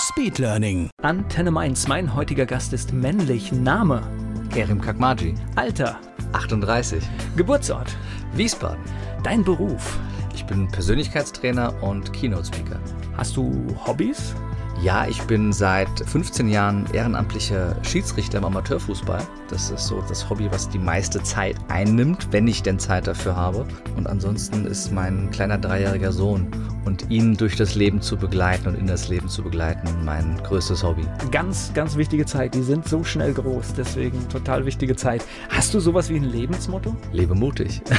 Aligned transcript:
Speedlearning. 0.00 0.88
Antenne 1.02 1.50
Mainz, 1.50 1.86
mein 1.86 2.14
heutiger 2.14 2.46
Gast 2.46 2.72
ist 2.72 2.92
männlich. 2.92 3.52
Name, 3.52 4.02
Kerim 4.50 4.80
Kakmaji, 4.80 5.34
Alter, 5.56 5.98
38, 6.32 7.02
Geburtsort, 7.36 7.94
Wiesbaden. 8.34 8.82
dein 9.22 9.44
Beruf. 9.44 9.98
Ich 10.34 10.46
bin 10.46 10.68
Persönlichkeitstrainer 10.68 11.82
und 11.82 12.12
Keynote-Speaker. 12.14 12.80
Hast 13.16 13.36
du 13.36 13.52
Hobbys? 13.86 14.34
Ja, 14.82 15.06
ich 15.06 15.20
bin 15.24 15.52
seit 15.52 15.90
15 16.06 16.48
Jahren 16.48 16.86
ehrenamtlicher 16.94 17.76
Schiedsrichter 17.82 18.38
im 18.38 18.46
Amateurfußball. 18.46 19.20
Das 19.50 19.70
ist 19.70 19.86
so 19.86 20.02
das 20.08 20.30
Hobby, 20.30 20.50
was 20.50 20.70
die 20.70 20.78
meiste 20.78 21.22
Zeit 21.22 21.56
einnimmt, 21.68 22.28
wenn 22.30 22.48
ich 22.48 22.62
denn 22.62 22.78
Zeit 22.78 23.06
dafür 23.06 23.36
habe. 23.36 23.66
Und 23.96 24.06
ansonsten 24.06 24.64
ist 24.64 24.90
mein 24.90 25.30
kleiner 25.30 25.58
dreijähriger 25.58 26.12
Sohn 26.12 26.50
und 26.84 27.10
ihn 27.10 27.36
durch 27.36 27.56
das 27.56 27.74
Leben 27.74 28.00
zu 28.00 28.16
begleiten 28.16 28.68
und 28.68 28.74
in 28.74 28.86
das 28.86 29.08
Leben 29.08 29.28
zu 29.28 29.42
begleiten 29.42 29.88
mein 30.04 30.40
größtes 30.42 30.82
Hobby. 30.82 31.02
Ganz, 31.30 31.72
ganz 31.74 31.96
wichtige 31.96 32.24
Zeit. 32.24 32.54
Die 32.54 32.62
sind 32.62 32.88
so 32.88 33.04
schnell 33.04 33.34
groß, 33.34 33.74
deswegen 33.76 34.28
total 34.28 34.64
wichtige 34.64 34.96
Zeit. 34.96 35.24
Hast 35.50 35.74
du 35.74 35.80
sowas 35.80 36.08
wie 36.08 36.16
ein 36.16 36.24
Lebensmotto? 36.24 36.96
Lebe 37.12 37.34
mutig. 37.34 37.82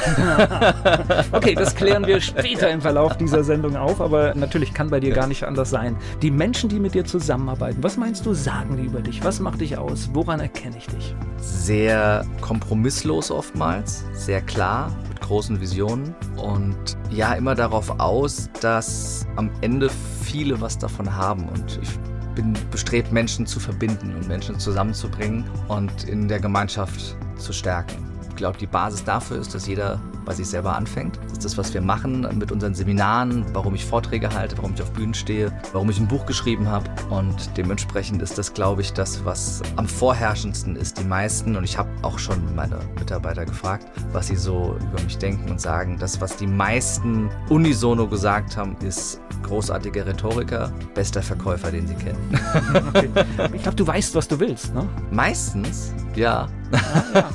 Okay, 1.32 1.54
das 1.54 1.74
klären 1.74 2.06
wir 2.06 2.20
später 2.20 2.70
im 2.70 2.80
Verlauf 2.80 3.16
dieser 3.16 3.42
Sendung 3.42 3.76
auf, 3.76 4.00
aber 4.00 4.34
natürlich 4.34 4.74
kann 4.74 4.90
bei 4.90 5.00
dir 5.00 5.12
gar 5.12 5.26
nicht 5.26 5.44
anders 5.44 5.70
sein. 5.70 5.96
Die 6.20 6.30
Menschen, 6.30 6.68
die 6.72 6.80
mit 6.80 6.94
dir 6.94 7.04
zusammenarbeiten, 7.04 7.82
was 7.82 7.96
meinst 7.96 8.26
du, 8.26 8.34
sagen 8.34 8.76
die 8.76 8.84
über 8.84 9.00
dich? 9.00 9.22
Was 9.24 9.40
macht 9.40 9.60
dich 9.60 9.78
aus? 9.78 10.10
Woran 10.12 10.40
erkenne 10.40 10.76
ich 10.78 10.86
dich? 10.86 11.14
sehr 11.42 12.24
kompromisslos 12.40 13.30
oftmals, 13.30 14.04
sehr 14.12 14.40
klar, 14.40 14.94
mit 15.08 15.20
großen 15.20 15.60
Visionen 15.60 16.14
und 16.36 16.76
ja, 17.10 17.34
immer 17.34 17.54
darauf 17.54 17.90
aus, 18.00 18.48
dass 18.60 19.26
am 19.36 19.50
Ende 19.60 19.90
viele 20.24 20.60
was 20.60 20.78
davon 20.78 21.14
haben 21.14 21.48
und 21.48 21.78
ich 21.82 21.90
bin 22.34 22.56
bestrebt, 22.70 23.12
Menschen 23.12 23.46
zu 23.46 23.60
verbinden 23.60 24.14
und 24.14 24.26
Menschen 24.26 24.58
zusammenzubringen 24.58 25.44
und 25.68 26.04
in 26.04 26.28
der 26.28 26.40
Gemeinschaft 26.40 27.16
zu 27.36 27.52
stärken. 27.52 28.11
Ich 28.42 28.44
glaube, 28.44 28.58
die 28.58 28.66
Basis 28.66 29.04
dafür 29.04 29.38
ist, 29.38 29.54
dass 29.54 29.68
jeder 29.68 30.00
bei 30.24 30.34
sich 30.34 30.48
selber 30.48 30.74
anfängt. 30.74 31.16
Das 31.22 31.34
ist 31.34 31.44
das, 31.44 31.58
was 31.58 31.72
wir 31.74 31.80
machen 31.80 32.26
mit 32.36 32.50
unseren 32.50 32.74
Seminaren, 32.74 33.44
warum 33.52 33.76
ich 33.76 33.84
Vorträge 33.84 34.34
halte, 34.34 34.58
warum 34.58 34.74
ich 34.74 34.82
auf 34.82 34.90
Bühnen 34.90 35.14
stehe, 35.14 35.56
warum 35.72 35.88
ich 35.90 36.00
ein 36.00 36.08
Buch 36.08 36.26
geschrieben 36.26 36.68
habe. 36.68 36.90
Und 37.08 37.56
dementsprechend 37.56 38.20
ist 38.20 38.36
das, 38.38 38.52
glaube 38.52 38.80
ich, 38.80 38.92
das, 38.92 39.24
was 39.24 39.62
am 39.76 39.86
vorherrschendsten 39.86 40.74
ist. 40.74 40.98
Die 40.98 41.04
meisten, 41.04 41.54
und 41.54 41.62
ich 41.62 41.78
habe 41.78 41.88
auch 42.02 42.18
schon 42.18 42.52
meine 42.56 42.80
Mitarbeiter 42.98 43.44
gefragt, 43.44 43.86
was 44.10 44.26
sie 44.26 44.34
so 44.34 44.76
über 44.90 45.00
mich 45.04 45.18
denken 45.18 45.48
und 45.48 45.60
sagen. 45.60 45.96
Das, 46.00 46.20
was 46.20 46.36
die 46.36 46.48
meisten 46.48 47.30
unisono 47.48 48.08
gesagt 48.08 48.56
haben, 48.56 48.76
ist 48.84 49.20
großartiger 49.44 50.04
Rhetoriker, 50.04 50.72
bester 50.94 51.22
Verkäufer, 51.22 51.70
den 51.70 51.86
sie 51.86 51.94
kennen. 51.94 52.18
Okay. 52.94 53.08
Ich 53.52 53.62
glaube, 53.62 53.76
du 53.76 53.86
weißt, 53.86 54.14
was 54.14 54.28
du 54.28 54.38
willst, 54.38 54.74
ne? 54.74 54.88
Meistens, 55.10 55.94
ja. 56.16 56.48
Ja. 57.14 57.28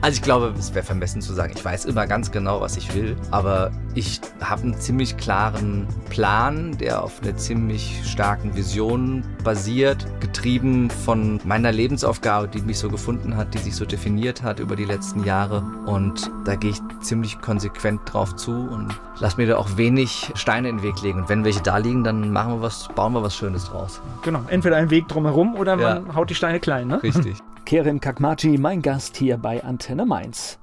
Also 0.00 0.16
ich 0.16 0.22
glaube, 0.22 0.54
es 0.58 0.74
wäre 0.74 0.84
vermessen 0.84 1.20
zu 1.20 1.34
sagen, 1.34 1.52
ich 1.54 1.62
weiß 1.62 1.84
immer 1.84 2.06
ganz 2.06 2.30
genau, 2.30 2.62
was 2.62 2.76
ich 2.78 2.94
will, 2.94 3.14
aber 3.30 3.70
ich 3.94 4.20
habe 4.40 4.62
einen 4.62 4.78
ziemlich 4.80 5.16
klaren 5.18 5.86
Plan, 6.08 6.76
der 6.78 7.02
auf 7.02 7.20
einer 7.22 7.36
ziemlich 7.36 8.00
starken 8.06 8.56
Vision 8.56 9.22
basiert, 9.44 10.06
getrieben 10.20 10.88
von 10.90 11.40
meiner 11.44 11.72
Lebensaufgabe, 11.72 12.48
die 12.48 12.62
mich 12.62 12.78
so 12.78 12.88
gefunden 12.88 13.36
hat, 13.36 13.52
die 13.52 13.58
sich 13.58 13.76
so 13.76 13.84
definiert 13.84 14.42
hat 14.42 14.60
über 14.60 14.76
die 14.76 14.86
letzten 14.86 15.24
Jahre 15.24 15.62
und 15.86 16.30
da 16.46 16.54
gehe 16.56 16.70
ich 16.70 16.80
ziemlich 17.02 17.40
konsequent 17.42 18.00
drauf 18.10 18.34
zu 18.36 18.52
und 18.52 18.94
lass 19.20 19.36
mir 19.36 19.46
da 19.46 19.56
auch 19.58 19.76
wenig 19.76 20.32
Steine 20.36 20.70
in 20.70 20.78
den 20.78 20.82
Weg 20.82 21.02
legen 21.02 21.20
und 21.20 21.28
wenn 21.28 21.44
welche 21.44 21.60
da 21.60 21.76
liegen, 21.76 22.02
dann 22.04 22.32
machen 22.32 22.54
wir 22.54 22.62
was, 22.62 22.88
bauen 22.94 23.12
wir 23.12 23.22
was 23.22 23.36
Schönes 23.36 23.66
draus. 23.66 24.00
Genau, 24.22 24.40
entweder 24.48 24.76
ein 24.76 24.88
Weg 24.88 25.06
drumherum 25.08 25.54
oder 25.54 25.76
man 25.76 26.06
Ja. 26.06 26.14
haut 26.14 26.30
die 26.30 26.34
Steine 26.34 26.60
klein, 26.60 26.88
ne? 26.88 27.02
Richtig. 27.02 27.36
Kerim 27.64 27.98
Kakmachi, 27.98 28.58
mein 28.58 28.82
Gast 28.82 29.16
hier 29.16 29.38
bei 29.38 29.64
Antenne 29.64 30.04
Mainz. 30.04 30.58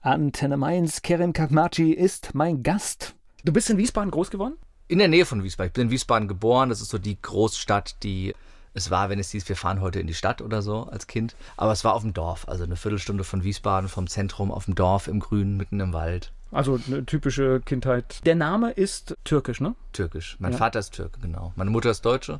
Antenne 0.00 0.56
Mainz, 0.56 1.02
Kerim 1.02 1.32
Kakmachi 1.32 1.92
ist 1.92 2.34
mein 2.34 2.62
Gast. 2.62 3.16
Du 3.44 3.52
bist 3.52 3.68
in 3.68 3.78
Wiesbaden 3.78 4.12
groß 4.12 4.30
geworden? 4.30 4.56
In 4.86 5.00
der 5.00 5.08
Nähe 5.08 5.26
von 5.26 5.42
Wiesbaden. 5.42 5.68
Ich 5.70 5.72
bin 5.72 5.86
in 5.86 5.90
Wiesbaden 5.90 6.28
geboren. 6.28 6.68
Das 6.68 6.80
ist 6.80 6.90
so 6.90 6.98
die 6.98 7.20
Großstadt, 7.20 8.02
die 8.04 8.32
es 8.74 8.90
war, 8.90 9.08
wenn 9.08 9.18
es 9.18 9.30
hieß, 9.30 9.48
wir 9.48 9.56
fahren 9.56 9.80
heute 9.80 9.98
in 9.98 10.06
die 10.06 10.14
Stadt 10.14 10.40
oder 10.42 10.62
so 10.62 10.84
als 10.84 11.06
Kind. 11.08 11.34
Aber 11.56 11.72
es 11.72 11.82
war 11.82 11.94
auf 11.94 12.02
dem 12.02 12.12
Dorf. 12.12 12.46
Also 12.46 12.62
eine 12.62 12.76
Viertelstunde 12.76 13.24
von 13.24 13.42
Wiesbaden, 13.42 13.88
vom 13.88 14.06
Zentrum, 14.06 14.52
auf 14.52 14.66
dem 14.66 14.74
Dorf, 14.76 15.08
im 15.08 15.18
Grünen, 15.18 15.56
mitten 15.56 15.80
im 15.80 15.92
Wald. 15.92 16.30
Also 16.52 16.78
eine 16.86 17.04
typische 17.04 17.60
Kindheit. 17.60 18.24
Der 18.24 18.36
Name 18.36 18.70
ist 18.70 19.16
türkisch, 19.24 19.60
ne? 19.60 19.74
Türkisch. 19.92 20.36
Mein 20.38 20.52
Ja. 20.52 20.58
Vater 20.58 20.78
ist 20.78 20.92
Türke, 20.92 21.18
genau. 21.20 21.52
Meine 21.56 21.70
Mutter 21.70 21.90
ist 21.90 22.04
Deutsche. 22.04 22.38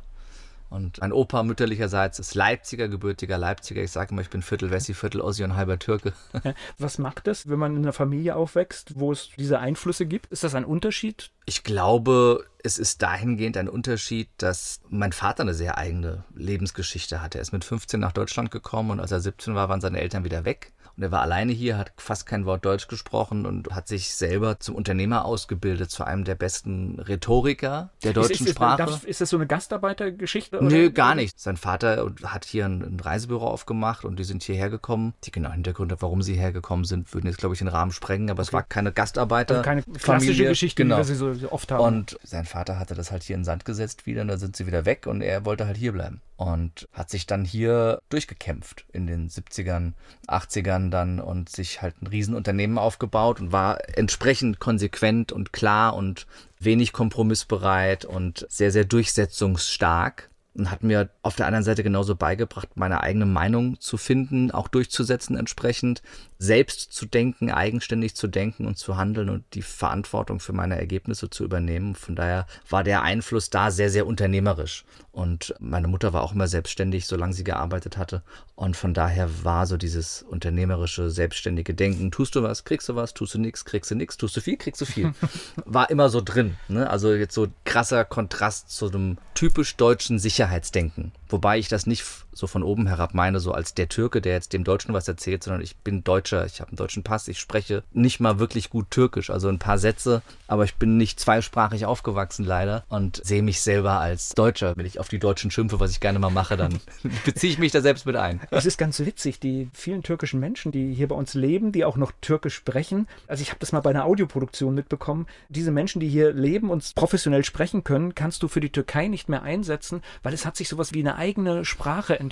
Und 0.69 0.99
mein 0.99 1.13
Opa 1.13 1.43
mütterlicherseits 1.43 2.19
ist 2.19 2.35
Leipziger, 2.35 2.89
gebürtiger 2.89 3.37
Leipziger. 3.37 3.81
Ich 3.81 3.91
sage 3.91 4.11
immer, 4.11 4.21
ich 4.21 4.29
bin 4.29 4.41
Viertel 4.41 4.69
Wessi, 4.69 4.93
Viertel 4.93 5.21
Ossi 5.21 5.43
und 5.43 5.55
halber 5.55 5.79
Türke. 5.79 6.13
Was 6.77 6.97
macht 6.97 7.27
es, 7.27 7.49
wenn 7.49 7.59
man 7.59 7.75
in 7.75 7.83
einer 7.83 7.93
Familie 7.93 8.35
aufwächst, 8.35 8.99
wo 8.99 9.11
es 9.11 9.29
diese 9.37 9.59
Einflüsse 9.59 10.05
gibt? 10.05 10.27
Ist 10.27 10.43
das 10.43 10.55
ein 10.55 10.65
Unterschied? 10.65 11.31
Ich 11.45 11.63
glaube, 11.63 12.45
es 12.63 12.77
ist 12.77 13.01
dahingehend 13.01 13.55
ein 13.55 13.69
Unterschied, 13.69 14.27
dass 14.37 14.81
mein 14.89 15.13
Vater 15.13 15.43
eine 15.43 15.53
sehr 15.53 15.77
eigene 15.77 16.25
Lebensgeschichte 16.35 17.21
hatte. 17.21 17.37
Er 17.37 17.43
ist 17.43 17.53
mit 17.53 17.63
15 17.63 17.99
nach 17.99 18.11
Deutschland 18.11 18.51
gekommen 18.51 18.91
und 18.91 18.99
als 18.99 19.11
er 19.11 19.21
17 19.21 19.55
war, 19.55 19.69
waren 19.69 19.79
seine 19.79 20.01
Eltern 20.01 20.25
wieder 20.25 20.43
weg. 20.43 20.73
Und 20.97 21.03
er 21.03 21.11
war 21.11 21.21
alleine 21.21 21.51
hier, 21.51 21.77
hat 21.77 21.91
fast 21.97 22.25
kein 22.25 22.45
Wort 22.47 22.65
Deutsch 22.65 22.87
gesprochen 22.87 23.45
und 23.45 23.69
hat 23.69 23.87
sich 23.87 24.15
selber 24.15 24.59
zum 24.59 24.73
Unternehmer 24.73 25.25
ausgebildet, 25.25 25.91
zu 25.91 26.03
einem 26.03 26.23
der 26.23 26.33
besten 26.33 26.99
Rhetoriker 26.99 27.91
der 28.03 28.13
deutschen 28.13 28.33
ist, 28.47 28.49
ist, 28.49 28.55
Sprache. 28.55 28.77
darf- 28.77 29.03
ist 29.03 29.21
das 29.21 29.29
so 29.29 29.37
eine 29.37 29.45
Gastarbeitergeschichte? 29.45 30.57
Nö, 30.63 30.89
gar 30.89 31.13
nicht. 31.13 31.39
Sein 31.39 31.55
Vater 31.55 32.11
hat 32.23 32.45
hier 32.45 32.65
ein, 32.65 32.81
ein 32.81 32.99
Reisebüro 32.99 33.45
aufgemacht 33.47 34.05
und 34.05 34.17
die 34.17 34.23
sind 34.23 34.41
hierher 34.41 34.69
gekommen. 34.71 35.13
Die 35.23 35.31
genauen 35.31 35.53
Hintergründe, 35.53 35.97
warum 35.99 36.21
sie 36.23 36.33
hergekommen 36.35 36.83
sind, 36.85 37.13
würden 37.13 37.27
jetzt, 37.27 37.37
glaube 37.37 37.53
ich, 37.53 37.59
den 37.59 37.67
Rahmen 37.67 37.91
sprengen, 37.91 38.31
aber 38.31 38.41
es 38.41 38.51
war 38.51 38.63
keine 38.63 38.91
Gastarbeiter. 38.91 39.55
Also 39.57 39.63
keine 39.65 39.83
klassische 39.83 40.31
Familie. 40.31 40.49
Geschichte, 40.49 40.81
genau. 40.81 40.95
wie 40.95 40.99
wir 40.99 41.05
sie 41.05 41.15
so 41.15 41.51
oft 41.51 41.71
haben. 41.71 41.83
Und 41.83 42.17
sein 42.23 42.45
Vater 42.45 42.79
hatte 42.79 42.95
das 42.95 43.11
halt 43.11 43.21
hier 43.21 43.35
in 43.35 43.41
den 43.41 43.45
Sand 43.45 43.65
gesetzt 43.65 44.07
wieder 44.07 44.21
und 44.23 44.29
da 44.29 44.37
sind 44.37 44.55
sie 44.55 44.65
wieder 44.65 44.85
weg 44.85 45.05
und 45.05 45.21
er 45.21 45.45
wollte 45.45 45.67
halt 45.67 45.77
hier 45.77 45.91
bleiben. 45.91 46.21
Und 46.37 46.87
hat 46.93 47.09
sich 47.09 47.25
dann 47.25 47.43
hier 47.43 48.01
durchgekämpft 48.09 48.85
in 48.93 49.07
den 49.07 49.27
70ern, 49.27 49.93
80ern 50.27 50.91
dann 50.91 51.19
und 51.19 51.49
sich 51.49 51.81
halt 51.81 51.99
ein 52.01 52.07
Riesenunternehmen 52.07 52.77
aufgebaut 52.77 53.39
und 53.41 53.51
war 53.51 53.79
entsprechend 53.97 54.59
konsequent 54.59 55.31
und 55.31 55.51
klar 55.51 55.95
und 55.95 56.27
wenig 56.59 56.93
kompromissbereit 56.93 58.05
und 58.05 58.45
sehr, 58.49 58.71
sehr 58.71 58.85
durchsetzungsstark. 58.85 60.29
Und 60.53 60.71
hat 60.71 60.83
mir 60.83 61.09
auf 61.21 61.35
der 61.35 61.45
anderen 61.45 61.63
Seite 61.63 61.83
genauso 61.83 62.15
beigebracht, 62.15 62.69
meine 62.75 63.01
eigene 63.01 63.27
Meinung 63.27 63.79
zu 63.79 63.97
finden, 63.97 64.49
auch 64.49 64.67
durchzusetzen 64.67 65.37
entsprechend, 65.37 66.01
selbst 66.39 66.93
zu 66.93 67.05
denken, 67.05 67.51
eigenständig 67.51 68.15
zu 68.15 68.27
denken 68.27 68.65
und 68.65 68.77
zu 68.77 68.97
handeln 68.97 69.29
und 69.29 69.43
die 69.53 69.61
Verantwortung 69.61 70.39
für 70.39 70.53
meine 70.53 70.77
Ergebnisse 70.77 71.29
zu 71.29 71.43
übernehmen. 71.43 71.95
Von 71.95 72.15
daher 72.15 72.45
war 72.69 72.83
der 72.83 73.01
Einfluss 73.01 73.49
da 73.49 73.71
sehr, 73.71 73.89
sehr 73.89 74.05
unternehmerisch. 74.07 74.85
Und 75.11 75.55
meine 75.59 75.87
Mutter 75.87 76.13
war 76.13 76.21
auch 76.21 76.33
immer 76.33 76.47
selbstständig, 76.47 77.07
solange 77.07 77.33
sie 77.33 77.43
gearbeitet 77.43 77.97
hatte. 77.97 78.21
Und 78.55 78.77
von 78.77 78.93
daher 78.93 79.43
war 79.43 79.65
so 79.65 79.75
dieses 79.75 80.21
unternehmerische, 80.21 81.09
selbstständige 81.09 81.73
Denken, 81.73 82.11
tust 82.11 82.35
du 82.35 82.43
was, 82.43 82.65
kriegst 82.65 82.87
du 82.89 82.95
was, 82.95 83.15
tust 83.15 83.33
du 83.33 83.39
nichts, 83.39 83.65
kriegst 83.65 83.89
du 83.89 83.95
nichts, 83.95 84.17
tust 84.17 84.37
du 84.37 84.41
viel, 84.41 84.57
kriegst 84.57 84.81
du 84.81 84.85
viel. 84.85 85.13
war 85.65 85.89
immer 85.89 86.09
so 86.09 86.21
drin. 86.21 86.55
Ne? 86.67 86.87
Also 86.87 87.13
jetzt 87.13 87.33
so 87.33 87.47
krasser 87.65 88.05
Kontrast 88.05 88.69
zu 88.69 88.89
einem 88.89 89.17
typisch 89.33 89.75
deutschen 89.75 90.19
Sicherheitsdenken. 90.19 91.11
Wobei 91.29 91.57
ich 91.57 91.67
das 91.67 91.87
nicht 91.87 92.03
so 92.37 92.47
von 92.47 92.63
oben 92.63 92.87
herab 92.87 93.13
meine, 93.13 93.39
so 93.39 93.51
als 93.51 93.73
der 93.73 93.89
Türke, 93.89 94.21
der 94.21 94.33
jetzt 94.33 94.53
dem 94.53 94.63
Deutschen 94.63 94.93
was 94.93 95.07
erzählt, 95.07 95.43
sondern 95.43 95.61
ich 95.61 95.75
bin 95.77 96.03
Deutscher, 96.03 96.45
ich 96.45 96.61
habe 96.61 96.69
einen 96.69 96.77
deutschen 96.77 97.03
Pass, 97.03 97.27
ich 97.27 97.39
spreche 97.39 97.83
nicht 97.93 98.19
mal 98.19 98.39
wirklich 98.39 98.69
gut 98.69 98.91
Türkisch, 98.91 99.29
also 99.29 99.49
ein 99.49 99.59
paar 99.59 99.77
Sätze, 99.77 100.21
aber 100.47 100.63
ich 100.63 100.75
bin 100.75 100.97
nicht 100.97 101.19
zweisprachig 101.19 101.85
aufgewachsen 101.85 102.45
leider 102.45 102.83
und 102.89 103.21
sehe 103.23 103.41
mich 103.41 103.61
selber 103.61 103.99
als 103.99 104.29
Deutscher. 104.29 104.73
Wenn 104.75 104.85
ich 104.85 104.99
auf 104.99 105.09
die 105.09 105.19
Deutschen 105.19 105.51
schimpfe, 105.51 105.79
was 105.79 105.91
ich 105.91 105.99
gerne 105.99 106.19
mal 106.19 106.29
mache, 106.29 106.57
dann 106.57 106.79
beziehe 107.25 107.51
ich 107.51 107.59
mich 107.59 107.71
da 107.71 107.81
selbst 107.81 108.05
mit 108.05 108.15
ein. 108.15 108.39
Es 108.51 108.65
ist 108.65 108.77
ganz 108.77 108.99
witzig, 108.99 109.39
die 109.39 109.69
vielen 109.73 110.03
türkischen 110.03 110.39
Menschen, 110.39 110.71
die 110.71 110.93
hier 110.93 111.07
bei 111.07 111.15
uns 111.15 111.33
leben, 111.33 111.71
die 111.71 111.85
auch 111.85 111.97
noch 111.97 112.11
Türkisch 112.21 112.55
sprechen. 112.55 113.07
Also 113.27 113.41
ich 113.41 113.49
habe 113.49 113.59
das 113.59 113.71
mal 113.71 113.81
bei 113.81 113.89
einer 113.89 114.05
Audioproduktion 114.05 114.73
mitbekommen. 114.73 115.27
Diese 115.49 115.71
Menschen, 115.71 115.99
die 115.99 116.07
hier 116.07 116.33
leben 116.33 116.69
und 116.69 116.95
professionell 116.95 117.43
sprechen 117.43 117.83
können, 117.83 118.15
kannst 118.15 118.43
du 118.43 118.47
für 118.47 118.59
die 118.59 118.71
Türkei 118.71 119.07
nicht 119.07 119.29
mehr 119.29 119.43
einsetzen, 119.43 120.01
weil 120.23 120.33
es 120.33 120.45
hat 120.45 120.55
sich 120.55 120.69
sowas 120.69 120.93
wie 120.93 120.99
eine 120.99 121.15
eigene 121.15 121.65
Sprache 121.65 122.19
entwickelt, 122.19 122.26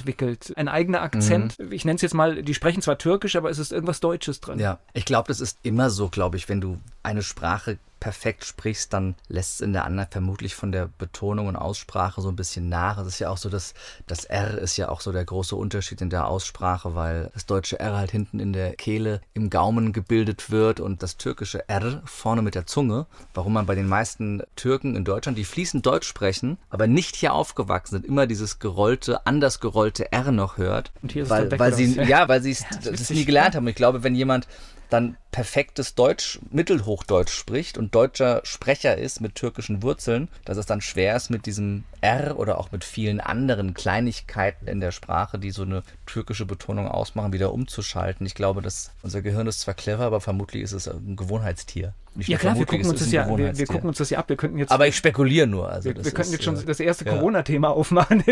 ein 0.56 0.68
eigener 0.68 1.02
Akzent. 1.02 1.60
Mhm. 1.60 1.72
Ich 1.72 1.86
nenne 1.86 1.96
es 1.96 2.02
jetzt 2.02 2.14
mal, 2.14 2.44
die 2.44 2.54
sprechen 2.54 2.82
zwar 2.82 2.98
Türkisch, 2.98 3.36
aber 3.36 3.50
es 3.50 3.60
ist 3.60 3.72
irgendwas 3.72 4.00
Deutsches 4.00 4.40
drin. 4.40 4.60
Ja, 4.60 4.80
ich 4.94 5.06
glaube, 5.06 5.28
das 5.28 5.40
ist 5.40 5.60
immer 5.64 5.90
so, 5.90 6.10
glaube 6.10 6.38
ich, 6.38 6.50
wenn 6.50 6.62
du 6.62 6.80
eine 7.06 7.24
Sprache 7.24 7.78
perfekt 8.06 8.46
sprichst, 8.46 8.94
dann 8.94 9.16
lässt 9.30 9.56
es 9.56 9.62
in 9.62 9.74
der 9.74 9.84
anderen 9.84 10.10
vermutlich 10.12 10.54
von 10.54 10.72
der 10.72 10.90
Betonung 11.00 11.48
und 11.48 11.56
Aussprache 11.56 12.22
so 12.22 12.30
ein 12.30 12.36
bisschen 12.36 12.70
nach. 12.70 13.00
Es 13.00 13.08
ist 13.08 13.20
ja 13.20 13.30
auch 13.30 13.38
so, 13.38 13.50
dass 13.50 13.74
das 14.06 14.26
R 14.26 14.60
ist 14.60 14.78
ja 14.78 14.90
auch 14.90 15.02
so 15.02 15.12
der 15.12 15.26
große 15.26 15.56
Unterschied 15.56 16.02
in 16.02 16.12
der 16.12 16.28
Aussprache, 16.28 16.94
weil 16.94 17.32
das 17.34 17.48
deutsche 17.48 17.80
R 17.80 17.98
halt 17.98 18.12
hinten 18.12 18.40
in 18.40 18.54
der 18.54 18.76
Kehle 18.76 19.22
im 19.34 19.50
Gaumen 19.50 19.92
gebildet 19.92 20.52
wird 20.52 20.80
und 20.80 21.02
das 21.02 21.18
türkische 21.18 21.68
R 21.68 22.04
vorne 22.06 22.44
mit 22.44 22.54
der 22.54 22.68
Zunge. 22.68 23.08
Warum 23.34 23.54
man 23.54 23.66
bei 23.66 23.74
den 23.74 23.88
meisten 23.88 24.44
Türken 24.56 24.96
in 24.96 25.04
Deutschland, 25.04 25.36
die 25.36 25.44
fließend 25.46 25.84
Deutsch 25.84 26.08
sprechen, 26.08 26.60
aber 26.70 26.86
nicht 26.86 27.16
hier 27.16 27.34
aufgewachsen 27.34 27.96
sind, 27.96 28.06
immer 28.06 28.28
dieses 28.28 28.60
gerollte, 28.60 29.26
anders 29.26 29.60
gerollte 29.60 30.12
R 30.12 30.32
noch 30.32 30.58
hört. 30.58 30.92
Und 31.02 31.12
hier 31.12 31.24
ist 31.24 31.30
weil, 31.32 31.52
es 31.52 31.60
weil 31.60 31.74
sie, 31.74 32.00
ja, 32.04 32.28
weil 32.28 32.44
sie 32.44 32.52
es 32.52 32.66
Ja, 32.84 33.16
nie 33.16 33.26
gelernt 33.26 33.56
haben. 33.56 33.68
Ich 33.68 33.76
glaube, 33.76 34.04
wenn 34.04 34.14
jemand 34.14 34.48
dann 34.90 35.18
perfektes 35.32 35.96
Deutsch, 35.96 36.40
Mittelhochdeutsch 36.50 37.32
spricht 37.32 37.78
und 37.78 37.94
deutscher 37.94 38.42
Sprecher 38.44 38.98
ist 38.98 39.20
mit 39.20 39.36
türkischen 39.36 39.84
Wurzeln, 39.84 40.30
dass 40.46 40.58
es 40.58 40.66
dann 40.66 40.82
schwer 40.82 41.16
ist 41.16 41.30
mit 41.30 41.46
diesem 41.46 41.84
R 42.02 42.40
oder 42.40 42.58
auch 42.58 42.72
mit 42.72 42.84
vielen 42.84 43.20
anderen 43.20 43.74
Kleinigkeiten 43.74 44.68
in 44.68 44.80
der 44.80 44.92
Sprache, 44.92 45.40
die 45.40 45.52
so 45.52 45.64
eine 45.64 45.84
türkische 46.06 46.46
Betonung 46.46 46.88
ausmachen, 46.88 47.34
wieder 47.34 47.52
umzuschalten. 47.52 48.26
Ich 48.26 48.36
glaube, 48.36 48.62
dass 48.62 48.92
unser 49.02 49.22
Gehirn 49.22 49.48
ist 49.48 49.62
zwar 49.62 49.74
clever, 49.74 50.06
aber 50.06 50.22
vermutlich 50.22 50.64
ist 50.64 50.74
es 50.74 50.88
ein 50.88 51.16
Gewohnheitstier. 51.16 51.94
Nicht 52.16 52.30
Ja 52.30 52.38
klar, 52.38 52.58
wir 52.58 52.66
gucken 52.66 52.88
uns 52.90 53.00
das 53.00 53.12
ja, 53.12 53.28
wir, 53.38 53.58
wir 53.58 53.66
gucken 53.68 53.90
uns 53.90 53.98
das 53.98 54.10
ja 54.10 54.20
ab. 54.20 54.30
Wir 54.30 54.38
könnten 54.38 54.58
jetzt 54.58 54.72
aber 54.72 54.88
ich 54.88 54.96
spekuliere 54.96 55.48
nur. 55.48 55.70
Also 55.70 55.90
Wir, 55.90 56.04
wir 56.04 56.12
könnten 56.12 56.32
jetzt 56.32 56.44
schon 56.44 56.56
äh, 56.58 56.64
das 56.66 56.80
erste 56.80 57.06
ja. 57.06 57.14
Corona-Thema 57.14 57.70
aufmachen. 57.72 58.24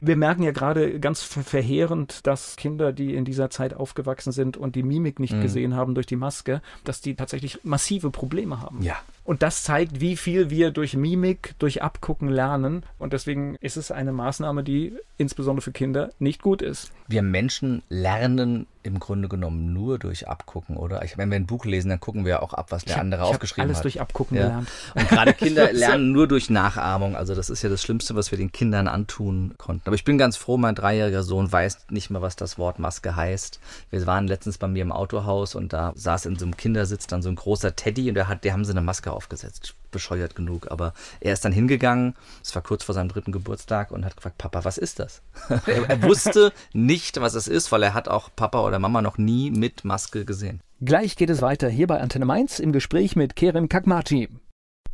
Wir 0.00 0.16
merken 0.16 0.42
ja 0.42 0.50
gerade 0.52 0.98
ganz 1.00 1.22
ver- 1.22 1.42
verheerend, 1.42 2.26
dass 2.26 2.56
Kinder, 2.56 2.92
die 2.92 3.14
in 3.14 3.24
dieser 3.24 3.50
Zeit 3.50 3.74
aufgewachsen 3.74 4.32
sind 4.32 4.56
und 4.56 4.74
die 4.74 4.82
Mimik 4.82 5.18
Mhm. 5.18 5.22
nicht 5.22 5.40
gesehen 5.40 5.74
haben 5.76 5.94
durch 5.94 6.06
die 6.06 6.16
Maske, 6.16 6.60
dass 6.84 7.00
die 7.00 7.14
tatsächlich 7.14 7.60
massive 7.62 8.10
Probleme 8.10 8.60
haben. 8.60 8.82
Ja. 8.82 8.96
Und 9.26 9.42
das 9.42 9.64
zeigt, 9.64 10.00
wie 10.00 10.16
viel 10.16 10.50
wir 10.50 10.70
durch 10.70 10.94
Mimik, 10.96 11.54
durch 11.58 11.82
Abgucken 11.82 12.28
lernen. 12.28 12.84
Und 12.98 13.12
deswegen 13.12 13.56
ist 13.56 13.76
es 13.76 13.90
eine 13.90 14.12
Maßnahme, 14.12 14.62
die 14.62 14.94
insbesondere 15.18 15.62
für 15.62 15.72
Kinder 15.72 16.10
nicht 16.18 16.42
gut 16.42 16.62
ist. 16.62 16.92
Wir 17.08 17.22
Menschen 17.22 17.82
lernen 17.88 18.66
im 18.82 19.00
Grunde 19.00 19.28
genommen 19.28 19.72
nur 19.72 19.98
durch 19.98 20.28
Abgucken, 20.28 20.76
oder? 20.76 21.02
Ich, 21.02 21.18
wenn 21.18 21.28
wir 21.30 21.36
ein 21.36 21.46
Buch 21.46 21.64
lesen, 21.64 21.88
dann 21.88 21.98
gucken 21.98 22.24
wir 22.24 22.40
auch 22.42 22.52
ab, 22.54 22.66
was 22.70 22.84
der 22.84 22.94
Ich 22.96 23.00
andere 23.00 23.22
hab 23.22 23.30
aufgeschrieben 23.30 23.64
alles 23.68 23.78
hat. 23.78 23.84
durch 23.84 24.00
Abgucken 24.00 24.36
Ja. 24.36 24.44
gelernt. 24.44 24.68
Und 24.94 25.08
gerade 25.08 25.32
Kinder 25.34 25.72
lernen 25.72 26.12
nur 26.12 26.28
durch 26.28 26.50
Nachahmung. 26.50 27.16
Also 27.16 27.34
das 27.34 27.50
ist 27.50 27.62
ja 27.62 27.68
das 27.68 27.82
Schlimmste, 27.82 28.14
was 28.14 28.30
wir 28.30 28.38
den 28.38 28.52
Kindern 28.52 28.86
antun 28.86 29.54
konnten. 29.58 29.82
Aber 29.86 29.96
ich 29.96 30.04
bin 30.04 30.18
ganz 30.18 30.36
froh, 30.36 30.56
mein 30.56 30.76
dreijähriger 30.76 31.24
Sohn 31.24 31.50
weiß 31.50 31.86
nicht 31.90 32.10
mehr, 32.10 32.22
was 32.22 32.36
das 32.36 32.58
Wort 32.58 32.78
Maske 32.78 33.16
heißt. 33.16 33.58
Wir 33.90 34.06
waren 34.06 34.28
letztens 34.28 34.58
bei 34.58 34.68
mir 34.68 34.82
im 34.82 34.92
Autohaus 34.92 35.56
und 35.56 35.72
da 35.72 35.92
saß 35.96 36.26
in 36.26 36.36
so 36.36 36.44
einem 36.44 36.56
Kindersitz 36.56 37.08
dann 37.08 37.22
so 37.22 37.28
ein 37.28 37.34
großer 37.34 37.74
Teddy 37.74 38.08
und 38.10 38.14
der 38.14 38.28
hat, 38.28 38.44
der 38.44 38.52
haben 38.52 38.64
sie 38.64 38.70
eine 38.72 38.82
Maske 38.82 39.12
aufgesetzt. 39.16 39.74
Bescheuert 39.90 40.34
genug. 40.34 40.70
Aber 40.70 40.92
er 41.20 41.32
ist 41.32 41.44
dann 41.44 41.52
hingegangen, 41.52 42.14
es 42.42 42.54
war 42.54 42.62
kurz 42.62 42.84
vor 42.84 42.94
seinem 42.94 43.08
dritten 43.08 43.32
Geburtstag 43.32 43.90
und 43.90 44.04
hat 44.04 44.16
gefragt, 44.16 44.38
Papa, 44.38 44.64
was 44.64 44.78
ist 44.78 44.98
das? 44.98 45.22
er, 45.66 46.02
wusste 46.02 46.52
nicht, 46.72 47.20
was 47.20 47.34
es 47.34 47.48
ist, 47.48 47.72
weil 47.72 47.82
er 47.82 47.94
hat 47.94 48.08
auch 48.08 48.30
Papa 48.34 48.60
oder 48.60 48.78
Mama 48.78 49.02
noch 49.02 49.18
nie 49.18 49.50
mit 49.50 49.84
Maske 49.84 50.24
gesehen. 50.24 50.60
Gleich 50.80 51.16
geht 51.16 51.30
es 51.30 51.40
weiter 51.40 51.68
hier 51.68 51.86
bei 51.86 52.00
Antenne 52.00 52.26
Mainz 52.26 52.58
im 52.58 52.72
Gespräch 52.72 53.16
mit 53.16 53.34
Kerim 53.34 53.68
Kakmaci. 53.68 54.28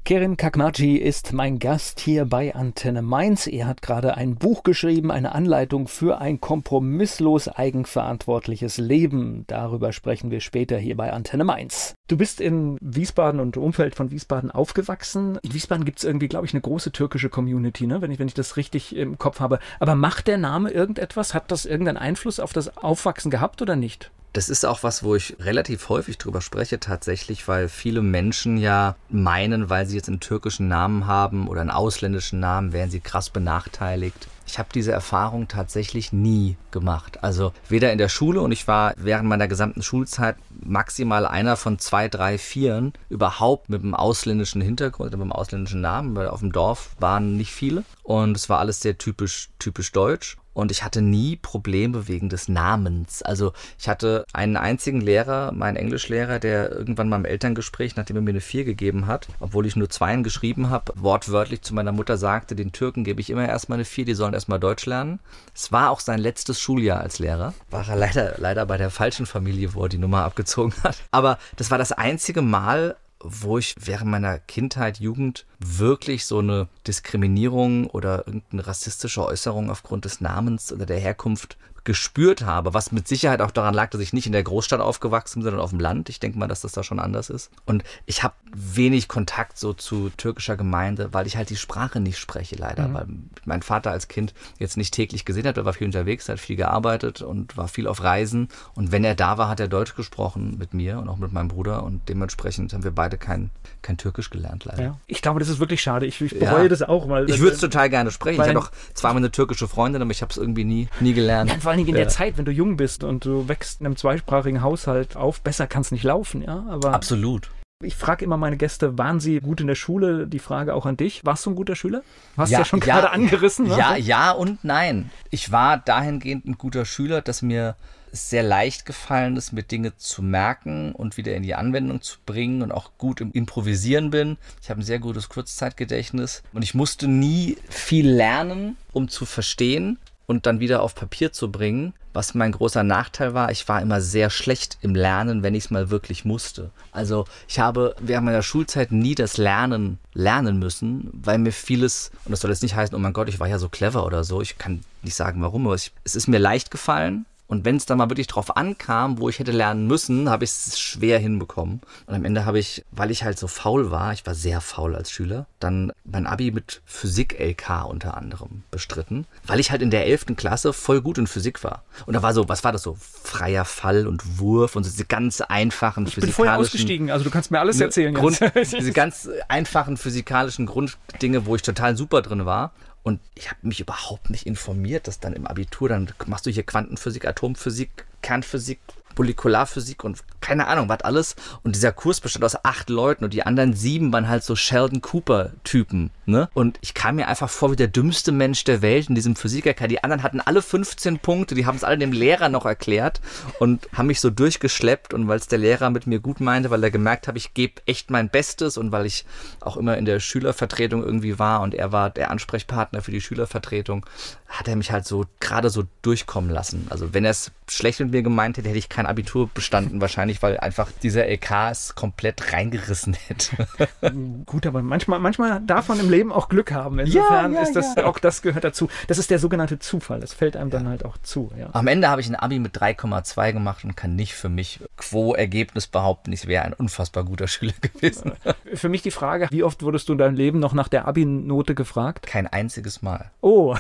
Kerim 0.04 0.36
Kakmaci 0.36 0.96
ist 0.96 1.32
mein 1.32 1.60
Gast 1.60 2.00
hier 2.00 2.24
bei 2.24 2.56
Antenne 2.56 3.02
Mainz. 3.02 3.46
Er 3.46 3.68
hat 3.68 3.82
gerade 3.82 4.16
ein 4.16 4.34
Buch 4.34 4.64
geschrieben, 4.64 5.12
eine 5.12 5.32
Anleitung 5.32 5.86
für 5.86 6.20
ein 6.20 6.40
kompromisslos 6.40 7.46
eigenverantwortliches 7.46 8.78
Leben. 8.78 9.44
Darüber 9.46 9.92
sprechen 9.92 10.32
wir 10.32 10.40
später 10.40 10.76
hier 10.76 10.96
bei 10.96 11.12
Antenne 11.12 11.44
Mainz. 11.44 11.94
Du 12.08 12.16
bist 12.16 12.40
in 12.40 12.78
Wiesbaden 12.80 13.38
und 13.38 13.56
Umfeld 13.56 13.94
von 13.94 14.10
Wiesbaden 14.10 14.50
aufgewachsen. 14.50 15.38
In 15.40 15.54
Wiesbaden 15.54 15.84
gibt 15.84 15.98
es 15.98 16.04
irgendwie, 16.04 16.28
glaube 16.28 16.46
ich, 16.46 16.52
eine 16.52 16.62
große 16.62 16.90
türkische 16.90 17.28
Community, 17.28 17.86
ne? 17.86 18.02
wenn, 18.02 18.10
ich, 18.10 18.18
wenn 18.18 18.26
ich 18.26 18.34
das 18.34 18.56
richtig 18.56 18.96
im 18.96 19.18
Kopf 19.18 19.38
habe. 19.38 19.60
Aber 19.78 19.94
macht 19.94 20.26
der 20.26 20.36
Name 20.36 20.72
irgendetwas? 20.72 21.32
Hat 21.32 21.52
das 21.52 21.64
irgendeinen 21.64 21.98
Einfluss 21.98 22.40
auf 22.40 22.52
das 22.52 22.76
Aufwachsen 22.76 23.30
gehabt 23.30 23.62
oder 23.62 23.76
nicht? 23.76 24.10
Das 24.32 24.48
ist 24.48 24.64
auch 24.64 24.82
was, 24.82 25.04
wo 25.04 25.14
ich 25.14 25.36
relativ 25.40 25.90
häufig 25.90 26.16
drüber 26.16 26.40
spreche 26.40 26.80
tatsächlich, 26.80 27.48
weil 27.48 27.68
viele 27.68 28.00
Menschen 28.00 28.56
ja 28.56 28.96
meinen, 29.10 29.68
weil 29.68 29.84
sie 29.84 29.96
jetzt 29.96 30.08
einen 30.08 30.20
türkischen 30.20 30.68
Namen 30.68 31.06
haben 31.06 31.48
oder 31.48 31.60
einen 31.60 31.70
ausländischen 31.70 32.40
Namen, 32.40 32.72
wären 32.72 32.90
sie 32.90 33.00
krass 33.00 33.28
benachteiligt. 33.28 34.28
Ich 34.46 34.58
habe 34.58 34.70
diese 34.74 34.90
Erfahrung 34.90 35.48
tatsächlich 35.48 36.12
nie 36.12 36.56
gemacht. 36.70 37.22
Also 37.22 37.52
weder 37.68 37.92
in 37.92 37.98
der 37.98 38.08
Schule 38.08 38.40
und 38.40 38.52
ich 38.52 38.66
war 38.66 38.94
während 38.96 39.28
meiner 39.28 39.48
gesamten 39.48 39.82
Schulzeit 39.82 40.36
maximal 40.64 41.26
einer 41.26 41.56
von 41.56 41.78
zwei, 41.78 42.08
drei, 42.08 42.38
vieren 42.38 42.94
überhaupt 43.10 43.68
mit 43.68 43.82
einem 43.82 43.94
ausländischen 43.94 44.62
Hintergrund, 44.62 45.12
mit 45.12 45.20
einem 45.20 45.32
ausländischen 45.32 45.82
Namen, 45.82 46.16
weil 46.16 46.28
auf 46.28 46.40
dem 46.40 46.52
Dorf 46.52 46.96
waren 46.98 47.36
nicht 47.36 47.52
viele 47.52 47.84
und 48.02 48.36
es 48.36 48.48
war 48.48 48.60
alles 48.60 48.80
sehr 48.80 48.96
typisch, 48.96 49.50
typisch 49.58 49.92
deutsch. 49.92 50.38
Und 50.54 50.70
ich 50.70 50.84
hatte 50.84 51.02
nie 51.02 51.36
Probleme 51.36 52.08
wegen 52.08 52.28
des 52.28 52.48
Namens. 52.48 53.22
Also 53.22 53.52
ich 53.78 53.88
hatte 53.88 54.24
einen 54.32 54.56
einzigen 54.56 55.00
Lehrer, 55.00 55.52
meinen 55.52 55.76
Englischlehrer, 55.76 56.38
der 56.38 56.70
irgendwann 56.70 57.08
mal 57.08 57.16
im 57.16 57.24
Elterngespräch, 57.24 57.96
nachdem 57.96 58.16
er 58.16 58.22
mir 58.22 58.30
eine 58.30 58.40
4 58.40 58.64
gegeben 58.64 59.06
hat, 59.06 59.28
obwohl 59.40 59.66
ich 59.66 59.76
nur 59.76 59.88
Zweien 59.88 60.22
geschrieben 60.22 60.70
habe, 60.70 60.92
wortwörtlich 60.96 61.62
zu 61.62 61.74
meiner 61.74 61.92
Mutter 61.92 62.16
sagte, 62.16 62.54
den 62.54 62.72
Türken 62.72 63.04
gebe 63.04 63.20
ich 63.20 63.30
immer 63.30 63.48
erstmal 63.48 63.76
eine 63.76 63.84
4, 63.84 64.04
die 64.04 64.14
sollen 64.14 64.34
erstmal 64.34 64.60
Deutsch 64.60 64.86
lernen. 64.86 65.20
Es 65.54 65.72
war 65.72 65.90
auch 65.90 66.00
sein 66.00 66.18
letztes 66.18 66.60
Schuljahr 66.60 67.00
als 67.00 67.18
Lehrer. 67.18 67.54
War 67.70 67.88
er 67.88 67.96
leider, 67.96 68.34
leider 68.38 68.66
bei 68.66 68.76
der 68.76 68.90
falschen 68.90 69.26
Familie, 69.26 69.74
wo 69.74 69.84
er 69.84 69.88
die 69.88 69.98
Nummer 69.98 70.24
abgezogen 70.24 70.74
hat. 70.82 70.96
Aber 71.10 71.38
das 71.56 71.70
war 71.70 71.78
das 71.78 71.92
einzige 71.92 72.42
Mal, 72.42 72.96
wo 73.22 73.58
ich 73.58 73.74
während 73.80 74.10
meiner 74.10 74.38
Kindheit, 74.38 74.98
Jugend 75.00 75.46
wirklich 75.58 76.26
so 76.26 76.38
eine 76.38 76.68
Diskriminierung 76.86 77.86
oder 77.86 78.26
irgendeine 78.26 78.66
rassistische 78.66 79.24
Äußerung 79.24 79.70
aufgrund 79.70 80.04
des 80.04 80.20
Namens 80.20 80.72
oder 80.72 80.86
der 80.86 80.98
Herkunft 80.98 81.56
gespürt 81.84 82.42
habe, 82.42 82.74
was 82.74 82.92
mit 82.92 83.08
Sicherheit 83.08 83.40
auch 83.40 83.50
daran 83.50 83.74
lag, 83.74 83.90
dass 83.90 84.00
ich 84.00 84.12
nicht 84.12 84.26
in 84.26 84.32
der 84.32 84.42
Großstadt 84.42 84.80
aufgewachsen 84.80 85.40
bin, 85.40 85.44
sondern 85.44 85.60
auf 85.62 85.70
dem 85.70 85.80
Land. 85.80 86.08
Ich 86.08 86.20
denke 86.20 86.38
mal, 86.38 86.46
dass 86.46 86.60
das 86.60 86.72
da 86.72 86.82
schon 86.82 87.00
anders 87.00 87.28
ist. 87.30 87.50
Und 87.64 87.82
ich 88.06 88.22
habe 88.22 88.34
wenig 88.54 89.08
Kontakt 89.08 89.58
so 89.58 89.72
zu 89.72 90.10
türkischer 90.16 90.56
Gemeinde, 90.56 91.08
weil 91.12 91.26
ich 91.26 91.36
halt 91.36 91.50
die 91.50 91.56
Sprache 91.56 91.98
nicht 92.00 92.18
spreche, 92.18 92.56
leider. 92.56 92.88
Mhm. 92.88 92.94
Weil 92.94 93.06
mein 93.44 93.62
Vater 93.62 93.90
als 93.90 94.08
Kind 94.08 94.32
jetzt 94.58 94.76
nicht 94.76 94.94
täglich 94.94 95.24
gesehen 95.24 95.46
hat, 95.46 95.56
er 95.56 95.64
war 95.64 95.72
viel 95.72 95.86
unterwegs, 95.86 96.28
hat 96.28 96.38
viel 96.38 96.56
gearbeitet 96.56 97.22
und 97.22 97.56
war 97.56 97.68
viel 97.68 97.86
auf 97.86 98.02
Reisen. 98.02 98.48
Und 98.74 98.92
wenn 98.92 99.02
er 99.04 99.14
da 99.14 99.38
war, 99.38 99.48
hat 99.48 99.58
er 99.58 99.68
Deutsch 99.68 99.94
gesprochen 99.96 100.56
mit 100.58 100.74
mir 100.74 100.98
und 100.98 101.08
auch 101.08 101.18
mit 101.18 101.32
meinem 101.32 101.48
Bruder. 101.48 101.82
Und 101.82 102.08
dementsprechend 102.08 102.72
haben 102.72 102.84
wir 102.84 102.90
beide 102.92 103.18
kein, 103.18 103.50
kein 103.82 103.96
Türkisch 103.96 104.30
gelernt, 104.30 104.64
leider. 104.64 104.82
Ja. 104.82 104.98
Ich 105.06 105.22
glaube, 105.22 105.40
das 105.40 105.48
ist 105.48 105.58
wirklich 105.58 105.82
schade. 105.82 106.06
Ich, 106.06 106.20
ich 106.20 106.38
bereue 106.38 106.64
Ja. 106.64 106.68
das 106.68 106.82
auch, 106.82 107.08
weil 107.08 107.28
Ich 107.28 107.40
würde 107.40 107.54
es 107.54 107.60
total 107.60 107.90
gerne 107.90 108.10
sprechen. 108.10 108.40
Ich 108.40 108.48
hatte 108.48 108.58
auch 108.58 108.70
zweimal 108.94 109.18
eine 109.18 109.32
türkische 109.32 109.66
Freundin, 109.66 110.02
aber 110.02 110.10
ich 110.12 110.22
habe 110.22 110.30
es 110.30 110.36
irgendwie 110.36 110.64
nie, 110.64 110.88
nie 111.00 111.12
gelernt. 111.14 111.50
Ja, 111.72 111.76
vor 111.76 111.78
allen 111.78 111.86
Dingen 111.86 111.88
in 111.90 111.94
Ja. 111.96 112.02
der 112.02 112.08
Zeit, 112.08 112.38
wenn 112.38 112.44
du 112.44 112.52
jung 112.52 112.76
bist 112.76 113.02
und 113.04 113.24
du 113.24 113.48
wächst 113.48 113.80
in 113.80 113.86
einem 113.86 113.96
zweisprachigen 113.96 114.62
Haushalt 114.62 115.16
auf, 115.16 115.40
besser 115.40 115.66
kann 115.66 115.82
es 115.82 115.90
nicht 115.92 116.04
laufen, 116.04 116.42
ja. 116.42 116.64
Aber 116.68 116.92
Absolut. 116.94 117.50
ich 117.82 117.96
frage 117.96 118.24
immer 118.24 118.36
meine 118.36 118.56
Gäste, 118.56 118.98
waren 118.98 119.20
sie 119.20 119.40
gut 119.40 119.60
in 119.60 119.66
der 119.66 119.74
Schule? 119.74 120.26
Die 120.26 120.38
Frage 120.38 120.74
auch 120.74 120.86
an 120.86 120.96
dich. 120.96 121.24
Warst 121.24 121.46
du 121.46 121.50
ein 121.50 121.56
guter 121.56 121.74
Schüler? 121.76 122.02
Hast 122.36 122.50
ja, 122.50 122.60
ja 122.60 122.64
schon 122.64 122.80
gerade 122.80 123.10
angerissen. 123.10 123.66
ne? 123.68 123.76
Ja, 123.76 123.96
ja 123.96 124.30
und 124.32 124.64
nein. 124.64 125.10
Ich 125.30 125.50
war 125.50 125.78
dahingehend 125.78 126.46
ein 126.46 126.58
guter 126.58 126.84
Schüler, 126.84 127.22
dass 127.22 127.42
mir 127.42 127.74
es 128.14 128.28
sehr 128.28 128.42
leicht 128.42 128.84
gefallen 128.84 129.36
ist, 129.36 129.52
mir 129.52 129.62
Dinge 129.62 129.96
zu 129.96 130.22
merken 130.22 130.92
und 130.92 131.16
wieder 131.16 131.34
in 131.34 131.42
die 131.42 131.54
Anwendung 131.54 132.02
zu 132.02 132.18
bringen 132.26 132.60
und 132.60 132.70
auch 132.70 132.90
gut 132.98 133.22
im 133.22 133.32
Improvisieren 133.32 134.10
bin. 134.10 134.36
Ich 134.62 134.68
habe 134.68 134.80
ein 134.80 134.84
sehr 134.84 134.98
gutes 134.98 135.30
Kurzzeitgedächtnis 135.30 136.42
und 136.52 136.62
ich 136.62 136.74
musste 136.74 137.08
nie 137.08 137.56
viel 137.70 138.08
lernen, 138.08 138.76
um 138.92 139.08
zu 139.08 139.24
verstehen. 139.24 139.98
Und 140.26 140.46
dann 140.46 140.60
wieder 140.60 140.82
auf 140.82 140.94
Papier 140.94 141.32
zu 141.32 141.50
bringen. 141.50 141.94
Was 142.12 142.34
mein 142.34 142.52
großer 142.52 142.82
Nachteil 142.82 143.32
war, 143.32 143.50
ich 143.50 143.68
war 143.68 143.80
immer 143.80 144.00
sehr 144.00 144.28
schlecht 144.28 144.78
im 144.82 144.94
Lernen, 144.94 145.42
wenn 145.42 145.54
ich 145.54 145.64
es 145.64 145.70
mal 145.70 145.90
wirklich 145.90 146.24
musste. 146.24 146.70
Also 146.90 147.24
ich 147.48 147.58
habe 147.58 147.94
während 148.00 148.26
meiner 148.26 148.42
Schulzeit 148.42 148.92
nie 148.92 149.14
das 149.14 149.38
Lernen 149.38 149.98
lernen 150.12 150.58
müssen, 150.58 151.08
weil 151.12 151.38
mir 151.38 151.52
vieles, 151.52 152.10
und 152.24 152.32
das 152.32 152.40
soll 152.40 152.50
jetzt 152.50 152.62
nicht 152.62 152.76
heißen, 152.76 152.94
oh 152.94 152.98
mein 152.98 153.14
Gott, 153.14 153.28
ich 153.28 153.40
war 153.40 153.48
ja 153.48 153.58
so 153.58 153.68
clever 153.68 154.04
oder 154.04 154.24
so, 154.24 154.42
ich 154.42 154.58
kann 154.58 154.82
nicht 155.02 155.14
sagen 155.14 155.40
warum, 155.40 155.66
aber 155.66 155.74
ich, 155.74 155.92
es 156.04 156.14
ist 156.14 156.28
mir 156.28 156.38
leicht 156.38 156.70
gefallen, 156.70 157.24
und 157.52 157.66
wenn 157.66 157.76
es 157.76 157.84
dann 157.84 157.98
mal 157.98 158.08
wirklich 158.08 158.28
drauf 158.28 158.56
ankam, 158.56 159.18
wo 159.18 159.28
ich 159.28 159.38
hätte 159.38 159.52
lernen 159.52 159.86
müssen, 159.86 160.30
habe 160.30 160.42
ich 160.42 160.50
es 160.50 160.80
schwer 160.80 161.18
hinbekommen. 161.18 161.82
Und 162.06 162.14
am 162.14 162.24
Ende 162.24 162.46
habe 162.46 162.58
ich, 162.58 162.82
weil 162.92 163.10
ich 163.10 163.24
halt 163.24 163.38
so 163.38 163.46
faul 163.46 163.90
war, 163.90 164.14
ich 164.14 164.24
war 164.24 164.34
sehr 164.34 164.62
faul 164.62 164.96
als 164.96 165.10
Schüler, 165.10 165.44
dann 165.60 165.92
mein 166.02 166.26
Abi 166.26 166.50
mit 166.50 166.80
Physik-LK 166.86 167.84
unter 167.86 168.16
anderem 168.16 168.62
bestritten, 168.70 169.26
weil 169.46 169.60
ich 169.60 169.70
halt 169.70 169.82
in 169.82 169.90
der 169.90 170.06
11. 170.06 170.34
Klasse 170.34 170.72
voll 170.72 171.02
gut 171.02 171.18
in 171.18 171.26
Physik 171.26 171.62
war. 171.62 171.84
Und 172.06 172.14
da 172.14 172.22
war 172.22 172.32
so, 172.32 172.48
was 172.48 172.64
war 172.64 172.72
das 172.72 172.84
so? 172.84 172.96
Freier 172.98 173.66
Fall 173.66 174.06
und 174.06 174.38
Wurf 174.38 174.74
und 174.74 174.84
so 174.84 174.90
diese 174.90 175.04
ganz 175.04 175.42
einfachen 175.42 176.06
ich 176.06 176.14
physikalischen... 176.14 176.30
Ich 176.30 176.36
bin 176.36 176.44
vorher 176.46 176.58
ausgestiegen, 176.58 177.10
also 177.10 177.22
du 177.22 177.30
kannst 177.30 177.50
mir 177.50 177.60
alles 177.60 177.78
erzählen. 177.78 178.14
Grund, 178.14 178.40
diese 178.54 178.92
ganz 178.92 179.28
einfachen 179.48 179.98
physikalischen 179.98 180.64
Grunddinge, 180.64 181.44
wo 181.44 181.54
ich 181.54 181.60
total 181.60 181.98
super 181.98 182.22
drin 182.22 182.46
war. 182.46 182.72
Und 183.02 183.20
ich 183.34 183.50
habe 183.50 183.66
mich 183.66 183.80
überhaupt 183.80 184.30
nicht 184.30 184.46
informiert, 184.46 185.08
dass 185.08 185.18
dann 185.18 185.32
im 185.32 185.46
Abitur, 185.46 185.88
dann 185.88 186.12
machst 186.26 186.46
du 186.46 186.50
hier 186.50 186.62
Quantenphysik, 186.62 187.26
Atomphysik, 187.26 188.06
Kernphysik, 188.22 188.78
Molekularphysik 189.16 190.04
und 190.04 190.22
keine 190.40 190.66
Ahnung, 190.66 190.88
was 190.88 191.02
alles. 191.02 191.36
Und 191.62 191.74
dieser 191.74 191.92
Kurs 191.92 192.20
bestand 192.20 192.44
aus 192.44 192.64
acht 192.64 192.90
Leuten 192.90 193.24
und 193.24 193.32
die 193.32 193.44
anderen 193.44 193.74
sieben 193.74 194.12
waren 194.12 194.28
halt 194.28 194.44
so 194.44 194.56
Sheldon 194.56 195.00
Cooper-Typen. 195.00 196.10
Ne? 196.26 196.48
Und 196.54 196.78
ich 196.82 196.94
kam 196.94 197.16
mir 197.16 197.28
einfach 197.28 197.50
vor 197.50 197.72
wie 197.72 197.76
der 197.76 197.88
dümmste 197.88 198.32
Mensch 198.32 198.64
der 198.64 198.82
Welt 198.82 199.08
in 199.08 199.14
diesem 199.14 199.36
Physiker. 199.36 199.72
Die 199.88 200.02
anderen 200.04 200.22
hatten 200.22 200.40
alle 200.40 200.62
15 200.62 201.18
Punkte, 201.18 201.54
die 201.54 201.66
haben 201.66 201.76
es 201.76 201.84
alle 201.84 201.98
dem 201.98 202.12
Lehrer 202.12 202.48
noch 202.48 202.64
erklärt 202.64 203.20
und 203.58 203.88
haben 203.92 204.06
mich 204.06 204.20
so 204.20 204.30
durchgeschleppt. 204.30 205.14
Und 205.14 205.28
weil 205.28 205.38
es 205.38 205.48
der 205.48 205.58
Lehrer 205.58 205.90
mit 205.90 206.06
mir 206.06 206.20
gut 206.20 206.40
meinte, 206.40 206.70
weil 206.70 206.82
er 206.82 206.90
gemerkt 206.90 207.28
hat, 207.28 207.36
ich 207.36 207.54
gebe 207.54 207.82
echt 207.86 208.10
mein 208.10 208.28
Bestes 208.28 208.76
und 208.76 208.92
weil 208.92 209.06
ich 209.06 209.24
auch 209.60 209.76
immer 209.76 209.96
in 209.98 210.04
der 210.04 210.20
Schülervertretung 210.20 211.02
irgendwie 211.02 211.38
war 211.38 211.60
und 211.60 211.74
er 211.74 211.92
war 211.92 212.10
der 212.10 212.30
Ansprechpartner 212.30 213.02
für 213.02 213.10
die 213.10 213.20
Schülervertretung, 213.20 214.06
hat 214.48 214.68
er 214.68 214.76
mich 214.76 214.92
halt 214.92 215.06
so 215.06 215.24
gerade 215.40 215.70
so 215.70 215.84
durchkommen 216.02 216.50
lassen. 216.50 216.86
Also 216.90 217.14
wenn 217.14 217.24
er 217.24 217.30
es 217.30 217.52
schlecht 217.68 218.00
mit 218.00 218.10
mir 218.10 218.22
gemeint 218.22 218.56
hätte, 218.56 218.68
hätte 218.68 218.78
ich 218.78 218.88
kein 219.02 219.06
Abitur 219.10 219.50
bestanden 219.52 220.00
wahrscheinlich, 220.00 220.42
weil 220.42 220.58
einfach 220.58 220.90
dieser 221.02 221.26
LK 221.26 221.70
es 221.70 221.94
komplett 221.94 222.52
reingerissen 222.52 223.14
hätte. 223.14 223.66
Gut, 224.46 224.66
aber 224.66 224.82
manchmal, 224.82 225.18
manchmal 225.18 225.60
darf 225.66 225.88
man 225.88 225.98
im 225.98 226.10
Leben 226.10 226.32
auch 226.32 226.48
Glück 226.48 226.72
haben. 226.72 227.00
Insofern 227.00 227.52
ja, 227.52 227.60
ja, 227.60 227.66
ist 227.66 227.74
das, 227.74 227.94
ja. 227.96 228.04
auch 228.04 228.18
das 228.18 228.42
gehört 228.42 228.64
dazu. 228.64 228.88
Das 229.08 229.18
ist 229.18 229.30
der 229.30 229.38
sogenannte 229.38 229.78
Zufall. 229.78 230.20
Das 230.20 230.32
fällt 230.32 230.56
einem 230.56 230.70
dann 230.70 230.86
halt 230.86 231.04
auch 231.04 231.18
zu. 231.18 231.50
Am 231.72 231.86
Ende 231.86 232.08
habe 232.08 232.20
ich 232.20 232.28
ein 232.28 232.36
Abi 232.36 232.58
mit 232.58 232.76
3,2 232.76 233.52
gemacht 233.52 233.84
und 233.84 233.96
kann 233.96 234.14
nicht 234.14 234.34
für 234.34 234.48
mich 234.48 234.80
quo 234.96 235.34
Ergebnis 235.34 235.86
behaupten, 235.86 236.32
ich 236.32 236.46
wäre 236.46 236.64
ein 236.64 236.72
unfassbar 236.72 237.24
guter 237.24 237.48
Schüler 237.48 237.74
gewesen. 237.80 238.32
Für 238.74 238.88
mich 238.88 239.02
die 239.02 239.10
Frage, 239.10 239.48
wie 239.50 239.64
oft 239.64 239.82
wurdest 239.82 240.08
du 240.08 240.12
in 240.12 240.18
deinem 240.18 240.36
Leben 240.36 240.60
noch 240.60 240.74
nach 240.74 240.88
der 240.88 241.08
Abi-Note 241.08 241.74
gefragt? 241.74 242.26
Kein 242.26 242.46
einziges 242.46 243.02
Mal. 243.02 243.30
Oh, 243.40 243.76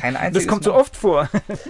Kein 0.00 0.16
einziges 0.16 0.32
das 0.32 0.46
kommt 0.48 0.66
Mal. 0.66 0.72
so 0.72 0.74
oft 0.74 0.96
vor. 0.96 1.28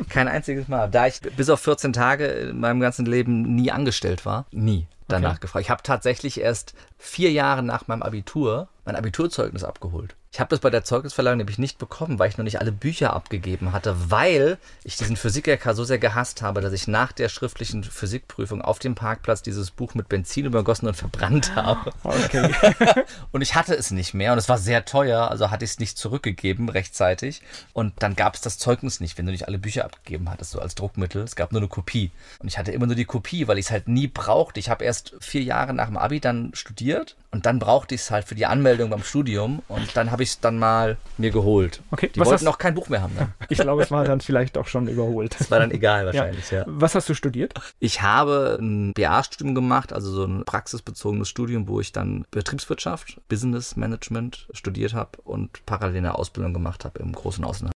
Kein 0.08 0.28
einziges 0.28 0.68
Mal. 0.68 0.88
Da 0.90 1.06
ich 1.06 1.20
bis 1.20 1.50
auf 1.50 1.60
14 1.60 1.92
Tage 1.92 2.26
in 2.26 2.60
meinem 2.60 2.80
ganzen 2.86 3.06
Leben 3.06 3.54
nie 3.54 3.70
angestellt 3.70 4.24
war, 4.24 4.46
nie 4.52 4.86
danach 5.08 5.32
okay. 5.32 5.40
gefragt. 5.40 5.64
Ich 5.64 5.70
habe 5.70 5.82
tatsächlich 5.82 6.40
erst 6.40 6.74
vier 6.98 7.30
Jahre 7.32 7.62
nach 7.62 7.86
meinem 7.88 8.02
Abitur 8.02 8.68
mein 8.84 8.96
Abiturzeugnis 8.96 9.64
abgeholt. 9.64 10.14
Ich 10.36 10.40
habe 10.40 10.50
das 10.50 10.60
bei 10.60 10.68
der 10.68 10.84
Zeugnisverleihung 10.84 11.38
nämlich 11.38 11.56
nicht 11.56 11.78
bekommen, 11.78 12.18
weil 12.18 12.28
ich 12.28 12.36
noch 12.36 12.44
nicht 12.44 12.60
alle 12.60 12.70
Bücher 12.70 13.14
abgegeben 13.14 13.72
hatte, 13.72 14.10
weil 14.10 14.58
ich 14.84 14.98
diesen 14.98 15.16
Physik-LK 15.16 15.72
so 15.72 15.82
sehr 15.82 15.96
gehasst 15.96 16.42
habe, 16.42 16.60
dass 16.60 16.74
ich 16.74 16.86
nach 16.86 17.12
der 17.12 17.30
schriftlichen 17.30 17.82
Physikprüfung 17.82 18.60
auf 18.60 18.78
dem 18.78 18.94
Parkplatz 18.94 19.40
dieses 19.40 19.70
Buch 19.70 19.94
mit 19.94 20.10
Benzin 20.10 20.44
übergossen 20.44 20.88
und 20.88 20.94
verbrannt 20.94 21.56
habe. 21.56 21.90
Okay. 22.04 22.54
und 23.32 23.40
ich 23.40 23.54
hatte 23.54 23.74
es 23.74 23.90
nicht 23.90 24.12
mehr 24.12 24.32
und 24.32 24.38
es 24.38 24.50
war 24.50 24.58
sehr 24.58 24.84
teuer, 24.84 25.30
also 25.30 25.50
hatte 25.50 25.64
ich 25.64 25.70
es 25.70 25.78
nicht 25.78 25.96
zurückgegeben 25.96 26.68
rechtzeitig. 26.68 27.40
Und 27.72 27.94
dann 28.00 28.14
gab 28.14 28.34
es 28.34 28.42
das 28.42 28.58
Zeugnis 28.58 29.00
nicht, 29.00 29.16
wenn 29.16 29.24
du 29.24 29.32
nicht 29.32 29.48
alle 29.48 29.58
Bücher 29.58 29.86
abgegeben 29.86 30.30
hattest, 30.30 30.50
so 30.50 30.60
als 30.60 30.74
Druckmittel. 30.74 31.22
Es 31.22 31.36
gab 31.36 31.52
nur 31.52 31.62
eine 31.62 31.68
Kopie. 31.68 32.10
Und 32.40 32.48
ich 32.48 32.58
hatte 32.58 32.72
immer 32.72 32.84
nur 32.84 32.94
die 32.94 33.06
Kopie, 33.06 33.48
weil 33.48 33.56
ich 33.56 33.64
es 33.64 33.70
halt 33.70 33.88
nie 33.88 34.06
brauchte. 34.06 34.60
Ich 34.60 34.68
habe 34.68 34.84
erst 34.84 35.14
vier 35.18 35.42
Jahre 35.42 35.72
nach 35.72 35.86
dem 35.86 35.96
Abi 35.96 36.20
dann 36.20 36.50
studiert 36.52 37.16
und 37.30 37.46
dann 37.46 37.58
brauchte 37.58 37.94
ich 37.94 38.02
es 38.02 38.10
halt 38.10 38.26
für 38.26 38.34
die 38.34 38.46
Anmeldung 38.46 38.90
beim 38.90 39.02
Studium 39.02 39.62
und 39.68 39.96
dann 39.96 40.10
habe 40.10 40.22
ich 40.22 40.25
es 40.30 40.40
dann 40.40 40.59
mal 40.59 40.97
mir 41.18 41.30
geholt. 41.30 41.83
Okay, 41.90 42.11
die 42.14 42.21
wollten 42.21 42.33
hast... 42.33 42.42
noch 42.42 42.59
kein 42.59 42.75
Buch 42.75 42.88
mehr 42.88 43.02
haben. 43.02 43.14
Ne? 43.14 43.28
Ich 43.49 43.59
glaube, 43.59 43.83
es 43.83 43.90
war 43.90 44.04
dann 44.04 44.21
vielleicht 44.21 44.59
auch 44.59 44.66
schon 44.66 44.88
überholt. 44.88 45.37
Das 45.38 45.50
war 45.50 45.61
dann 45.61 45.71
egal 45.71 46.06
wahrscheinlich, 46.06 46.50
ja. 46.50 46.59
ja. 46.61 46.64
Was 46.66 46.95
hast 46.95 47.09
du 47.09 47.14
studiert? 47.14 47.54
Ich 47.78 48.02
habe 48.02 48.59
ein 48.61 48.92
BA-Studium 48.92 49.54
gemacht, 49.54 49.92
also 49.92 50.11
so 50.11 50.25
ein 50.25 50.45
praxisbezogenes 50.45 51.28
Studium, 51.28 51.68
wo 51.68 51.80
ich 51.80 51.92
dann 51.92 52.25
Betriebswirtschaft, 52.30 53.21
Business 53.28 53.76
Management 53.76 54.49
studiert 54.52 54.95
habe 54.95 55.18
und 55.25 55.64
parallel 55.66 55.99
eine 55.99 56.18
Ausbildung 56.18 56.52
gemacht 56.52 56.85
habe 56.85 56.99
im 57.00 57.12
großen 57.12 57.45
Außenhandel. 57.45 57.75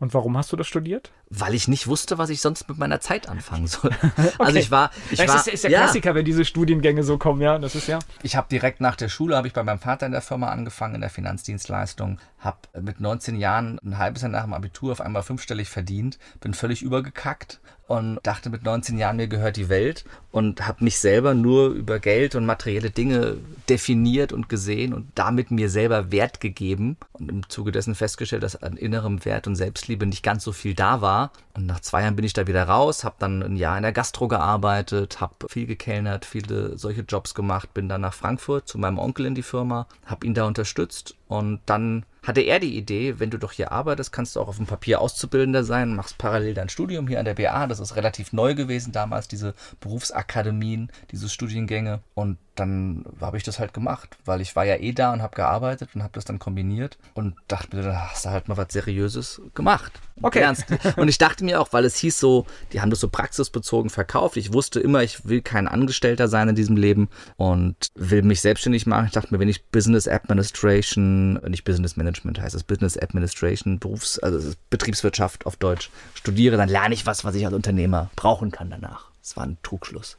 Und 0.00 0.14
warum 0.14 0.36
hast 0.36 0.52
du 0.52 0.56
das 0.56 0.68
studiert? 0.68 1.10
Weil 1.28 1.54
ich 1.54 1.66
nicht 1.66 1.88
wusste, 1.88 2.18
was 2.18 2.30
ich 2.30 2.40
sonst 2.40 2.68
mit 2.68 2.78
meiner 2.78 3.00
Zeit 3.00 3.28
anfangen 3.28 3.66
soll. 3.66 3.90
okay. 4.16 4.30
Also 4.38 4.58
ich 4.58 4.70
war, 4.70 4.90
ich 5.10 5.18
das 5.18 5.28
war, 5.28 5.36
ist, 5.36 5.48
ist 5.48 5.64
der 5.64 5.72
ja. 5.72 5.80
Klassiker, 5.80 6.14
wenn 6.14 6.24
diese 6.24 6.44
Studiengänge 6.44 7.02
so 7.02 7.18
kommen, 7.18 7.40
ja, 7.40 7.58
das 7.58 7.74
ist 7.74 7.88
ja. 7.88 7.98
Ich 8.22 8.36
habe 8.36 8.46
direkt 8.48 8.80
nach 8.80 8.94
der 8.94 9.08
Schule 9.08 9.36
habe 9.36 9.48
ich 9.48 9.52
bei 9.52 9.64
meinem 9.64 9.80
Vater 9.80 10.06
in 10.06 10.12
der 10.12 10.22
Firma 10.22 10.48
angefangen 10.48 10.94
in 10.94 11.00
der 11.00 11.10
Finanzdienstleistung, 11.10 12.18
habe 12.38 12.58
mit 12.80 13.00
19 13.00 13.36
Jahren 13.36 13.78
ein 13.84 13.98
halbes 13.98 14.22
Jahr 14.22 14.30
nach 14.30 14.44
dem 14.44 14.54
Abitur 14.54 14.92
auf 14.92 15.00
einmal 15.00 15.22
fünfstellig 15.22 15.68
verdient, 15.68 16.18
bin 16.40 16.54
völlig 16.54 16.82
übergekackt 16.82 17.60
und 17.88 18.18
dachte 18.22 18.50
mit 18.50 18.62
19 18.64 18.98
Jahren, 18.98 19.16
mir 19.16 19.28
gehört 19.28 19.56
die 19.56 19.70
Welt 19.70 20.04
und 20.30 20.66
habe 20.66 20.84
mich 20.84 20.98
selber 20.98 21.34
nur 21.34 21.70
über 21.70 21.98
Geld 21.98 22.34
und 22.34 22.44
materielle 22.44 22.90
Dinge 22.90 23.38
definiert 23.68 24.32
und 24.32 24.50
gesehen 24.50 24.92
und 24.92 25.08
damit 25.14 25.50
mir 25.50 25.70
selber 25.70 26.12
Wert 26.12 26.40
gegeben 26.40 26.98
und 27.12 27.30
im 27.30 27.48
Zuge 27.48 27.72
dessen 27.72 27.94
festgestellt, 27.94 28.42
dass 28.42 28.62
an 28.62 28.76
innerem 28.76 29.24
Wert 29.24 29.46
und 29.46 29.56
Selbstliebe 29.56 30.06
nicht 30.06 30.22
ganz 30.22 30.44
so 30.44 30.52
viel 30.52 30.74
da 30.74 31.00
war. 31.00 31.32
Und 31.54 31.64
nach 31.64 31.80
zwei 31.80 32.02
Jahren 32.02 32.14
bin 32.14 32.26
ich 32.26 32.34
da 32.34 32.46
wieder 32.46 32.64
raus, 32.64 33.04
habe 33.04 33.16
dann 33.18 33.42
ein 33.42 33.56
Jahr 33.56 33.78
in 33.78 33.82
der 33.82 33.92
Gastro 33.92 34.28
gearbeitet, 34.28 35.20
habe 35.20 35.48
viel 35.48 35.66
gekellnert, 35.66 36.26
viele 36.26 36.76
solche 36.76 37.02
Jobs 37.02 37.34
gemacht, 37.34 37.72
bin 37.72 37.88
dann 37.88 38.02
nach 38.02 38.14
Frankfurt 38.14 38.68
zu 38.68 38.78
meinem 38.78 38.98
Onkel 38.98 39.24
in 39.24 39.34
die 39.34 39.42
Firma, 39.42 39.86
habe 40.04 40.26
ihn 40.26 40.34
da 40.34 40.44
unterstützt 40.44 41.16
und 41.26 41.60
dann 41.64 42.04
hatte 42.28 42.42
er 42.42 42.60
die 42.60 42.76
Idee, 42.76 43.18
wenn 43.18 43.30
du 43.30 43.38
doch 43.38 43.52
hier 43.52 43.72
arbeitest, 43.72 44.12
kannst 44.12 44.36
du 44.36 44.40
auch 44.40 44.48
auf 44.48 44.58
dem 44.58 44.66
Papier 44.66 45.00
Auszubildender 45.00 45.64
sein, 45.64 45.96
machst 45.96 46.18
parallel 46.18 46.52
dein 46.52 46.68
Studium 46.68 47.08
hier 47.08 47.18
an 47.18 47.24
der 47.24 47.34
BA. 47.34 47.66
Das 47.66 47.80
ist 47.80 47.96
relativ 47.96 48.34
neu 48.34 48.54
gewesen 48.54 48.92
damals, 48.92 49.28
diese 49.28 49.54
Berufsakademien, 49.80 50.92
diese 51.10 51.30
Studiengänge. 51.30 52.00
Und 52.12 52.36
dann 52.58 53.04
habe 53.20 53.36
ich 53.36 53.42
das 53.42 53.58
halt 53.58 53.72
gemacht, 53.72 54.16
weil 54.24 54.40
ich 54.40 54.56
war 54.56 54.64
ja 54.64 54.76
eh 54.76 54.92
da 54.92 55.12
und 55.12 55.22
habe 55.22 55.36
gearbeitet 55.36 55.90
und 55.94 56.02
habe 56.02 56.12
das 56.14 56.24
dann 56.24 56.38
kombiniert 56.38 56.98
und 57.14 57.34
dachte 57.48 57.76
mir, 57.76 57.82
da 57.82 58.10
hast 58.10 58.24
du 58.24 58.30
halt 58.30 58.48
mal 58.48 58.56
was 58.56 58.72
Seriöses 58.72 59.40
gemacht. 59.54 59.92
Okay. 60.22 60.40
Ernst. 60.40 60.66
Und 60.96 61.06
ich 61.06 61.18
dachte 61.18 61.44
mir 61.44 61.60
auch, 61.60 61.72
weil 61.72 61.84
es 61.84 61.96
hieß 61.96 62.18
so, 62.18 62.46
die 62.72 62.80
haben 62.80 62.90
das 62.90 62.98
so 62.98 63.08
praxisbezogen 63.08 63.88
verkauft. 63.88 64.36
Ich 64.36 64.52
wusste 64.52 64.80
immer, 64.80 65.04
ich 65.04 65.28
will 65.28 65.42
kein 65.42 65.68
Angestellter 65.68 66.26
sein 66.26 66.48
in 66.48 66.56
diesem 66.56 66.76
Leben 66.76 67.08
und 67.36 67.76
will 67.94 68.22
mich 68.22 68.40
selbstständig 68.40 68.86
machen. 68.86 69.06
Ich 69.06 69.12
dachte 69.12 69.32
mir, 69.32 69.38
wenn 69.38 69.48
ich 69.48 69.66
Business 69.66 70.08
Administration, 70.08 71.34
nicht 71.48 71.64
Business 71.64 71.96
Management 71.96 72.40
heißt 72.40 72.56
es, 72.56 72.64
Business 72.64 72.98
Administration, 72.98 73.78
Berufs-, 73.78 74.18
also 74.18 74.52
Betriebswirtschaft 74.70 75.46
auf 75.46 75.56
Deutsch 75.56 75.90
studiere, 76.14 76.56
dann 76.56 76.68
lerne 76.68 76.94
ich 76.94 77.06
was, 77.06 77.24
was 77.24 77.34
ich 77.34 77.46
als 77.46 77.54
Unternehmer 77.54 78.10
brauchen 78.16 78.50
kann 78.50 78.70
danach. 78.70 79.07
Das 79.28 79.36
war 79.36 79.44
ein 79.44 79.58
Trugschluss. 79.62 80.16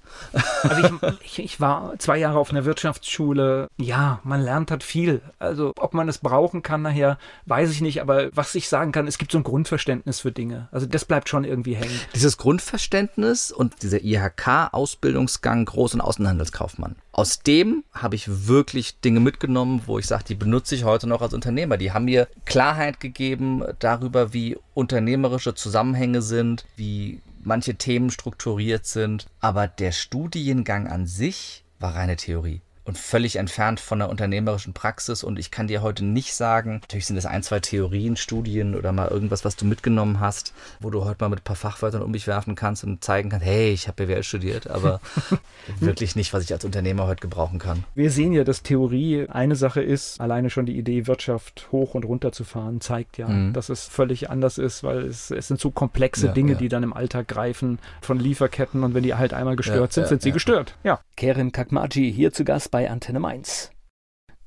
Also 0.62 0.84
ich, 0.84 1.14
ich, 1.24 1.40
ich, 1.40 1.60
war 1.60 1.98
zwei 1.98 2.20
Jahre 2.20 2.38
auf 2.38 2.52
einer 2.52 2.64
Wirtschaftsschule. 2.64 3.68
Ja, 3.78 4.20
man 4.24 4.40
lernt 4.40 4.70
halt 4.70 4.84
viel. 4.84 5.22
Also 5.40 5.74
ob 5.80 5.96
man 5.96 6.08
es 6.08 6.20
brauchen 6.20 6.62
kann 6.62 6.84
nachher, 6.84 7.18
weiß 7.48 7.72
ich 7.72 7.82
nicht. 7.82 8.02
Aber 8.02 8.30
was 8.36 8.54
ich 8.54 8.70
sagen 8.70 8.92
kann, 8.92 9.08
es 9.08 9.18
gibt 9.18 9.32
so 9.32 9.40
ein 9.40 9.44
Grundverständnis 9.44 10.20
für 10.20 10.32
Dinge. 10.32 10.68
Also 10.72 10.86
das 10.86 11.06
bleibt 11.06 11.28
schon 11.28 11.44
irgendwie 11.44 11.76
hängen. 11.76 12.00
Dieses 12.14 12.38
Grundverständnis 12.38 13.52
und 13.52 13.82
dieser 13.82 14.04
IHK-Ausbildungsgang 14.04 15.66
Groß- 15.66 15.96
und 15.96 16.02
Außenhandelskaufmann. 16.02 16.96
Aus 17.12 17.40
dem 17.40 17.84
habe 17.92 18.14
ich 18.16 18.48
wirklich 18.48 19.00
Dinge 19.00 19.20
mitgenommen, 19.22 19.82
wo 19.88 19.98
ich 19.98 20.06
sage, 20.06 20.26
die 20.28 20.36
benutze 20.36 20.76
ich 20.76 20.84
heute 20.84 21.08
noch 21.08 21.24
als 21.24 21.34
Unternehmer. 21.34 21.78
Die 21.78 21.92
haben 21.92 22.06
mir 22.06 22.28
Klarheit 22.46 23.00
gegeben 23.00 23.64
darüber, 23.80 24.34
wie 24.34 24.58
unternehmerische 24.76 25.56
Zusammenhänge 25.56 26.22
sind, 26.22 26.66
wie 26.76 27.22
manche 27.42 27.76
Themen 27.76 28.12
strukturiert 28.12 28.86
sind, 28.86 29.28
aber 29.40 29.68
der 29.68 29.92
Studiengang 29.92 30.88
an 30.88 31.06
sich 31.06 31.64
war 31.80 31.96
reine 31.96 32.16
Theorie. 32.16 32.62
Und 32.90 32.98
völlig 32.98 33.36
entfernt 33.36 33.80
von 33.80 34.00
der 34.00 34.10
unternehmerischen 34.10 34.74
Praxis. 34.74 35.24
Und 35.24 35.38
ich 35.38 35.52
kann 35.52 35.68
dir 35.68 35.84
heute 35.84 36.04
nicht 36.04 36.34
sagen, 36.34 36.80
natürlich 36.82 37.06
sind 37.06 37.16
das 37.16 37.28
ein, 37.28 37.44
zwei 37.44 37.60
Theorien, 37.60 38.18
Studien 38.18 38.76
oder 38.76 38.92
mal 38.92 39.08
irgendwas, 39.10 39.46
was 39.46 39.56
du 39.56 39.66
mitgenommen 39.66 40.20
hast, 40.20 40.54
wo 40.80 40.90
du 40.90 41.06
heute 41.06 41.24
mal 41.24 41.30
mit 41.30 41.42
ein 41.42 41.44
paar 41.44 41.56
Fachwörtern 41.56 42.02
um 42.02 42.12
dich 42.12 42.26
werfen 42.26 42.56
kannst 42.56 42.84
und 42.84 43.04
zeigen 43.04 43.30
kannst, 43.30 43.46
hey, 43.46 43.72
ich 43.72 43.88
habe 43.88 44.08
BWL 44.08 44.24
studiert, 44.24 44.68
aber 44.68 45.02
wirklich 45.80 46.16
nicht, 46.16 46.34
was 46.34 46.44
ich 46.44 46.52
als 46.52 46.66
Unternehmer 46.66 47.06
heute 47.06 47.22
gebrauchen 47.22 47.60
kann. 47.60 47.84
Wir 47.94 48.10
sehen 48.10 48.34
ja, 48.34 48.44
dass 48.44 48.64
Theorie 48.64 49.28
eine 49.30 49.56
Sache 49.56 49.84
ist, 49.84 50.20
alleine 50.20 50.50
schon 50.50 50.66
die 50.66 50.78
Idee, 50.78 51.06
Wirtschaft 51.06 51.68
hoch 51.72 51.94
und 51.94 52.06
runter 52.06 52.32
zu 52.32 52.44
fahren, 52.44 52.82
zeigt 52.82 53.20
ja, 53.20 53.28
mhm. 53.28 53.54
dass 53.54 53.70
es 53.70 53.86
völlig 53.86 54.32
anders 54.32 54.58
ist, 54.58 54.84
weil 54.84 55.06
es, 55.06 55.30
es 55.30 55.48
sind 55.48 55.60
so 55.60 55.70
komplexe 55.70 56.28
ja, 56.28 56.34
Dinge, 56.34 56.54
ja. 56.54 56.58
die 56.58 56.70
dann 56.70 56.82
im 56.82 56.94
Alltag 56.94 57.28
greifen 57.28 57.78
von 58.02 58.20
Lieferketten 58.20 58.84
und 58.84 58.96
wenn 58.96 59.04
die 59.04 59.14
halt 59.14 59.36
einmal 59.36 59.56
gestört 59.56 59.92
ja, 59.92 59.94
sind, 59.94 60.08
sind 60.08 60.22
sie 60.24 60.32
gestört. 60.32 60.74
Ja. 60.84 61.00
Kerim 61.20 61.52
Kakmaji 61.52 62.14
hier 62.14 62.32
zu 62.32 62.46
Gast 62.46 62.72
bei 62.72 62.90
Antenne 62.90 63.20
Mainz. 63.20 63.72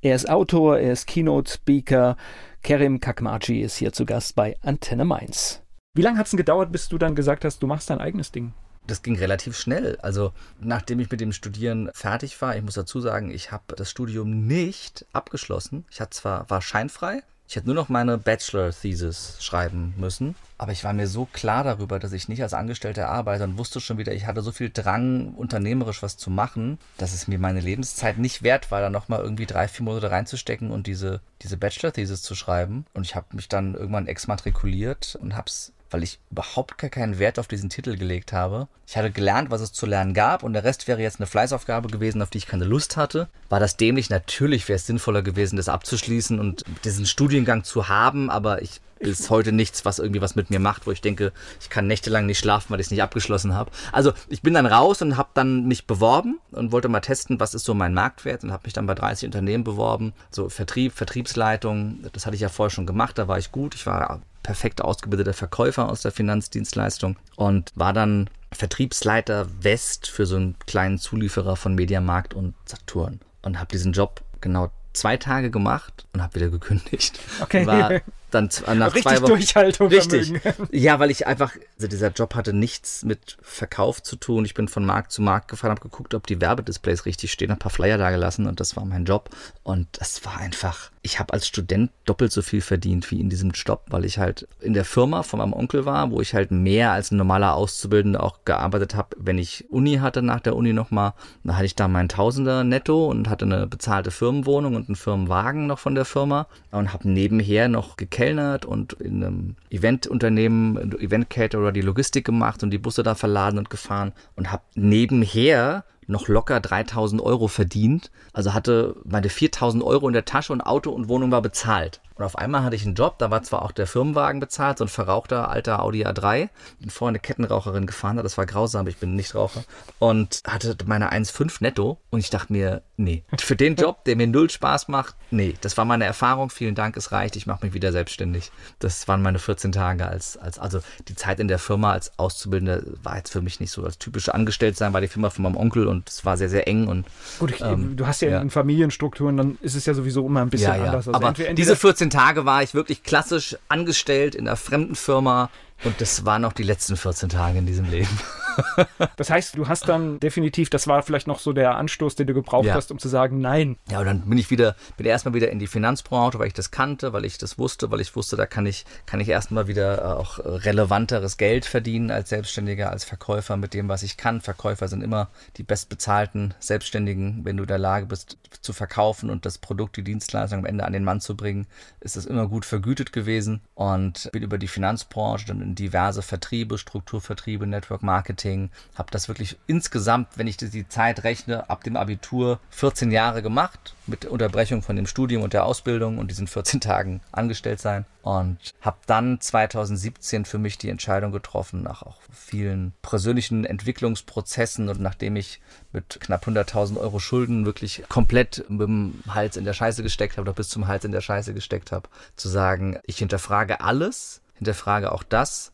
Er 0.01 0.17
ist 0.17 0.31
Autor, 0.31 0.79
er 0.79 0.95
ist 0.95 1.07
Keynote-Speaker. 1.07 2.17
Kerim 2.63 2.99
Kakmaji 2.99 3.61
ist 3.61 3.77
hier 3.77 3.93
zu 3.93 4.07
Gast 4.07 4.35
bei 4.37 4.57
Antenne 4.63 5.05
Mainz. 5.05 5.61
Wie 5.95 6.01
lange 6.01 6.17
hat 6.17 6.25
es 6.25 6.31
denn 6.31 6.39
gedauert, 6.39 6.73
bis 6.73 6.89
du 6.89 6.97
dann 6.97 7.15
gesagt 7.15 7.45
hast, 7.45 7.63
du 7.63 7.67
machst 7.67 7.91
dein 7.91 8.01
eigenes 8.01 8.33
Ding? 8.33 8.55
Das 8.87 9.03
ging 9.03 9.17
relativ 9.17 9.55
schnell. 9.55 9.99
Also 10.01 10.33
nachdem 10.61 10.99
ich 11.01 11.11
mit 11.11 11.21
dem 11.21 11.33
Studieren 11.33 11.91
fertig 11.93 12.41
war, 12.41 12.57
ich 12.57 12.63
muss 12.63 12.73
dazu 12.73 13.03
sagen, 13.03 13.31
ich 13.31 13.53
habe 13.53 13.77
das 13.77 13.91
Studium 13.91 14.47
nicht 14.47 15.05
abgeschlossen. 15.13 15.85
Ich 15.91 16.01
hatte 16.01 16.17
zwar 16.17 16.49
war 16.49 16.63
scheinfrei, 16.63 17.23
ich 17.53 17.57
hätte 17.57 17.67
nur 17.67 17.75
noch 17.75 17.91
meine 17.91 18.17
Bachelor-Thesis 18.17 19.37
schreiben 19.41 19.93
müssen. 19.99 20.37
Aber 20.57 20.73
ich 20.73 20.85
war 20.85 20.95
mir 20.95 21.07
so 21.07 21.27
klar 21.27 21.65
darüber, 21.65 21.99
dass 21.99 22.13
ich 22.13 22.27
nicht 22.27 22.43
als 22.43 22.55
Angestellter 22.55 23.11
arbeite 23.11 23.45
und 23.45 23.59
wusste 23.59 23.79
schon 23.79 23.99
wieder, 23.99 24.15
ich 24.15 24.25
hatte 24.25 24.41
so 24.41 24.53
viel 24.53 24.71
Drang, 24.71 25.35
unternehmerisch 25.35 26.03
was 26.03 26.17
zu 26.17 26.31
machen, 26.31 26.79
dass 26.97 27.13
es 27.13 27.29
mir 27.29 27.39
meine 27.39 27.61
Lebenszeit 27.61 28.17
nicht 28.17 28.43
wert 28.43 28.71
war, 28.71 28.81
da 28.81 28.89
nochmal 28.89 29.21
irgendwie 29.21 29.45
drei, 29.45 29.69
vier 29.69 29.85
Monate 29.85 30.11
reinzustecken 30.11 30.71
und 30.71 30.87
diese, 30.87 31.21
diese 31.43 31.59
Bachelor-Thesis 31.59 32.23
zu 32.23 32.35
schreiben. 32.35 32.87
Und 32.95 33.05
ich 33.05 33.17
habe 33.17 33.27
mich 33.37 33.51
dann 33.51 33.75
irgendwann 33.75 34.07
exmatrikuliert 34.07 35.19
und 35.21 35.37
habe 35.37 35.49
es 35.49 35.75
weil 35.93 36.03
ich 36.03 36.19
überhaupt 36.31 36.79
gar 36.79 36.91
keinen 36.91 37.19
Wert 37.19 37.39
auf 37.39 37.49
diesen 37.49 37.71
Titel 37.71 37.97
gelegt 37.97 38.33
habe. 38.33 38.69
Ich 38.87 38.97
hatte 38.97 39.11
gelernt, 39.11 39.51
was 39.51 39.61
es 39.61 39.73
zu 39.73 39.87
lernen 39.87 40.15
gab 40.15 40.43
und 40.43 40.53
der 40.53 40.65
Rest 40.65 40.89
wäre 40.89 41.01
jetzt 41.01 41.21
eine 41.21 41.27
Fleißaufgabe 41.27 41.89
gewesen, 41.89 42.23
auf 42.23 42.31
die 42.31 42.39
ich 42.39 42.47
keine 42.47 42.65
Lust 42.65 42.97
hatte. 42.97 43.29
War 43.49 43.61
das 43.61 43.77
dämlich? 43.77 44.11
Natürlich 44.11 44.69
wäre 44.69 44.77
es 44.77 44.87
sinnvoller 44.87 45.23
gewesen, 45.23 45.57
das 45.57 45.69
abzuschließen 45.69 46.39
und 46.39 46.65
diesen 46.85 47.07
Studiengang 47.07 47.65
zu 47.65 47.89
haben, 47.89 48.31
aber 48.31 48.63
ich 48.63 48.81
ist 49.03 49.31
heute 49.31 49.53
nichts, 49.53 49.85
was 49.85 49.99
irgendwie 49.99 50.21
was 50.21 50.37
mit 50.37 50.51
mir 50.51 50.61
macht, 50.61 50.87
wo 50.87 50.93
ich 50.93 51.01
denke, 51.01 51.33
ich 51.61 51.69
kann 51.69 51.87
nächtelang 51.87 52.27
nicht 52.27 52.39
schlafen, 52.39 52.71
weil 52.71 52.81
ich 52.81 52.87
es 52.87 52.91
nicht 52.91 53.03
abgeschlossen 53.03 53.55
habe. 53.55 53.71
Also 53.91 54.13
ich 54.29 54.43
bin 54.43 54.55
dann 54.55 54.67
raus 54.67 55.03
und 55.03 55.17
habe 55.17 55.31
dann 55.35 55.67
mich 55.67 55.87
beworben 55.87 56.39
und 56.53 56.73
wollte 56.73 56.89
mal 56.89 57.01
testen, 57.01 57.41
was 57.41 57.55
ist 57.55 57.65
so 57.65 57.75
mein 57.75 57.95
Marktwert 57.95 58.45
und 58.45 58.53
habe 58.53 58.63
mich 58.65 58.73
dann 58.73 58.87
bei 58.87 58.95
30 58.95 59.27
Unternehmen 59.27 59.65
beworben, 59.65 60.13
so 60.31 60.49
Vertrieb, 60.49 60.93
Vertriebsleitung. 60.93 62.05
Das 62.13 62.27
hatte 62.27 62.37
ich 62.37 62.43
ja 62.43 62.49
vorher 62.49 62.71
schon 62.71 62.87
gemacht, 62.87 63.19
da 63.19 63.29
war 63.29 63.39
ich 63.39 63.51
gut. 63.51 63.75
Ich 63.75 63.87
war 63.87 64.23
perfekt 64.43 64.83
ausgebildeter 64.83 65.35
Verkäufer 65.35 65.89
aus 65.89 66.03
der 66.03 66.13
Finanzdienstleistung 66.13 67.17
und 67.37 67.71
war 67.75 67.93
dann 67.93 68.29
Vertriebsleiter 68.53 69.47
West 69.63 70.09
für 70.09 70.27
so 70.27 70.37
einen 70.37 70.57
kleinen 70.67 70.99
Zulieferer 70.99 71.57
von 71.57 71.75
Mediamarkt 71.75 72.35
und 72.35 72.55
Saturn 72.67 73.21
und 73.43 73.59
habe 73.59 73.69
diesen 73.69 73.93
Job 73.93 74.23
genau 74.41 74.71
zwei 74.93 75.17
Tage 75.17 75.51
gemacht 75.51 76.07
und 76.13 76.23
habe 76.23 76.35
wieder 76.35 76.49
gekündigt. 76.49 77.19
Okay. 77.41 77.67
War 77.67 78.01
dann 78.35 78.49
nach 78.75 78.95
Richtig 78.95 79.03
zwei 79.03 79.23
Wochen. 79.23 79.33
Durchhaltung. 79.33 79.89
Richtig. 79.89 80.33
Ja, 80.71 80.99
weil 80.99 81.11
ich 81.11 81.27
einfach, 81.27 81.53
also 81.77 81.87
dieser 81.89 82.09
Job 82.09 82.35
hatte 82.35 82.53
nichts 82.53 83.05
mit 83.05 83.37
Verkauf 83.43 84.03
zu 84.03 84.17
tun. 84.17 84.45
Ich 84.45 84.55
bin 84.55 84.69
von 84.69 84.85
Markt 84.85 85.13
zu 85.13 85.23
Markt 85.23 85.49
gefahren, 85.49 85.71
habe 85.71 85.81
geguckt, 85.81 86.15
ob 86.15 86.27
die 86.27 86.41
Werbedisplays 86.41 87.05
richtig 87.05 87.33
stehen, 87.33 87.51
ein 87.51 87.59
paar 87.59 87.71
Flyer 87.71 87.99
da 87.99 88.11
gelassen 88.11 88.47
und 88.47 88.61
das 88.61 88.77
war 88.77 88.85
mein 88.85 89.05
Job. 89.05 89.31
Und 89.63 89.89
das 89.99 90.25
war 90.25 90.39
einfach, 90.39 90.91
ich 91.03 91.19
habe 91.19 91.33
als 91.33 91.47
Student 91.47 91.91
doppelt 92.05 92.33
so 92.33 92.43
viel 92.43 92.61
verdient 92.61 93.11
wie 93.11 93.21
in 93.21 93.29
diesem 93.29 93.51
Job, 93.51 93.83
weil 93.89 94.05
ich 94.05 94.19
halt 94.19 94.49
in 94.61 94.73
der 94.73 94.85
Firma 94.85 95.23
von 95.23 95.39
meinem 95.39 95.53
Onkel 95.53 95.85
war, 95.85 96.11
wo 96.11 96.21
ich 96.21 96.35
halt 96.35 96.51
mehr 96.51 96.93
als 96.93 97.11
ein 97.11 97.17
normaler 97.17 97.55
Auszubildender 97.55 98.23
auch 98.23 98.45
gearbeitet 98.45 98.95
habe, 98.95 99.17
wenn 99.19 99.39
ich 99.39 99.71
Uni 99.71 99.97
hatte 99.97 100.23
nach 100.23 100.41
der 100.41 100.57
Uni 100.57 100.73
nochmal. 100.73 101.13
Da 101.45 101.55
hatte 101.55 101.67
ich 101.67 101.75
da 101.75 101.89
meinen 101.89 102.09
Tausender 102.09 102.65
netto 102.65 103.07
und 103.07 103.29
hatte 103.29 103.45
eine 103.45 103.67
bezahlte 103.67 104.11
Firmenwohnung 104.11 104.75
und 104.77 104.89
einen 104.89 104.97
Firmenwagen 104.97 105.67
noch 105.67 105.79
von 105.79 105.95
der 105.95 106.05
Firma 106.05 106.47
und 106.71 106.93
habe 106.93 107.09
nebenher 107.09 107.69
noch 107.69 107.97
gekämpft 107.97 108.22
gekellnert 108.23 108.65
und 108.65 108.95
in 108.95 109.25
einem 109.25 109.57
Eventunternehmen, 109.71 110.99
Event-Caterer 111.01 111.73
die 111.73 111.81
Logistik 111.81 112.25
gemacht 112.25 112.63
und 112.63 112.71
die 112.71 112.79
Busse 112.79 113.03
da 113.03 113.15
verladen 113.15 113.59
und 113.59 113.71
gefahren 113.71 114.13
und 114.37 114.53
habe 114.53 114.63
nebenher 114.75 115.85
noch 116.07 116.29
locker 116.29 116.61
3000 116.61 117.23
Euro 117.23 117.49
verdient. 117.49 118.11
Also 118.33 118.55
hatte 118.55 118.97
meine 119.05 119.29
4000 119.29 119.83
Euro 119.83 120.09
in 120.09 120.15
der 120.15 120.25
Tasche 120.25 120.53
und 120.53 120.61
Auto 120.61 120.91
und 120.91 121.09
Wohnung 121.09 121.31
war 121.31 121.43
bezahlt. 121.43 122.01
Und 122.15 122.25
auf 122.25 122.37
einmal 122.37 122.63
hatte 122.63 122.77
ich 122.77 122.85
einen 122.85 122.95
Job, 122.95 123.19
da 123.19 123.31
war 123.31 123.43
zwar 123.43 123.63
auch 123.63 123.73
der 123.73 123.87
Firmenwagen 123.87 124.41
bezahlt, 124.41 124.79
so 124.79 124.85
ein 124.85 124.89
verrauchter 124.89 125.49
alter 125.49 125.83
Audi 125.83 126.07
A3. 126.07 126.51
Bin 126.79 126.91
vorher 126.91 127.11
eine 127.11 127.19
Kettenraucherin 127.19 127.87
gefahren 127.87 128.19
hat, 128.19 128.25
das 128.25 128.37
war 128.37 128.47
grausam, 128.47 128.87
ich 128.87 128.99
bin 128.99 129.17
nicht 129.17 129.35
Raucher. 129.35 129.65
Und 129.99 130.43
hatte 130.47 130.77
meine 130.87 131.13
1,5 131.13 131.57
netto 131.61 131.99
und 132.11 132.21
ich 132.21 132.31
dachte 132.31 132.53
mir, 132.53 132.83
nee, 132.97 133.25
für 133.39 133.57
den 133.57 133.77
Job, 133.77 134.05
der 134.05 134.17
mir 134.17 134.27
null 134.27 134.51
Spaß 134.51 134.89
macht, 134.89 135.17
nee, 135.31 135.55
das 135.63 135.77
war 135.77 135.85
meine 135.85 136.05
Erfahrung, 136.05 136.51
vielen 136.51 136.75
Dank, 136.75 136.97
es 136.97 137.13
reicht, 137.13 137.37
ich 137.37 137.47
mache 137.47 137.65
mich 137.65 137.75
wieder 137.75 137.93
selbstständig. 137.93 138.53
Das 138.79 139.09
waren 139.09 139.23
meine 139.23 139.39
14 139.39 139.73
Tage 139.73 140.07
als, 140.07 140.37
als, 140.37 140.59
also 140.59 140.81
die 141.09 141.15
Zeit 141.15 141.41
in 141.41 141.49
der 141.49 141.59
Firma 141.59 141.93
als 141.93 142.19
Auszubildender 142.19 142.83
war 143.03 143.17
jetzt 143.17 143.31
für 143.33 143.43
mich 143.43 143.59
nicht 143.59 143.73
so 143.73 143.85
als 143.85 143.99
typische 143.99 144.35
Angestelltsein, 144.35 144.93
war 144.93 145.01
die 145.01 145.09
Firma 145.09 145.31
von 145.31 145.43
meinem 145.43 145.57
Onkel 145.57 145.87
und 145.93 146.09
es 146.09 146.25
war 146.25 146.37
sehr, 146.37 146.49
sehr 146.49 146.67
eng 146.67 146.89
und. 146.89 147.07
Gut, 147.39 147.53
ich, 147.53 147.61
ähm, 147.61 147.97
du 147.97 148.07
hast 148.07 148.21
ja, 148.23 148.31
ja, 148.31 148.41
in 148.41 148.51
Familienstrukturen, 148.51 149.37
dann 149.37 149.59
ist 149.63 149.77
es 149.77 149.87
ja 149.87 149.95
sowieso 149.95 150.27
immer 150.27 150.41
ein 150.43 150.51
bisschen 150.51 150.73
ja, 150.73 150.77
ja. 150.77 150.85
anders. 150.87 151.07
Also 151.07 151.15
Aber 151.15 151.29
entweder, 151.29 151.55
diese 151.55 151.77
14 151.77 152.11
Tage 152.11 152.45
war 152.45 152.63
ich 152.63 152.75
wirklich 152.75 153.05
klassisch 153.05 153.57
angestellt 153.69 154.35
in 154.35 154.49
einer 154.49 154.57
fremden 154.57 154.97
Firma 154.97 155.51
und 155.85 156.01
das 156.01 156.25
waren 156.25 156.45
auch 156.45 156.53
die 156.53 156.63
letzten 156.63 156.97
14 156.97 157.29
Tage 157.29 157.59
in 157.59 157.67
diesem 157.67 157.89
Leben. 157.91 158.19
das 159.17 159.31
heißt, 159.31 159.57
du 159.57 159.69
hast 159.69 159.89
dann 159.89 160.21
definitiv, 160.21 160.71
das 160.71 160.87
war 160.87 161.03
vielleicht 161.03 161.27
noch 161.27 161.39
so 161.39 161.53
der 161.53 161.77
Anstoß, 161.77 162.15
den 162.15 162.27
du 162.27 162.35
gebraucht 162.35 162.67
ja. 162.67 162.75
hast, 162.75 162.91
um 162.91 162.99
zu 162.99 163.09
sagen, 163.09 163.41
nein. 163.41 163.77
Ja, 163.91 164.01
und 164.01 164.07
dann 164.07 164.21
bin 164.29 164.39
ich 164.39 164.51
wieder, 164.51 164.77
bin 164.97 165.07
erstmal 165.07 165.35
wieder 165.35 165.51
in 165.51 165.59
die 165.59 165.67
Finanzbranche, 165.67 166.39
weil 166.39 166.49
ich 166.49 166.55
das 166.55 166.71
kannte, 166.71 167.13
weil 167.13 167.25
ich 167.25 167.39
das 167.39 167.59
wusste, 167.59 167.91
weil 167.91 168.01
ich 168.01 168.15
wusste, 168.15 168.37
da 168.37 168.47
kann 168.47 168.67
ich, 168.67 168.85
kann 169.07 169.21
ich 169.21 169.29
erstmal 169.29 169.67
wieder 169.69 169.99
äh, 169.99 170.21
auch 170.21 170.39
relevanteres 170.39 171.37
Geld 171.37 171.65
verdienen 171.65 172.11
als 172.11 172.29
Selbstständiger, 172.29 172.91
als 172.91 173.05
Verkäufer 173.05 173.57
mit 173.57 173.75
dem, 173.75 173.89
was 173.89 174.03
ich 174.03 174.17
kann. 174.17 174.41
Verkäufer 174.41 174.89
sind 174.89 175.03
immer 175.03 175.29
die 175.57 175.63
bestbezahlten 175.63 176.55
Selbstständigen. 176.59 177.45
Wenn 177.45 177.57
du 177.57 177.65
in 177.65 177.69
der 177.69 177.79
Lage 177.79 178.07
bist 178.07 178.39
zu 178.61 178.73
verkaufen 178.73 179.31
und 179.31 179.47
das 179.47 179.59
Produkt, 179.59 179.97
die 179.97 180.05
Dienstleistung 180.05 180.61
am 180.61 180.67
Ende 180.67 180.85
an 180.85 180.93
den 180.93 181.05
Mann 181.05 181.21
zu 181.21 181.37
bringen, 181.37 181.67
ist 182.01 182.17
das 182.17 182.27
immer 182.27 182.49
gut 182.49 182.65
vergütet 182.65 183.13
gewesen 183.13 183.63
und 183.75 184.31
bin 184.33 184.43
über 184.43 184.59
die 184.59 184.69
Finanzbranche 184.69 185.47
dann 185.47 185.63
in 185.63 185.75
diverse 185.75 186.23
Vertriebe, 186.23 186.79
Strukturvertriebe, 186.79 187.67
Network 187.67 188.03
Marketing 188.03 188.42
Marketing, 188.43 188.71
habe 188.95 189.11
das 189.11 189.29
wirklich 189.29 189.57
insgesamt, 189.67 190.29
wenn 190.37 190.47
ich 190.47 190.57
die 190.57 190.89
Zeit 190.89 191.25
rechne, 191.25 191.69
ab 191.71 191.85
dem 191.85 191.97
Abitur 191.97 192.59
14 192.71 193.11
Jahre 193.11 193.43
gemacht, 193.43 193.95
mit 194.07 194.25
Unterbrechung 194.25 194.83
von 194.83 194.97
dem 194.97 195.07
Studium 195.07 195.43
und 195.43 195.53
der 195.53 195.65
Ausbildung 195.65 196.19
und 196.19 196.31
diesen 196.31 196.47
14 196.47 196.81
Tagen 196.81 197.21
angestellt 197.31 197.81
sein. 197.81 198.05
Und 198.23 198.59
habe 198.81 198.99
dann 199.07 199.41
2017 199.41 200.45
für 200.45 200.59
mich 200.59 200.79
die 200.79 200.91
Entscheidung 200.91 201.33
getroffen, 201.33 201.83
nach 201.83 202.03
auch 202.03 202.19
vielen 202.31 202.93
persönlichen 203.03 203.65
Entwicklungsprozessen 203.65 204.89
und 204.89 205.01
nachdem 205.01 205.35
ich 205.35 205.61
mit 205.93 206.19
knapp 206.21 206.47
100.000 206.47 206.99
Euro 206.99 207.19
Schulden 207.19 207.67
wirklich 207.67 208.05
komplett 208.09 208.65
mit 208.69 208.87
dem 208.87 209.23
Hals 209.29 209.57
in 209.57 209.65
der 209.65 209.73
Scheiße 209.73 210.05
gesteckt 210.05 210.37
habe 210.37 210.43
oder 210.43 210.53
bis 210.53 210.69
zum 210.69 210.87
Hals 210.87 211.05
in 211.05 211.11
der 211.11 211.21
Scheiße 211.21 211.53
gesteckt 211.53 211.91
habe, 211.91 212.09
zu 212.37 212.49
sagen, 212.49 212.99
ich 213.07 213.19
hinterfrage 213.19 213.81
alles, 213.81 214.41
hinterfrage 214.55 215.11
auch 215.11 215.25
das, 215.25 215.73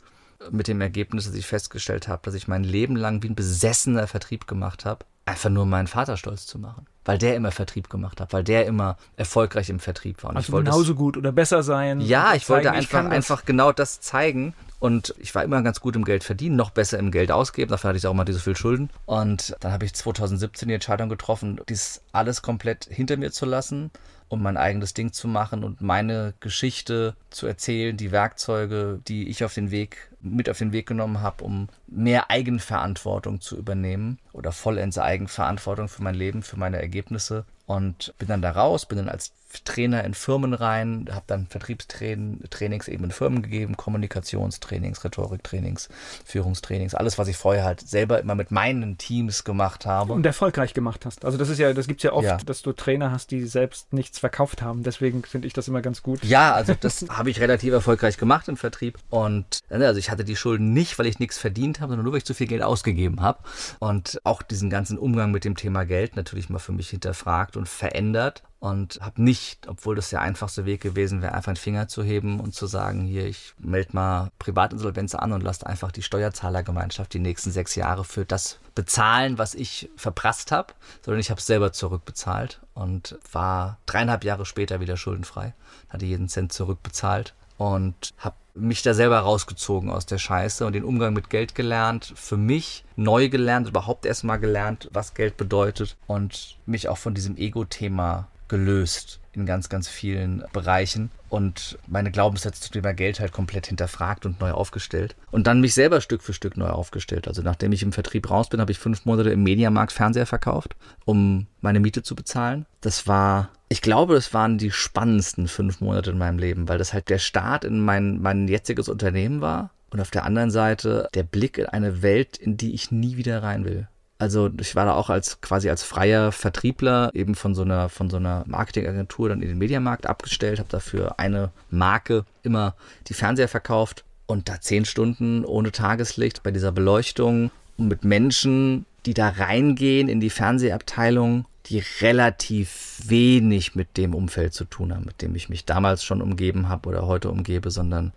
mit 0.51 0.69
dem 0.69 0.81
Ergebnis, 0.81 1.27
dass 1.27 1.35
ich 1.35 1.47
festgestellt 1.47 2.09
habe, 2.09 2.23
dass 2.25 2.35
ich 2.35 2.49
mein 2.49 2.65
Leben 2.65 2.97
lang 2.97 3.23
wie 3.23 3.29
ein 3.29 3.35
besessener 3.35 4.07
Vertrieb 4.07 4.47
gemacht 4.47 4.85
habe, 4.85 5.05
einfach 5.27 5.51
nur 5.51 5.67
meinen 5.67 5.87
Vater 5.87 6.17
stolz 6.17 6.47
zu 6.47 6.59
machen. 6.59 6.87
Weil 7.05 7.19
der 7.19 7.37
immer 7.37 7.51
Vertrieb 7.53 7.89
gemacht 7.89 8.21
hat, 8.21 8.33
weil 8.33 8.45
der 8.45 8.67
immer 8.67 8.97
erfolgreich 9.17 9.71
im 9.71 9.81
Vertrieb 9.81 10.23
war. 10.23 10.31
Und 10.31 10.37
also 10.37 10.53
genauso 10.53 10.95
gut 10.95 11.17
oder 11.17 11.33
besser 11.33 11.63
sein. 11.63 12.01
Ja, 12.01 12.35
ich 12.35 12.45
zeigen, 12.45 12.67
wollte 12.67 12.73
einfach, 12.73 13.05
ich 13.05 13.11
einfach 13.11 13.45
genau 13.45 13.73
das 13.73 14.01
zeigen. 14.01 14.55
Und 14.81 15.15
ich 15.19 15.35
war 15.35 15.43
immer 15.43 15.61
ganz 15.63 15.81
gut 15.81 15.97
im 15.97 16.05
Geld 16.05 16.23
verdienen, 16.23 16.55
noch 16.55 16.71
besser 16.71 16.99
im 16.99 17.11
Geld 17.11 17.33
ausgeben. 17.33 17.71
Dafür 17.71 17.89
hatte 17.89 17.99
ich 17.99 18.07
auch 18.07 18.15
mal 18.15 18.31
so 18.31 18.39
viel 18.39 18.57
Schulden. 18.57 18.91
Und 19.07 19.57
dann 19.61 19.73
habe 19.73 19.85
ich 19.85 19.95
2017 19.95 20.69
die 20.69 20.75
Entscheidung 20.75 21.09
getroffen, 21.09 21.61
dies 21.69 22.03
alles 22.13 22.43
komplett 22.43 22.85
hinter 22.85 23.17
mir 23.17 23.33
zu 23.33 23.45
lassen 23.45 23.91
um 24.29 24.43
mein 24.43 24.57
eigenes 24.57 24.95
Ding 24.95 25.13
zu 25.13 25.29
machen 25.29 25.65
und 25.65 25.81
meine 25.81 26.35
Geschichte 26.41 27.15
zu 27.31 27.47
erzählen, 27.47 27.97
die 27.97 28.13
Werkzeuge, 28.13 29.01
die 29.09 29.29
ich 29.29 29.45
auf 29.45 29.55
den 29.55 29.71
Weg 29.71 30.11
mit 30.21 30.51
auf 30.51 30.59
den 30.59 30.73
Weg 30.73 30.87
genommen 30.87 31.21
habe, 31.21 31.45
um 31.45 31.69
mehr 31.87 32.31
Eigenverantwortung 32.31 33.41
zu 33.41 33.57
übernehmen 33.57 34.19
oder 34.33 34.53
vollends 34.53 34.99
Eigenverantwortung 34.99 35.89
für 35.89 36.03
mein 36.03 36.15
Leben, 36.15 36.43
für 36.43 36.59
meine 36.59 36.81
Ergebnisse. 36.81 37.45
Und 37.67 38.15
bin 38.19 38.29
dann 38.29 38.43
da 38.43 38.51
raus, 38.53 38.87
bin 38.87 38.99
dann 38.99 39.11
als 39.11 39.33
Trainer 39.65 40.05
in 40.05 40.15
Firmen 40.15 40.53
rein, 40.55 41.07
habe 41.11 41.25
dann 41.27 41.47
Vertriebstrainings 41.47 42.89
eben 42.89 43.05
in 43.05 43.11
Firmen 43.11 43.43
gegeben, 43.43 43.77
Kommunikationstrainings, 43.77 45.05
Rhetoriktrainings, 45.05 45.89
Führungstrainings, 46.25 46.95
alles, 46.95 47.19
was 47.19 47.29
ich 47.29 47.37
vorher 47.37 47.65
halt 47.65 47.81
selber 47.81 48.21
immer 48.21 48.35
mit 48.35 48.51
meinen 48.51 48.99
Teams 48.99 49.45
gemacht 49.45 49.87
habe. 49.87 50.13
Und 50.13 50.27
erfolgreich 50.27 50.75
gemacht 50.75 51.07
hast. 51.07 51.25
Also 51.25 51.39
das 51.39 51.49
ist 51.49 51.59
ja, 51.59 51.73
das 51.73 51.87
gibt 51.87 52.01
es 52.01 52.05
ja 52.05 52.13
oft, 52.13 52.25
ja. 52.25 52.37
dass 52.37 52.63
du 52.63 52.73
Trainer 52.73 53.11
hast, 53.11 53.31
die 53.31 53.47
selbst 53.47 53.93
nichts 53.93 54.19
verkauft 54.19 54.61
haben. 54.63 54.83
Deswegen 54.83 55.25
finde 55.25 55.47
ich 55.47 55.55
das 55.55 55.67
immer 55.69 55.81
ganz 55.81 56.03
gut. 56.03 56.23
Ja, 56.25 56.53
also 56.53 56.75
das 56.79 57.07
habe 57.09 57.31
ich 57.31 57.41
relativ 57.41 57.73
erfolgreich 57.73 58.19
gemacht 58.19 58.49
im 58.49 58.57
Vertrieb. 58.57 58.99
Und 59.09 59.61
also 59.71 59.99
ich 59.99 60.11
hatte 60.11 60.25
die 60.25 60.37
Schulden 60.37 60.73
nicht, 60.73 60.99
weil 60.99 61.07
ich 61.07 61.19
nichts 61.19 61.39
verdient 61.39 61.81
habe, 61.81 61.93
sondern 61.93 62.05
nur, 62.05 62.13
weil 62.13 62.19
ich 62.19 62.27
zu 62.27 62.35
viel 62.35 62.47
Geld 62.47 62.63
ausgegeben 62.63 63.23
habe. 63.23 63.39
Und 63.79 64.21
auch 64.25 64.43
diesen 64.43 64.69
ganzen 64.69 64.99
Umgang 64.99 65.31
mit 65.31 65.45
dem 65.45 65.57
Thema 65.57 65.85
Geld 65.85 66.17
natürlich 66.17 66.51
mal 66.51 66.59
für 66.59 66.73
mich 66.73 66.91
hinterfragt 66.91 67.57
und 67.57 67.69
verändert 67.69 68.43
und 68.61 68.99
habe 69.01 69.23
nicht, 69.23 69.69
obwohl 69.69 69.95
das 69.95 70.11
der 70.11 70.21
einfachste 70.21 70.65
Weg 70.65 70.81
gewesen 70.81 71.23
wäre, 71.23 71.35
einfach 71.35 71.51
einen 71.51 71.57
Finger 71.57 71.87
zu 71.87 72.03
heben 72.03 72.41
und 72.41 72.55
zu 72.55 72.67
sagen, 72.67 73.05
hier, 73.05 73.27
ich 73.27 73.55
melde 73.59 73.91
mal 73.93 74.31
Privatinsolvenz 74.39 75.15
an 75.15 75.33
und 75.33 75.43
lasse 75.43 75.67
einfach 75.67 75.93
die 75.93 76.03
Steuerzahlergemeinschaft 76.03 77.13
die 77.15 77.21
nächsten 77.21 77.53
sechs 77.53 77.77
Jahre 77.77 78.05
für 78.05 78.25
das 78.25 78.59
bezahlen, 78.75 79.39
was 79.39 79.55
ich 79.55 79.91
verprasst 79.97 80.51
habe, 80.51 80.75
sondern 81.05 81.21
ich 81.21 81.31
habe 81.31 81.39
es 81.39 81.47
selber 81.47 81.73
zurückbezahlt 81.73 82.61
und 82.75 83.19
war 83.31 83.79
dreieinhalb 83.87 84.25
Jahre 84.25 84.45
später 84.45 84.81
wieder 84.81 84.97
schuldenfrei, 84.97 85.55
hatte 85.89 86.07
jeden 86.07 86.29
Cent 86.29 86.53
zurückbezahlt 86.53 87.35
und 87.59 88.15
habe 88.19 88.37
mich 88.55 88.83
da 88.83 88.93
selber 88.93 89.21
rausgezogen 89.21 89.91
aus 89.91 90.07
der 90.07 90.19
Scheiße 90.19 90.67
und 90.67 90.73
den 90.73 90.85
Umgang 90.85 91.13
mit 91.13 91.31
Geld 91.31 91.55
gelernt, 91.55 92.13
für 92.17 92.37
mich 92.37 92.85
neu 92.97 93.29
gelernt, 93.29 93.69
überhaupt 93.69 94.05
erstmal 94.05 94.41
gelernt, 94.41 94.89
was 94.93 95.15
Geld 95.15 95.37
bedeutet 95.37 95.97
und 96.09 96.57
mich 96.67 96.89
auch 96.89 96.99
von 96.99 97.15
diesem 97.15 97.37
Ego-Thema 97.37 98.27
gelöst 98.49 99.21
in 99.33 99.47
ganz, 99.47 99.69
ganz 99.69 99.89
vielen 99.89 100.43
Bereichen 100.53 101.11
und 101.29 101.79
meine 101.87 102.11
Glaubenssätze 102.11 102.63
zum 102.63 102.73
Thema 102.73 102.93
Geld 102.93 103.21
halt 103.21 103.33
komplett 103.33 103.67
hinterfragt 103.67 104.27
und 104.27 104.41
neu 104.41 104.51
aufgestellt. 104.51 105.15
Und 105.31 105.47
dann 105.47 105.61
mich 105.61 105.75
selber 105.75 106.01
Stück 106.01 106.23
für 106.23 106.33
Stück 106.33 106.57
neu 106.57 106.69
aufgestellt. 106.69 107.29
Also 107.29 107.43
nachdem 107.43 107.73
ich 107.73 107.83
im 107.83 107.93
Vertrieb 107.93 108.31
raus 108.31 108.49
bin, 108.49 108.61
habe 108.61 108.73
ich 108.73 108.79
fünf 108.79 109.05
Monate 109.05 109.31
im 109.31 109.43
Mediamarkt 109.43 109.93
Fernseher 109.93 110.27
verkauft, 110.27 110.77
um 111.05 111.47
meine 111.61 111.81
Miete 111.81 112.03
zu 112.03 112.17
bezahlen. 112.17 112.67
Das 112.81 113.07
war, 113.07 113.51
ich 113.69 113.83
glaube, 113.83 114.15
das 114.15 114.35
waren 114.35 114.59
die 114.59 114.71
spannendsten 114.71 115.49
fünf 115.49 115.81
Monate 115.81 116.11
in 116.11 116.19
meinem 116.19 116.39
Leben, 116.39 116.69
weil 116.69 116.79
das 116.79 116.93
halt 116.93 117.09
der 117.09 117.19
Start 117.19 117.65
in 117.65 117.81
mein, 117.81 118.21
mein 118.21 118.49
jetziges 118.49 118.89
Unternehmen 118.89 119.41
war. 119.41 119.71
Und 119.91 120.01
auf 120.01 120.11
der 120.11 120.25
anderen 120.25 120.51
Seite 120.51 121.09
der 121.15 121.23
Blick 121.23 121.57
in 121.59 121.67
eine 121.67 122.03
Welt, 122.03 122.37
in 122.37 122.57
die 122.57 122.75
ich 122.75 122.91
nie 122.91 123.17
wieder 123.17 123.43
rein 123.43 123.65
will. 123.65 123.89
Also 124.19 124.51
ich 124.61 124.75
war 124.75 124.85
da 124.85 124.95
auch 124.95 125.11
als 125.11 125.41
quasi 125.41 125.71
als 125.71 125.85
freier 125.85 126.33
Vertriebler 126.33 127.11
eben 127.15 127.37
von 127.37 127.55
so 127.55 127.63
einer 127.63 127.89
von 127.89 128.11
so 128.11 128.17
einer 128.17 128.43
Marketingagentur 128.47 129.29
dann 129.29 129.43
in 129.43 129.49
den 129.49 129.59
Mediamarkt 129.59 130.07
abgestellt, 130.07 130.59
habe 130.59 130.69
dafür 130.69 131.21
eine 131.21 131.53
Marke 131.71 132.25
immer 132.43 132.75
die 133.07 133.15
Fernseher 133.15 133.47
verkauft 133.47 134.05
und 134.27 134.49
da 134.49 134.61
zehn 134.61 134.85
Stunden 134.85 135.45
ohne 135.45 135.71
Tageslicht 135.71 136.43
bei 136.43 136.51
dieser 136.51 136.73
Beleuchtung 136.73 137.53
und 137.77 137.87
mit 137.87 138.05
Menschen, 138.05 138.87
die 139.07 139.15
da 139.15 139.29
reingehen 139.29 140.09
in 140.09 140.21
die 140.21 140.31
Fernsehabteilung, 140.31 141.47
die 141.67 141.83
relativ 142.01 143.01
wenig 143.05 143.77
mit 143.77 143.97
dem 143.97 144.15
Umfeld 144.15 144.53
zu 144.53 144.65
tun 144.65 144.93
haben, 144.93 145.05
mit 145.05 145.23
dem 145.23 145.37
ich 145.37 145.49
mich 145.49 145.65
damals 145.65 146.03
schon 146.03 146.23
umgeben 146.23 146.69
habe 146.69 146.89
oder 146.89 147.07
heute 147.07 147.31
umgebe, 147.31 147.71
sondern 147.71 148.13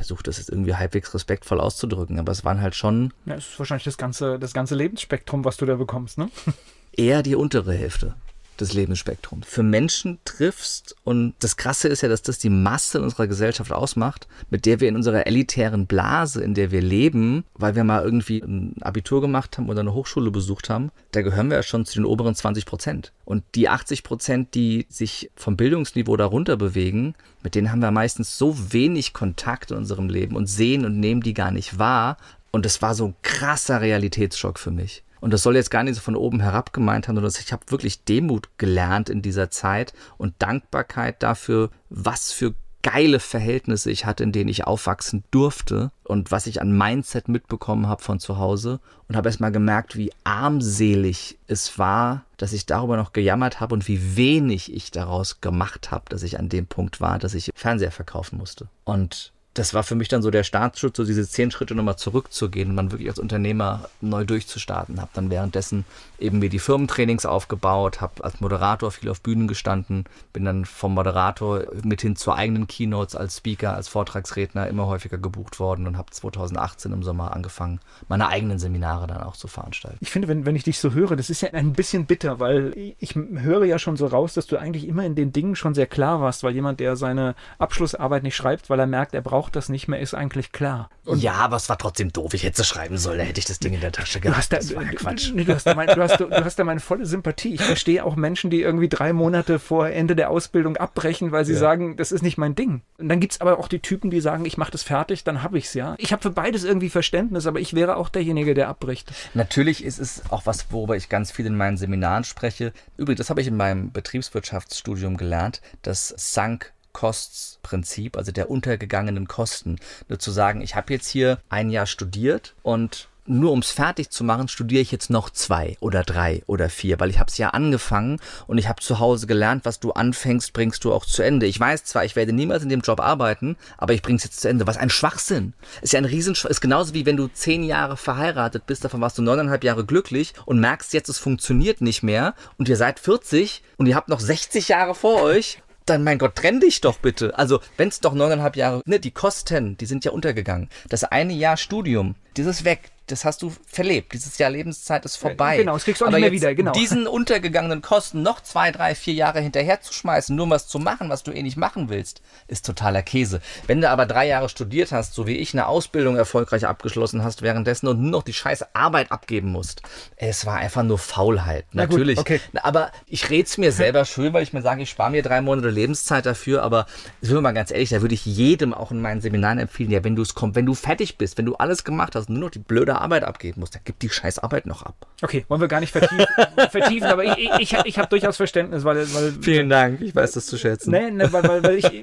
versuche 0.00 0.22
das 0.22 0.38
jetzt 0.38 0.48
irgendwie 0.48 0.74
halbwegs 0.74 1.12
respektvoll 1.14 1.60
auszudrücken, 1.60 2.18
aber 2.18 2.32
es 2.32 2.42
waren 2.42 2.62
halt 2.62 2.74
schon. 2.74 3.12
Ja, 3.26 3.34
es 3.34 3.48
ist 3.48 3.58
wahrscheinlich 3.58 3.84
das 3.84 3.98
ganze, 3.98 4.38
das 4.38 4.54
ganze 4.54 4.74
Lebensspektrum, 4.74 5.44
was 5.44 5.58
du 5.58 5.66
da 5.66 5.76
bekommst, 5.76 6.16
ne? 6.16 6.30
Eher 6.96 7.22
die 7.22 7.36
untere 7.36 7.74
Hälfte 7.74 8.14
des 8.60 8.72
Lebensspektrums 8.72 9.46
für 9.46 9.62
Menschen 9.62 10.18
triffst. 10.24 10.96
Und 11.04 11.34
das 11.40 11.56
Krasse 11.56 11.88
ist 11.88 12.02
ja, 12.02 12.08
dass 12.08 12.22
das 12.22 12.38
die 12.38 12.50
Masse 12.50 13.00
unserer 13.00 13.26
Gesellschaft 13.26 13.72
ausmacht, 13.72 14.28
mit 14.50 14.66
der 14.66 14.80
wir 14.80 14.88
in 14.88 14.96
unserer 14.96 15.26
elitären 15.26 15.86
Blase, 15.86 16.42
in 16.42 16.54
der 16.54 16.70
wir 16.70 16.82
leben, 16.82 17.44
weil 17.54 17.74
wir 17.74 17.84
mal 17.84 18.02
irgendwie 18.02 18.38
ein 18.38 18.76
Abitur 18.80 19.20
gemacht 19.20 19.58
haben 19.58 19.68
oder 19.68 19.80
eine 19.80 19.94
Hochschule 19.94 20.30
besucht 20.30 20.70
haben, 20.70 20.90
da 21.12 21.22
gehören 21.22 21.50
wir 21.50 21.56
ja 21.56 21.62
schon 21.62 21.86
zu 21.86 21.94
den 21.94 22.04
oberen 22.04 22.34
20 22.34 22.66
Prozent. 22.66 23.12
Und 23.24 23.44
die 23.54 23.68
80 23.68 24.02
Prozent, 24.02 24.54
die 24.54 24.86
sich 24.88 25.30
vom 25.36 25.56
Bildungsniveau 25.56 26.16
darunter 26.16 26.56
bewegen, 26.56 27.14
mit 27.42 27.54
denen 27.54 27.70
haben 27.70 27.80
wir 27.80 27.90
meistens 27.90 28.36
so 28.36 28.72
wenig 28.72 29.12
Kontakt 29.12 29.70
in 29.70 29.76
unserem 29.76 30.08
Leben 30.08 30.36
und 30.36 30.46
sehen 30.46 30.84
und 30.84 30.98
nehmen 31.00 31.22
die 31.22 31.34
gar 31.34 31.50
nicht 31.50 31.78
wahr. 31.78 32.16
Und 32.50 32.64
das 32.64 32.82
war 32.82 32.94
so 32.94 33.06
ein 33.06 33.14
krasser 33.22 33.80
Realitätsschock 33.80 34.58
für 34.58 34.70
mich. 34.70 35.04
Und 35.20 35.32
das 35.32 35.42
soll 35.42 35.56
jetzt 35.56 35.70
gar 35.70 35.82
nicht 35.82 35.94
so 35.94 36.00
von 36.00 36.16
oben 36.16 36.40
herab 36.40 36.72
gemeint 36.72 37.08
haben, 37.08 37.16
sondern 37.16 37.32
ich 37.38 37.52
habe 37.52 37.62
wirklich 37.68 38.04
Demut 38.04 38.48
gelernt 38.58 39.10
in 39.10 39.22
dieser 39.22 39.50
Zeit 39.50 39.92
und 40.18 40.34
Dankbarkeit 40.38 41.22
dafür, 41.22 41.70
was 41.88 42.32
für 42.32 42.54
geile 42.82 43.20
Verhältnisse 43.20 43.90
ich 43.90 44.06
hatte, 44.06 44.22
in 44.22 44.32
denen 44.32 44.48
ich 44.48 44.66
aufwachsen 44.66 45.24
durfte 45.30 45.90
und 46.04 46.30
was 46.30 46.46
ich 46.46 46.62
an 46.62 46.76
Mindset 46.76 47.28
mitbekommen 47.28 47.86
habe 47.86 48.02
von 48.02 48.20
zu 48.20 48.38
Hause 48.38 48.80
und 49.08 49.16
habe 49.16 49.28
erstmal 49.28 49.52
gemerkt, 49.52 49.96
wie 49.96 50.12
armselig 50.24 51.38
es 51.46 51.78
war, 51.78 52.24
dass 52.36 52.52
ich 52.52 52.66
darüber 52.66 52.96
noch 52.96 53.12
gejammert 53.12 53.60
habe 53.60 53.74
und 53.74 53.86
wie 53.86 54.16
wenig 54.16 54.72
ich 54.72 54.90
daraus 54.90 55.40
gemacht 55.40 55.90
habe, 55.90 56.04
dass 56.08 56.22
ich 56.22 56.38
an 56.38 56.48
dem 56.48 56.66
Punkt 56.66 57.00
war, 57.00 57.18
dass 57.18 57.34
ich 57.34 57.50
Fernseher 57.54 57.92
verkaufen 57.92 58.38
musste. 58.38 58.68
Und 58.84 59.32
das 59.54 59.74
war 59.74 59.82
für 59.82 59.96
mich 59.96 60.08
dann 60.08 60.22
so 60.22 60.30
der 60.30 60.44
Startschritt, 60.44 60.96
so 60.96 61.04
diese 61.04 61.28
zehn 61.28 61.50
Schritte 61.50 61.74
nochmal 61.74 61.96
zurückzugehen 61.96 62.70
und 62.70 62.74
man 62.76 62.92
wirklich 62.92 63.08
als 63.08 63.18
Unternehmer 63.18 63.88
neu 64.00 64.24
durchzustarten. 64.24 65.00
Habe 65.00 65.10
dann 65.14 65.30
währenddessen 65.30 65.84
eben 66.20 66.38
mir 66.38 66.48
die 66.48 66.60
Firmentrainings 66.60 67.26
aufgebaut, 67.26 68.00
habe 68.00 68.22
als 68.22 68.40
Moderator 68.40 68.92
viel 68.92 69.08
auf 69.08 69.20
Bühnen 69.20 69.48
gestanden, 69.48 70.04
bin 70.32 70.44
dann 70.44 70.64
vom 70.64 70.94
Moderator 70.94 71.64
mit 71.82 72.00
hin 72.00 72.14
zu 72.14 72.32
eigenen 72.32 72.68
Keynotes 72.68 73.16
als 73.16 73.38
Speaker, 73.38 73.74
als 73.74 73.88
Vortragsredner 73.88 74.68
immer 74.68 74.86
häufiger 74.86 75.18
gebucht 75.18 75.58
worden 75.58 75.88
und 75.88 75.98
habe 75.98 76.10
2018 76.10 76.92
im 76.92 77.02
Sommer 77.02 77.34
angefangen, 77.34 77.80
meine 78.08 78.28
eigenen 78.28 78.60
Seminare 78.60 79.08
dann 79.08 79.22
auch 79.22 79.36
zu 79.36 79.48
veranstalten. 79.48 79.98
Ich 80.00 80.10
finde, 80.10 80.28
wenn, 80.28 80.46
wenn 80.46 80.54
ich 80.54 80.64
dich 80.64 80.78
so 80.78 80.92
höre, 80.92 81.16
das 81.16 81.28
ist 81.28 81.40
ja 81.40 81.50
ein 81.52 81.72
bisschen 81.72 82.06
bitter, 82.06 82.38
weil 82.38 82.94
ich 82.98 83.16
höre 83.16 83.64
ja 83.64 83.80
schon 83.80 83.96
so 83.96 84.06
raus, 84.06 84.34
dass 84.34 84.46
du 84.46 84.56
eigentlich 84.58 84.86
immer 84.86 85.04
in 85.04 85.16
den 85.16 85.32
Dingen 85.32 85.56
schon 85.56 85.74
sehr 85.74 85.86
klar 85.86 86.20
warst, 86.20 86.44
weil 86.44 86.54
jemand, 86.54 86.78
der 86.78 86.94
seine 86.94 87.34
Abschlussarbeit 87.58 88.22
nicht 88.22 88.36
schreibt, 88.36 88.70
weil 88.70 88.78
er 88.78 88.86
merkt, 88.86 89.12
er 89.12 89.22
braucht 89.22 89.39
braucht 89.40 89.56
das 89.56 89.70
nicht 89.70 89.88
mehr, 89.88 90.00
ist 90.00 90.12
eigentlich 90.12 90.52
klar. 90.52 90.90
Und 91.06 91.22
ja, 91.22 91.32
aber 91.32 91.56
es 91.56 91.70
war 91.70 91.78
trotzdem 91.78 92.12
doof. 92.12 92.34
Ich 92.34 92.42
hätte 92.42 92.60
es 92.60 92.68
schreiben 92.68 92.98
sollen, 92.98 93.16
da 93.16 93.24
hätte 93.24 93.40
ich 93.40 93.46
das 93.46 93.58
Ding 93.58 93.72
in 93.72 93.80
der 93.80 93.90
Tasche 93.90 94.20
gehabt. 94.20 94.36
Du 94.36 94.38
hast 94.38 94.52
da, 94.52 94.56
das 94.58 94.74
war 94.74 94.82
ja 94.82 94.92
Quatsch. 94.92 95.30
Du, 95.30 95.42
du, 95.42 95.54
hast 95.54 95.66
da 95.66 95.74
mein, 95.74 95.86
du, 95.86 96.02
hast, 96.02 96.20
du 96.20 96.30
hast 96.30 96.58
da 96.58 96.64
meine 96.64 96.80
volle 96.80 97.06
Sympathie. 97.06 97.54
Ich 97.54 97.62
verstehe 97.62 98.04
auch 98.04 98.16
Menschen, 98.16 98.50
die 98.50 98.60
irgendwie 98.60 98.90
drei 98.90 99.14
Monate 99.14 99.58
vor 99.58 99.88
Ende 99.88 100.14
der 100.14 100.28
Ausbildung 100.28 100.76
abbrechen, 100.76 101.32
weil 101.32 101.46
sie 101.46 101.54
ja. 101.54 101.58
sagen, 101.58 101.96
das 101.96 102.12
ist 102.12 102.20
nicht 102.20 102.36
mein 102.36 102.54
Ding. 102.54 102.82
Und 102.98 103.08
dann 103.08 103.18
gibt 103.18 103.32
es 103.32 103.40
aber 103.40 103.58
auch 103.58 103.68
die 103.68 103.78
Typen, 103.78 104.10
die 104.10 104.20
sagen, 104.20 104.44
ich 104.44 104.58
mache 104.58 104.72
das 104.72 104.82
fertig, 104.82 105.24
dann 105.24 105.42
habe 105.42 105.56
ich 105.56 105.64
es 105.64 105.72
ja. 105.72 105.94
Ich 105.96 106.12
habe 106.12 106.20
für 106.20 106.30
beides 106.30 106.64
irgendwie 106.64 106.90
Verständnis, 106.90 107.46
aber 107.46 107.60
ich 107.60 107.72
wäre 107.72 107.96
auch 107.96 108.10
derjenige, 108.10 108.52
der 108.52 108.68
abbricht. 108.68 109.10
Natürlich 109.32 109.82
ist 109.82 109.98
es 109.98 110.22
auch 110.28 110.44
was, 110.44 110.70
worüber 110.70 110.96
ich 110.96 111.08
ganz 111.08 111.30
viel 111.32 111.46
in 111.46 111.56
meinen 111.56 111.78
Seminaren 111.78 112.24
spreche. 112.24 112.74
Übrigens, 112.98 113.20
das 113.20 113.30
habe 113.30 113.40
ich 113.40 113.46
in 113.46 113.56
meinem 113.56 113.90
Betriebswirtschaftsstudium 113.90 115.16
gelernt, 115.16 115.62
das 115.80 116.08
Sunk 116.18 116.74
Costs-Prinzip, 116.92 118.16
also 118.16 118.32
der 118.32 118.50
untergegangenen 118.50 119.28
Kosten. 119.28 119.76
Nur 120.08 120.18
zu 120.18 120.30
sagen, 120.30 120.60
ich 120.60 120.74
habe 120.74 120.92
jetzt 120.92 121.08
hier 121.08 121.38
ein 121.48 121.70
Jahr 121.70 121.86
studiert 121.86 122.54
und 122.62 123.08
nur 123.30 123.52
um 123.52 123.60
es 123.60 123.70
fertig 123.70 124.10
zu 124.10 124.24
machen, 124.24 124.48
studiere 124.48 124.82
ich 124.82 124.90
jetzt 124.90 125.08
noch 125.08 125.30
zwei 125.30 125.76
oder 125.80 126.02
drei 126.02 126.42
oder 126.46 126.68
vier, 126.68 126.98
weil 126.98 127.10
ich 127.10 127.18
habe 127.18 127.30
es 127.30 127.38
ja 127.38 127.50
angefangen 127.50 128.18
und 128.48 128.58
ich 128.58 128.68
habe 128.68 128.82
zu 128.82 128.98
Hause 128.98 129.26
gelernt, 129.26 129.64
was 129.64 129.78
du 129.78 129.92
anfängst, 129.92 130.52
bringst 130.52 130.84
du 130.84 130.92
auch 130.92 131.06
zu 131.06 131.22
Ende. 131.22 131.46
Ich 131.46 131.60
weiß 131.60 131.84
zwar, 131.84 132.04
ich 132.04 132.16
werde 132.16 132.32
niemals 132.32 132.64
in 132.64 132.68
dem 132.68 132.80
Job 132.80 133.00
arbeiten, 133.00 133.56
aber 133.78 133.94
ich 133.94 134.02
bringe 134.02 134.16
es 134.16 134.24
jetzt 134.24 134.40
zu 134.40 134.48
Ende. 134.48 134.66
Was 134.66 134.76
ein 134.76 134.90
Schwachsinn. 134.90 135.52
Ist 135.80 135.92
ja 135.92 135.98
ein 135.98 136.06
riesen 136.06 136.34
ist 136.34 136.60
genauso 136.60 136.94
wie 136.94 137.06
wenn 137.06 137.16
du 137.16 137.28
zehn 137.28 137.62
Jahre 137.62 137.96
verheiratet 137.96 138.66
bist, 138.66 138.84
davon 138.84 139.00
warst 139.00 139.16
du 139.18 139.22
neuneinhalb 139.22 139.62
Jahre 139.62 139.84
glücklich 139.84 140.34
und 140.44 140.58
merkst 140.58 140.92
jetzt, 140.92 141.08
es 141.08 141.18
funktioniert 141.18 141.80
nicht 141.80 142.02
mehr 142.02 142.34
und 142.58 142.68
ihr 142.68 142.76
seid 142.76 142.98
40 142.98 143.62
und 143.76 143.86
ihr 143.86 143.94
habt 143.94 144.08
noch 144.08 144.20
60 144.20 144.68
Jahre 144.68 144.94
vor 144.94 145.22
euch 145.22 145.62
dann 145.86 146.04
mein 146.04 146.18
Gott, 146.18 146.36
trenn 146.36 146.60
dich 146.60 146.80
doch 146.80 146.98
bitte. 146.98 147.36
Also, 147.38 147.60
wenn 147.76 147.88
es 147.88 148.00
doch 148.00 148.14
neuneinhalb 148.14 148.56
Jahre, 148.56 148.82
ne, 148.84 149.00
die 149.00 149.10
Kosten, 149.10 149.76
die 149.76 149.86
sind 149.86 150.04
ja 150.04 150.12
untergegangen. 150.12 150.68
Das 150.88 151.04
eine 151.04 151.32
Jahr 151.32 151.56
Studium, 151.56 152.14
dieses 152.36 152.64
weg 152.64 152.90
das 153.10 153.24
hast 153.24 153.42
du 153.42 153.52
verlebt. 153.66 154.12
Dieses 154.12 154.38
Jahr 154.38 154.50
Lebenszeit 154.50 155.04
ist 155.04 155.16
vorbei. 155.16 155.58
Genau, 155.58 155.74
das 155.74 155.84
kriegst 155.84 156.00
du 156.00 156.04
auch 156.04 156.08
Aber 156.08 156.18
nicht 156.18 156.26
mehr 156.26 156.32
wieder. 156.32 156.54
Genau. 156.54 156.72
Diesen 156.72 157.06
untergegangenen 157.06 157.82
Kosten 157.82 158.22
noch 158.22 158.40
zwei, 158.40 158.70
drei, 158.70 158.94
vier 158.94 159.14
Jahre 159.14 159.40
hinterher 159.40 159.80
zu 159.80 159.92
schmeißen, 159.92 160.34
nur 160.34 160.48
was 160.50 160.68
zu 160.68 160.78
machen, 160.78 161.08
was 161.08 161.22
du 161.22 161.32
eh 161.32 161.42
nicht 161.42 161.56
machen 161.56 161.88
willst, 161.88 162.22
ist 162.48 162.66
totaler 162.66 163.02
Käse. 163.02 163.40
Wenn 163.66 163.80
du 163.80 163.90
aber 163.90 164.06
drei 164.06 164.26
Jahre 164.26 164.48
studiert 164.48 164.92
hast, 164.92 165.14
so 165.14 165.26
wie 165.26 165.36
ich 165.36 165.54
eine 165.54 165.66
Ausbildung 165.66 166.16
erfolgreich 166.16 166.66
abgeschlossen 166.66 167.24
hast 167.24 167.42
währenddessen 167.42 167.88
und 167.88 168.00
nur 168.00 168.10
noch 168.10 168.22
die 168.22 168.32
scheiße 168.32 168.74
Arbeit 168.74 169.10
abgeben 169.12 169.50
musst, 169.50 169.82
es 170.16 170.46
war 170.46 170.56
einfach 170.56 170.82
nur 170.82 170.98
Faulheit. 170.98 171.66
Na 171.72 171.86
Natürlich. 171.86 172.16
Gut, 172.16 172.26
okay. 172.26 172.40
Aber 172.62 172.92
ich 173.06 173.30
rede 173.30 173.44
es 173.44 173.58
mir 173.58 173.72
selber 173.72 174.04
schön, 174.04 174.32
weil 174.32 174.42
ich 174.42 174.52
mir 174.52 174.62
sage, 174.62 174.82
ich 174.82 174.90
spare 174.90 175.10
mir 175.10 175.22
drei 175.22 175.40
Monate 175.40 175.70
Lebenszeit 175.70 176.26
dafür. 176.26 176.62
Aber 176.62 176.86
sind 177.20 177.34
wir 177.34 177.40
mal 177.40 177.52
ganz 177.52 177.70
ehrlich, 177.70 177.90
da 177.90 178.00
würde 178.02 178.14
ich 178.14 178.24
jedem 178.24 178.74
auch 178.74 178.90
in 178.90 179.00
meinen 179.00 179.20
Seminaren 179.20 179.58
empfehlen, 179.58 179.90
ja, 179.90 180.04
wenn 180.04 180.16
du 180.16 180.22
es 180.22 180.34
kommt, 180.34 180.54
wenn 180.54 180.66
du 180.66 180.74
fertig 180.74 181.18
bist, 181.18 181.38
wenn 181.38 181.46
du 181.46 181.56
alles 181.56 181.84
gemacht 181.84 182.14
hast, 182.14 182.19
und 182.28 182.34
nur 182.34 182.44
noch 182.44 182.50
die 182.50 182.58
blöde 182.58 183.00
Arbeit 183.00 183.24
abgeben 183.24 183.60
musst, 183.60 183.74
dann 183.74 183.82
gib 183.84 183.98
die 183.98 184.08
scheiß 184.08 184.38
Arbeit 184.40 184.66
noch 184.66 184.82
ab. 184.82 185.06
Okay, 185.22 185.44
wollen 185.48 185.60
wir 185.60 185.68
gar 185.68 185.80
nicht 185.80 185.92
vertiefen, 185.92 186.26
vertiefen 186.70 187.08
aber 187.08 187.24
ich, 187.24 187.50
ich, 187.58 187.76
ich 187.84 187.98
habe 187.98 188.08
durchaus 188.08 188.36
Verständnis, 188.36 188.84
weil, 188.84 189.12
weil 189.14 189.32
Vielen 189.40 189.68
Dank, 189.68 190.00
ich 190.00 190.14
weiß 190.14 190.32
das 190.32 190.46
zu 190.46 190.58
schätzen. 190.58 190.90
Nee, 190.90 191.10
nee 191.10 191.26
weil, 191.30 191.44
weil, 191.44 191.62
weil 191.62 191.76
ich, 191.78 192.02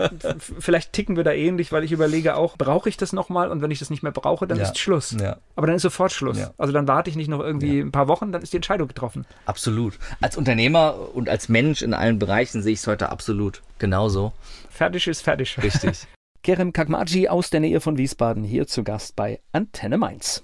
vielleicht 0.59 0.93
ticken 0.93 1.15
wir 1.15 1.23
da 1.23 1.31
ähnlich, 1.31 1.71
weil 1.71 1.83
ich 1.83 1.91
überlege 1.91 2.35
auch, 2.35 2.57
brauche 2.57 2.89
ich 2.89 2.97
das 2.97 3.13
nochmal 3.13 3.51
und 3.51 3.61
wenn 3.61 3.71
ich 3.71 3.79
das 3.79 3.89
nicht 3.89 4.03
mehr 4.03 4.11
brauche, 4.11 4.47
dann 4.47 4.57
Ja. 4.57 4.63
ist 4.65 4.77
Schluss. 4.79 5.15
Ja. 5.19 5.37
Aber 5.55 5.67
dann 5.67 5.75
ist 5.75 5.81
sofort 5.83 6.11
Schluss. 6.11 6.37
Ja. 6.39 6.53
Also 6.57 6.73
dann 6.73 6.87
warte 6.87 7.09
ich 7.09 7.15
nicht 7.15 7.29
noch 7.29 7.39
irgendwie 7.39 7.79
ein 7.79 7.91
paar 7.91 8.07
Wochen, 8.07 8.31
dann 8.31 8.41
ist 8.41 8.53
die 8.53 8.57
Entscheidung 8.57 8.87
getroffen. 8.87 9.25
Absolut. 9.45 9.93
Als 10.21 10.37
Unternehmer 10.37 10.95
und 11.13 11.29
als 11.29 11.49
Mensch 11.49 11.81
in 11.81 11.93
allen 11.93 12.19
Bereichen 12.19 12.61
sehe 12.61 12.73
ich 12.73 12.79
es 12.79 12.87
heute 12.87 13.09
absolut 13.09 13.61
genauso. 13.79 14.33
Fertig 14.69 15.07
ist 15.07 15.21
fertig. 15.21 15.57
Richtig. 15.61 16.07
Kerem 16.43 16.71
Kakmaji 16.71 17.27
aus 17.27 17.49
der 17.49 17.59
Nähe 17.59 17.81
von 17.81 17.97
Wiesbaden 17.97 18.43
hier 18.43 18.67
zu 18.67 18.83
Gast 18.83 19.15
bei 19.15 19.41
Antenne 19.51 19.97
Mainz. 19.97 20.43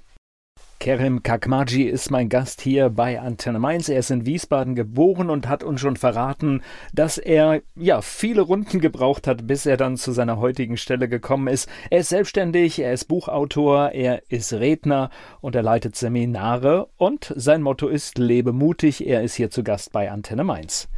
Kerem 0.79 1.23
Kakmaji 1.23 1.83
ist 1.83 2.11
mein 2.11 2.27
Gast 2.27 2.59
hier 2.59 2.89
bei 2.89 3.21
Antenne 3.21 3.59
Mainz. 3.59 3.87
Er 3.87 3.99
ist 3.99 4.11
in 4.11 4.25
Wiesbaden 4.25 4.75
geboren 4.75 5.29
und 5.29 5.47
hat 5.47 5.63
uns 5.63 5.79
schon 5.79 5.95
verraten, 5.95 6.61
dass 6.93 7.17
er 7.17 7.61
ja 7.75 8.01
viele 8.01 8.41
Runden 8.41 8.81
gebraucht 8.81 9.25
hat, 9.25 9.47
bis 9.47 9.65
er 9.65 9.77
dann 9.77 9.95
zu 9.95 10.11
seiner 10.11 10.39
heutigen 10.39 10.75
Stelle 10.75 11.07
gekommen 11.07 11.47
ist. 11.47 11.69
Er 11.89 11.99
ist 11.99 12.09
selbstständig, 12.09 12.79
er 12.79 12.91
ist 12.91 13.05
Buchautor, 13.05 13.91
er 13.91 14.29
ist 14.29 14.51
Redner 14.51 15.09
und 15.39 15.55
er 15.55 15.63
leitet 15.63 15.95
Seminare 15.95 16.89
und 16.97 17.31
sein 17.33 17.61
Motto 17.61 17.87
ist 17.87 18.17
Lebe 18.17 18.51
mutig. 18.51 19.07
Er 19.07 19.23
ist 19.23 19.35
hier 19.35 19.49
zu 19.49 19.63
Gast 19.63 19.93
bei 19.93 20.11
Antenne 20.11 20.43
Mainz. 20.43 20.89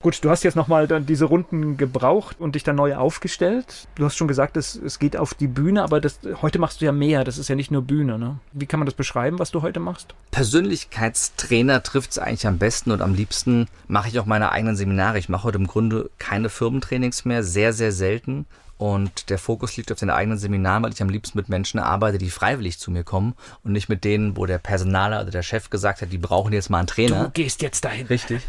Gut, 0.00 0.22
du 0.22 0.30
hast 0.30 0.44
jetzt 0.44 0.54
nochmal 0.54 0.86
diese 1.02 1.24
Runden 1.24 1.76
gebraucht 1.76 2.36
und 2.38 2.54
dich 2.54 2.62
dann 2.62 2.76
neu 2.76 2.94
aufgestellt. 2.94 3.88
Du 3.96 4.04
hast 4.04 4.14
schon 4.14 4.28
gesagt, 4.28 4.56
es, 4.56 4.76
es 4.76 5.00
geht 5.00 5.16
auf 5.16 5.34
die 5.34 5.48
Bühne, 5.48 5.82
aber 5.82 6.00
das, 6.00 6.20
heute 6.40 6.60
machst 6.60 6.80
du 6.80 6.84
ja 6.84 6.92
mehr. 6.92 7.24
Das 7.24 7.36
ist 7.36 7.48
ja 7.48 7.56
nicht 7.56 7.72
nur 7.72 7.82
Bühne. 7.82 8.16
Ne? 8.16 8.38
Wie 8.52 8.66
kann 8.66 8.78
man 8.78 8.86
das 8.86 8.94
beschreiben, 8.94 9.40
was 9.40 9.50
du 9.50 9.60
heute 9.60 9.80
machst? 9.80 10.14
Persönlichkeitstrainer 10.30 11.82
trifft 11.82 12.12
es 12.12 12.20
eigentlich 12.20 12.46
am 12.46 12.58
besten 12.58 12.92
und 12.92 13.02
am 13.02 13.12
liebsten 13.12 13.66
mache 13.88 14.06
ich 14.06 14.20
auch 14.20 14.26
meine 14.26 14.52
eigenen 14.52 14.76
Seminare. 14.76 15.18
Ich 15.18 15.28
mache 15.28 15.42
heute 15.42 15.58
im 15.58 15.66
Grunde 15.66 16.10
keine 16.18 16.48
Firmentrainings 16.48 17.24
mehr, 17.24 17.42
sehr, 17.42 17.72
sehr 17.72 17.90
selten. 17.90 18.46
Und 18.78 19.28
der 19.28 19.38
Fokus 19.38 19.76
liegt 19.76 19.90
auf 19.90 19.98
den 19.98 20.08
eigenen 20.08 20.38
Seminaren, 20.38 20.84
weil 20.84 20.92
ich 20.92 21.02
am 21.02 21.08
liebsten 21.08 21.36
mit 21.36 21.48
Menschen 21.48 21.80
arbeite, 21.80 22.16
die 22.16 22.30
freiwillig 22.30 22.78
zu 22.78 22.92
mir 22.92 23.02
kommen 23.02 23.34
und 23.64 23.72
nicht 23.72 23.88
mit 23.88 24.04
denen, 24.04 24.36
wo 24.36 24.46
der 24.46 24.58
Personaler 24.58 25.20
oder 25.22 25.32
der 25.32 25.42
Chef 25.42 25.68
gesagt 25.68 26.00
hat, 26.00 26.12
die 26.12 26.18
brauchen 26.18 26.52
jetzt 26.52 26.70
mal 26.70 26.78
einen 26.78 26.86
Trainer. 26.86 27.24
Du 27.24 27.30
gehst 27.30 27.60
jetzt 27.60 27.84
dahin. 27.84 28.06
Richtig. 28.06 28.42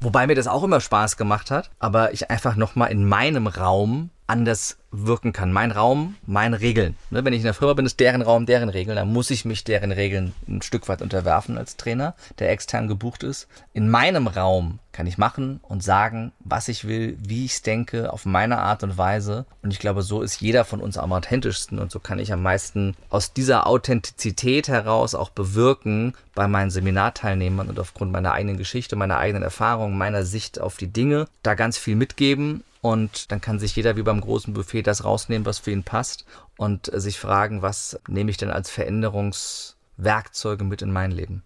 Wobei 0.00 0.26
mir 0.26 0.36
das 0.36 0.46
auch 0.46 0.62
immer 0.62 0.80
Spaß 0.80 1.16
gemacht 1.16 1.50
hat, 1.50 1.70
aber 1.80 2.12
ich 2.12 2.30
einfach 2.30 2.54
nochmal 2.54 2.92
in 2.92 3.04
meinem 3.04 3.48
Raum 3.48 4.10
anders 4.32 4.78
wirken 4.90 5.34
kann. 5.34 5.52
Mein 5.52 5.72
Raum, 5.72 6.16
meine 6.26 6.60
Regeln. 6.60 6.96
Ne, 7.10 7.22
wenn 7.22 7.34
ich 7.34 7.40
in 7.40 7.44
der 7.44 7.54
Firma 7.54 7.74
bin, 7.74 7.84
ist 7.84 8.00
deren 8.00 8.22
Raum, 8.22 8.46
deren 8.46 8.70
Regeln. 8.70 8.96
Dann 8.96 9.12
muss 9.12 9.30
ich 9.30 9.44
mich 9.44 9.62
deren 9.62 9.92
Regeln 9.92 10.34
ein 10.48 10.62
Stück 10.62 10.88
weit 10.88 11.02
unterwerfen 11.02 11.58
als 11.58 11.76
Trainer, 11.76 12.14
der 12.38 12.50
extern 12.50 12.88
gebucht 12.88 13.22
ist. 13.24 13.46
In 13.74 13.90
meinem 13.90 14.26
Raum 14.26 14.78
kann 14.90 15.06
ich 15.06 15.18
machen 15.18 15.60
und 15.62 15.82
sagen, 15.82 16.32
was 16.40 16.68
ich 16.68 16.88
will, 16.88 17.18
wie 17.20 17.44
ich 17.44 17.52
es 17.52 17.62
denke, 17.62 18.10
auf 18.10 18.24
meine 18.24 18.58
Art 18.58 18.82
und 18.82 18.96
Weise. 18.96 19.44
Und 19.62 19.70
ich 19.70 19.78
glaube, 19.78 20.00
so 20.00 20.22
ist 20.22 20.40
jeder 20.40 20.64
von 20.64 20.80
uns 20.80 20.96
am 20.96 21.12
authentischsten 21.12 21.78
und 21.78 21.90
so 21.90 21.98
kann 21.98 22.18
ich 22.18 22.32
am 22.32 22.42
meisten 22.42 22.96
aus 23.10 23.34
dieser 23.34 23.66
Authentizität 23.66 24.68
heraus 24.68 25.14
auch 25.14 25.30
bewirken 25.30 26.14
bei 26.34 26.48
meinen 26.48 26.70
Seminarteilnehmern 26.70 27.68
und 27.68 27.78
aufgrund 27.78 28.12
meiner 28.12 28.32
eigenen 28.32 28.56
Geschichte, 28.56 28.96
meiner 28.96 29.18
eigenen 29.18 29.42
Erfahrung, 29.42 29.96
meiner 29.98 30.24
Sicht 30.24 30.58
auf 30.58 30.78
die 30.78 30.88
Dinge, 30.88 31.28
da 31.42 31.54
ganz 31.54 31.76
viel 31.76 31.96
mitgeben 31.96 32.64
und 32.82 33.30
dann 33.30 33.40
kann 33.40 33.58
sich 33.58 33.74
jeder 33.76 33.96
wie 33.96 34.02
beim 34.02 34.20
großen 34.20 34.52
Buffet 34.52 34.82
das 34.82 35.04
rausnehmen, 35.04 35.46
was 35.46 35.60
für 35.60 35.70
ihn 35.70 35.84
passt 35.84 36.26
und 36.58 36.90
sich 36.92 37.18
fragen, 37.18 37.62
was 37.62 37.98
nehme 38.08 38.30
ich 38.30 38.36
denn 38.36 38.50
als 38.50 38.70
Veränderungswerkzeuge 38.70 40.64
mit 40.64 40.82
in 40.82 40.92
mein 40.92 41.12
Leben. 41.12 41.44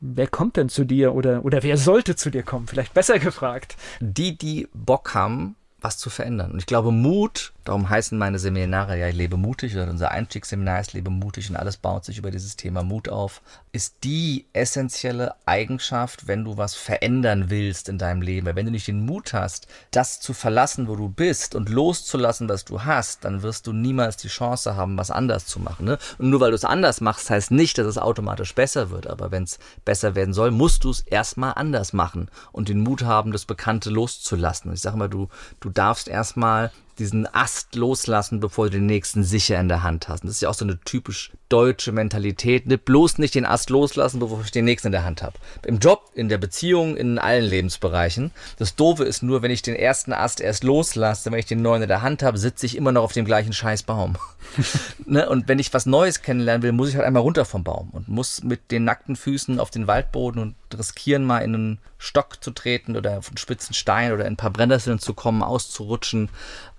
Wer 0.00 0.26
kommt 0.26 0.56
denn 0.56 0.68
zu 0.68 0.84
dir 0.84 1.14
oder, 1.14 1.44
oder 1.44 1.62
wer 1.62 1.76
sollte 1.76 2.16
zu 2.16 2.30
dir 2.30 2.42
kommen? 2.42 2.66
Vielleicht 2.66 2.92
besser 2.92 3.18
gefragt. 3.18 3.76
Die, 4.00 4.36
die 4.36 4.68
Bock 4.74 5.14
haben, 5.14 5.56
was 5.80 5.96
zu 5.98 6.10
verändern. 6.10 6.52
Und 6.52 6.58
ich 6.58 6.66
glaube, 6.66 6.92
Mut, 6.92 7.52
darum 7.68 7.90
heißen 7.90 8.16
meine 8.16 8.38
Seminare 8.38 8.98
ja 8.98 9.08
Lebe 9.08 9.36
mutig 9.36 9.74
oder 9.74 9.90
unser 9.90 10.10
Einstiegsseminar 10.10 10.80
ist 10.80 10.94
Lebe 10.94 11.10
mutig 11.10 11.50
und 11.50 11.56
alles 11.56 11.76
baut 11.76 12.02
sich 12.02 12.16
über 12.16 12.30
dieses 12.30 12.56
Thema 12.56 12.82
Mut 12.82 13.10
auf, 13.10 13.42
ist 13.72 13.96
die 14.04 14.46
essentielle 14.54 15.34
Eigenschaft, 15.44 16.26
wenn 16.26 16.44
du 16.44 16.56
was 16.56 16.74
verändern 16.74 17.50
willst 17.50 17.90
in 17.90 17.98
deinem 17.98 18.22
Leben. 18.22 18.46
Weil 18.46 18.56
Wenn 18.56 18.64
du 18.64 18.72
nicht 18.72 18.88
den 18.88 19.04
Mut 19.04 19.34
hast, 19.34 19.66
das 19.90 20.18
zu 20.18 20.32
verlassen, 20.32 20.88
wo 20.88 20.96
du 20.96 21.10
bist 21.10 21.54
und 21.54 21.68
loszulassen, 21.68 22.48
was 22.48 22.64
du 22.64 22.84
hast, 22.84 23.26
dann 23.26 23.42
wirst 23.42 23.66
du 23.66 23.74
niemals 23.74 24.16
die 24.16 24.28
Chance 24.28 24.74
haben, 24.74 24.96
was 24.96 25.10
anders 25.10 25.44
zu 25.44 25.60
machen. 25.60 25.84
Ne? 25.84 25.98
Und 26.16 26.30
nur 26.30 26.40
weil 26.40 26.50
du 26.50 26.56
es 26.56 26.64
anders 26.64 27.02
machst, 27.02 27.28
heißt 27.28 27.50
nicht, 27.50 27.76
dass 27.76 27.86
es 27.86 27.98
automatisch 27.98 28.54
besser 28.54 28.88
wird. 28.88 29.06
Aber 29.06 29.30
wenn 29.30 29.42
es 29.42 29.58
besser 29.84 30.14
werden 30.14 30.32
soll, 30.32 30.52
musst 30.52 30.84
du 30.84 30.90
es 30.90 31.00
erstmal 31.00 31.52
anders 31.54 31.92
machen 31.92 32.30
und 32.50 32.70
den 32.70 32.80
Mut 32.80 33.02
haben, 33.02 33.30
das 33.30 33.44
Bekannte 33.44 33.90
loszulassen. 33.90 34.72
Ich 34.72 34.80
sage 34.80 34.96
mal, 34.96 35.10
du, 35.10 35.28
du 35.60 35.68
darfst 35.68 36.08
erstmal 36.08 36.70
diesen 36.98 37.32
Ast 37.32 37.74
loslassen, 37.74 38.40
bevor 38.40 38.66
du 38.66 38.72
den 38.72 38.86
nächsten 38.86 39.24
sicher 39.24 39.58
in 39.60 39.68
der 39.68 39.82
Hand 39.82 40.08
hast. 40.08 40.22
Und 40.22 40.28
das 40.28 40.36
ist 40.36 40.42
ja 40.42 40.48
auch 40.48 40.54
so 40.54 40.64
eine 40.64 40.80
typisch 40.80 41.32
deutsche 41.48 41.92
Mentalität. 41.92 42.66
Ne? 42.66 42.78
Bloß 42.78 43.18
nicht 43.18 43.34
den 43.34 43.46
Ast 43.46 43.70
loslassen, 43.70 44.20
bevor 44.20 44.40
ich 44.44 44.50
den 44.50 44.64
nächsten 44.64 44.88
in 44.88 44.92
der 44.92 45.04
Hand 45.04 45.22
habe. 45.22 45.34
Im 45.64 45.78
Job, 45.78 46.10
in 46.14 46.28
der 46.28 46.38
Beziehung, 46.38 46.96
in 46.96 47.18
allen 47.18 47.44
Lebensbereichen. 47.44 48.32
Das 48.58 48.76
Doofe 48.76 49.04
ist 49.04 49.22
nur, 49.22 49.42
wenn 49.42 49.50
ich 49.50 49.62
den 49.62 49.76
ersten 49.76 50.12
Ast 50.12 50.40
erst 50.40 50.64
loslasse, 50.64 51.30
wenn 51.30 51.38
ich 51.38 51.46
den 51.46 51.62
neuen 51.62 51.82
in 51.82 51.88
der 51.88 52.02
Hand 52.02 52.22
habe, 52.22 52.38
sitze 52.38 52.66
ich 52.66 52.76
immer 52.76 52.92
noch 52.92 53.02
auf 53.02 53.12
dem 53.12 53.24
gleichen 53.24 53.52
Scheißbaum. 53.52 54.16
ne? 55.06 55.28
Und 55.28 55.48
wenn 55.48 55.58
ich 55.58 55.72
was 55.72 55.86
Neues 55.86 56.22
kennenlernen 56.22 56.62
will, 56.62 56.72
muss 56.72 56.88
ich 56.90 56.96
halt 56.96 57.06
einmal 57.06 57.22
runter 57.22 57.44
vom 57.44 57.64
Baum 57.64 57.90
und 57.92 58.08
muss 58.08 58.42
mit 58.42 58.70
den 58.70 58.84
nackten 58.84 59.16
Füßen 59.16 59.60
auf 59.60 59.70
den 59.70 59.86
Waldboden 59.86 60.42
und 60.42 60.54
riskieren, 60.76 61.24
mal 61.24 61.38
in 61.40 61.54
einen 61.54 61.78
Stock 61.98 62.42
zu 62.42 62.50
treten 62.50 62.96
oder 62.96 63.18
auf 63.18 63.28
einen 63.28 63.36
spitzen 63.36 63.74
Stein 63.74 64.12
oder 64.12 64.24
in 64.24 64.34
ein 64.34 64.36
paar 64.36 64.50
Brennnesseln 64.50 64.98
zu 64.98 65.14
kommen, 65.14 65.42
auszurutschen. 65.42 66.28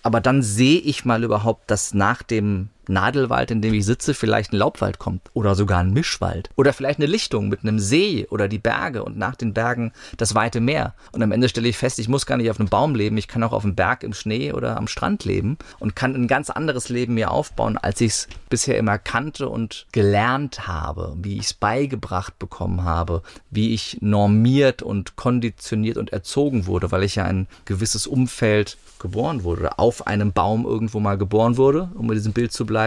Aber 0.03 0.21
dann 0.21 0.41
sehe 0.41 0.79
ich 0.79 1.05
mal 1.05 1.23
überhaupt, 1.23 1.69
dass 1.71 1.93
nach 1.93 2.23
dem 2.23 2.69
Nadelwald, 2.89 3.51
in 3.51 3.61
dem 3.61 3.73
ich 3.73 3.85
sitze, 3.85 4.13
vielleicht 4.13 4.51
ein 4.51 4.57
Laubwald 4.57 4.99
kommt 4.99 5.21
oder 5.33 5.55
sogar 5.55 5.79
ein 5.79 5.93
Mischwald 5.93 6.49
oder 6.55 6.73
vielleicht 6.73 6.99
eine 6.99 7.07
Lichtung 7.07 7.49
mit 7.49 7.61
einem 7.61 7.79
See 7.79 8.27
oder 8.29 8.47
die 8.47 8.59
Berge 8.59 9.03
und 9.03 9.17
nach 9.17 9.35
den 9.35 9.53
Bergen 9.53 9.91
das 10.17 10.35
weite 10.35 10.59
Meer. 10.59 10.93
Und 11.11 11.23
am 11.23 11.31
Ende 11.31 11.49
stelle 11.49 11.67
ich 11.67 11.77
fest, 11.77 11.99
ich 11.99 12.09
muss 12.09 12.25
gar 12.25 12.37
nicht 12.37 12.49
auf 12.49 12.59
einem 12.59 12.69
Baum 12.69 12.95
leben, 12.95 13.17
ich 13.17 13.27
kann 13.27 13.43
auch 13.43 13.53
auf 13.53 13.63
dem 13.63 13.75
Berg 13.75 14.03
im 14.03 14.13
Schnee 14.13 14.53
oder 14.53 14.77
am 14.77 14.87
Strand 14.87 15.25
leben 15.25 15.57
und 15.79 15.95
kann 15.95 16.15
ein 16.15 16.27
ganz 16.27 16.49
anderes 16.49 16.89
Leben 16.89 17.13
mir 17.13 17.31
aufbauen, 17.31 17.77
als 17.77 18.01
ich 18.01 18.11
es 18.11 18.27
bisher 18.49 18.77
immer 18.77 18.97
kannte 18.97 19.47
und 19.49 19.85
gelernt 19.91 20.67
habe, 20.67 21.15
wie 21.21 21.37
ich 21.37 21.45
es 21.45 21.53
beigebracht 21.53 22.39
bekommen 22.39 22.83
habe, 22.83 23.21
wie 23.51 23.73
ich 23.73 23.97
normiert 24.01 24.81
und 24.81 25.15
konditioniert 25.15 25.97
und 25.97 26.11
erzogen 26.11 26.65
wurde, 26.65 26.91
weil 26.91 27.03
ich 27.03 27.15
ja 27.15 27.25
ein 27.25 27.47
gewisses 27.65 28.07
Umfeld 28.07 28.77
geboren 28.99 29.43
wurde 29.43 29.61
oder 29.61 29.79
auf 29.79 30.07
einem 30.07 30.33
Baum 30.33 30.65
irgendwo 30.65 30.99
mal 30.99 31.17
geboren 31.17 31.57
wurde, 31.57 31.89
um 31.95 32.07
mit 32.07 32.17
diesem 32.17 32.33
Bild 32.33 32.51
zu 32.51 32.65
bleiben. 32.65 32.78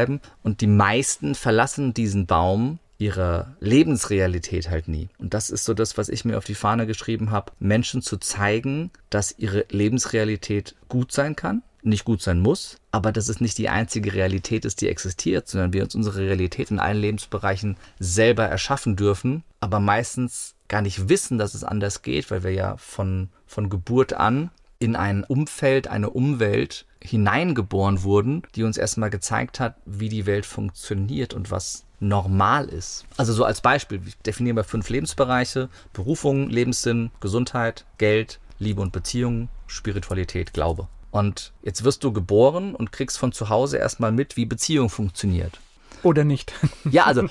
Und 0.42 0.61
die 0.61 0.66
meisten 0.66 1.35
verlassen 1.35 1.94
diesen 1.94 2.26
Baum 2.26 2.78
ihrer 2.98 3.57
Lebensrealität 3.59 4.70
halt 4.70 4.87
nie. 4.87 5.09
Und 5.18 5.35
das 5.35 5.50
ist 5.50 5.64
so 5.64 5.74
das, 5.74 5.98
was 5.98 6.09
ich 6.09 6.24
mir 6.24 6.38
auf 6.38 6.44
die 6.44 6.55
Fahne 6.55 6.87
geschrieben 6.87 7.33
habe, 7.33 7.52
Menschen 7.59 8.00
zu 8.00 8.16
zeigen, 8.16 8.90
dass 9.11 9.37
ihre 9.38 9.66
Lebensrealität 9.70 10.76
gut 10.88 11.11
sein 11.11 11.35
kann, 11.35 11.62
nicht 11.83 12.05
gut 12.05 12.22
sein 12.22 12.38
muss, 12.38 12.76
aber 12.92 13.11
dass 13.11 13.28
es 13.28 13.40
nicht 13.40 13.59
die 13.59 13.68
einzige 13.68 14.14
Realität 14.14 14.64
ist, 14.64 14.81
die 14.81 14.88
existiert, 14.88 15.48
sondern 15.48 15.72
wir 15.72 15.83
uns 15.83 15.96
unsere 15.96 16.20
Realität 16.20 16.70
in 16.70 16.78
allen 16.78 17.00
Lebensbereichen 17.00 17.76
selber 17.98 18.44
erschaffen 18.44 18.94
dürfen, 18.94 19.42
aber 19.59 19.81
meistens 19.81 20.55
gar 20.68 20.83
nicht 20.83 21.09
wissen, 21.09 21.38
dass 21.38 21.55
es 21.55 21.64
anders 21.64 22.02
geht, 22.02 22.31
weil 22.31 22.44
wir 22.44 22.52
ja 22.52 22.76
von, 22.76 23.31
von 23.46 23.68
Geburt 23.68 24.12
an 24.12 24.50
in 24.78 24.94
ein 24.94 25.24
Umfeld, 25.24 25.88
eine 25.88 26.11
Umwelt 26.11 26.87
hineingeboren 27.05 28.03
wurden, 28.03 28.43
die 28.55 28.65
uns 28.65 28.77
erstmal 28.77 29.11
gezeigt 29.11 29.61
hat, 29.61 29.77
wie 29.85 30.09
die 30.09 30.27
Welt 30.27 30.47
funktioniert 30.47 31.35
und 31.35 31.51
was 31.51 31.85
normal 32.01 32.69
ist. 32.69 33.05
Also 33.17 33.33
so 33.33 33.45
als 33.45 33.61
Beispiel, 33.61 34.01
ich 34.07 34.17
definiere 34.19 34.55
mal 34.55 34.65
fünf 34.65 34.88
Lebensbereiche, 34.88 35.69
Berufung, 35.93 36.51
Lebenssinn, 36.51 37.11
Gesundheit, 37.21 37.85
Geld, 37.99 38.41
Liebe 38.59 38.81
und 38.81 38.93
Beziehungen, 38.93 39.49
Spiritualität, 39.67 40.53
Glaube. 40.53 40.88
Und 41.11 41.53
jetzt 41.62 41.85
wirst 41.85 42.05
du 42.05 42.12
geboren 42.12 42.75
und 42.75 42.91
kriegst 42.91 43.19
von 43.19 43.33
zu 43.33 43.49
Hause 43.49 43.79
erstmal 43.79 44.12
mit, 44.12 44.37
wie 44.37 44.47
Beziehung 44.47 44.88
funktioniert. 44.88 45.61
Oder 46.03 46.25
nicht? 46.25 46.53
Ja, 46.91 47.05
also 47.05 47.27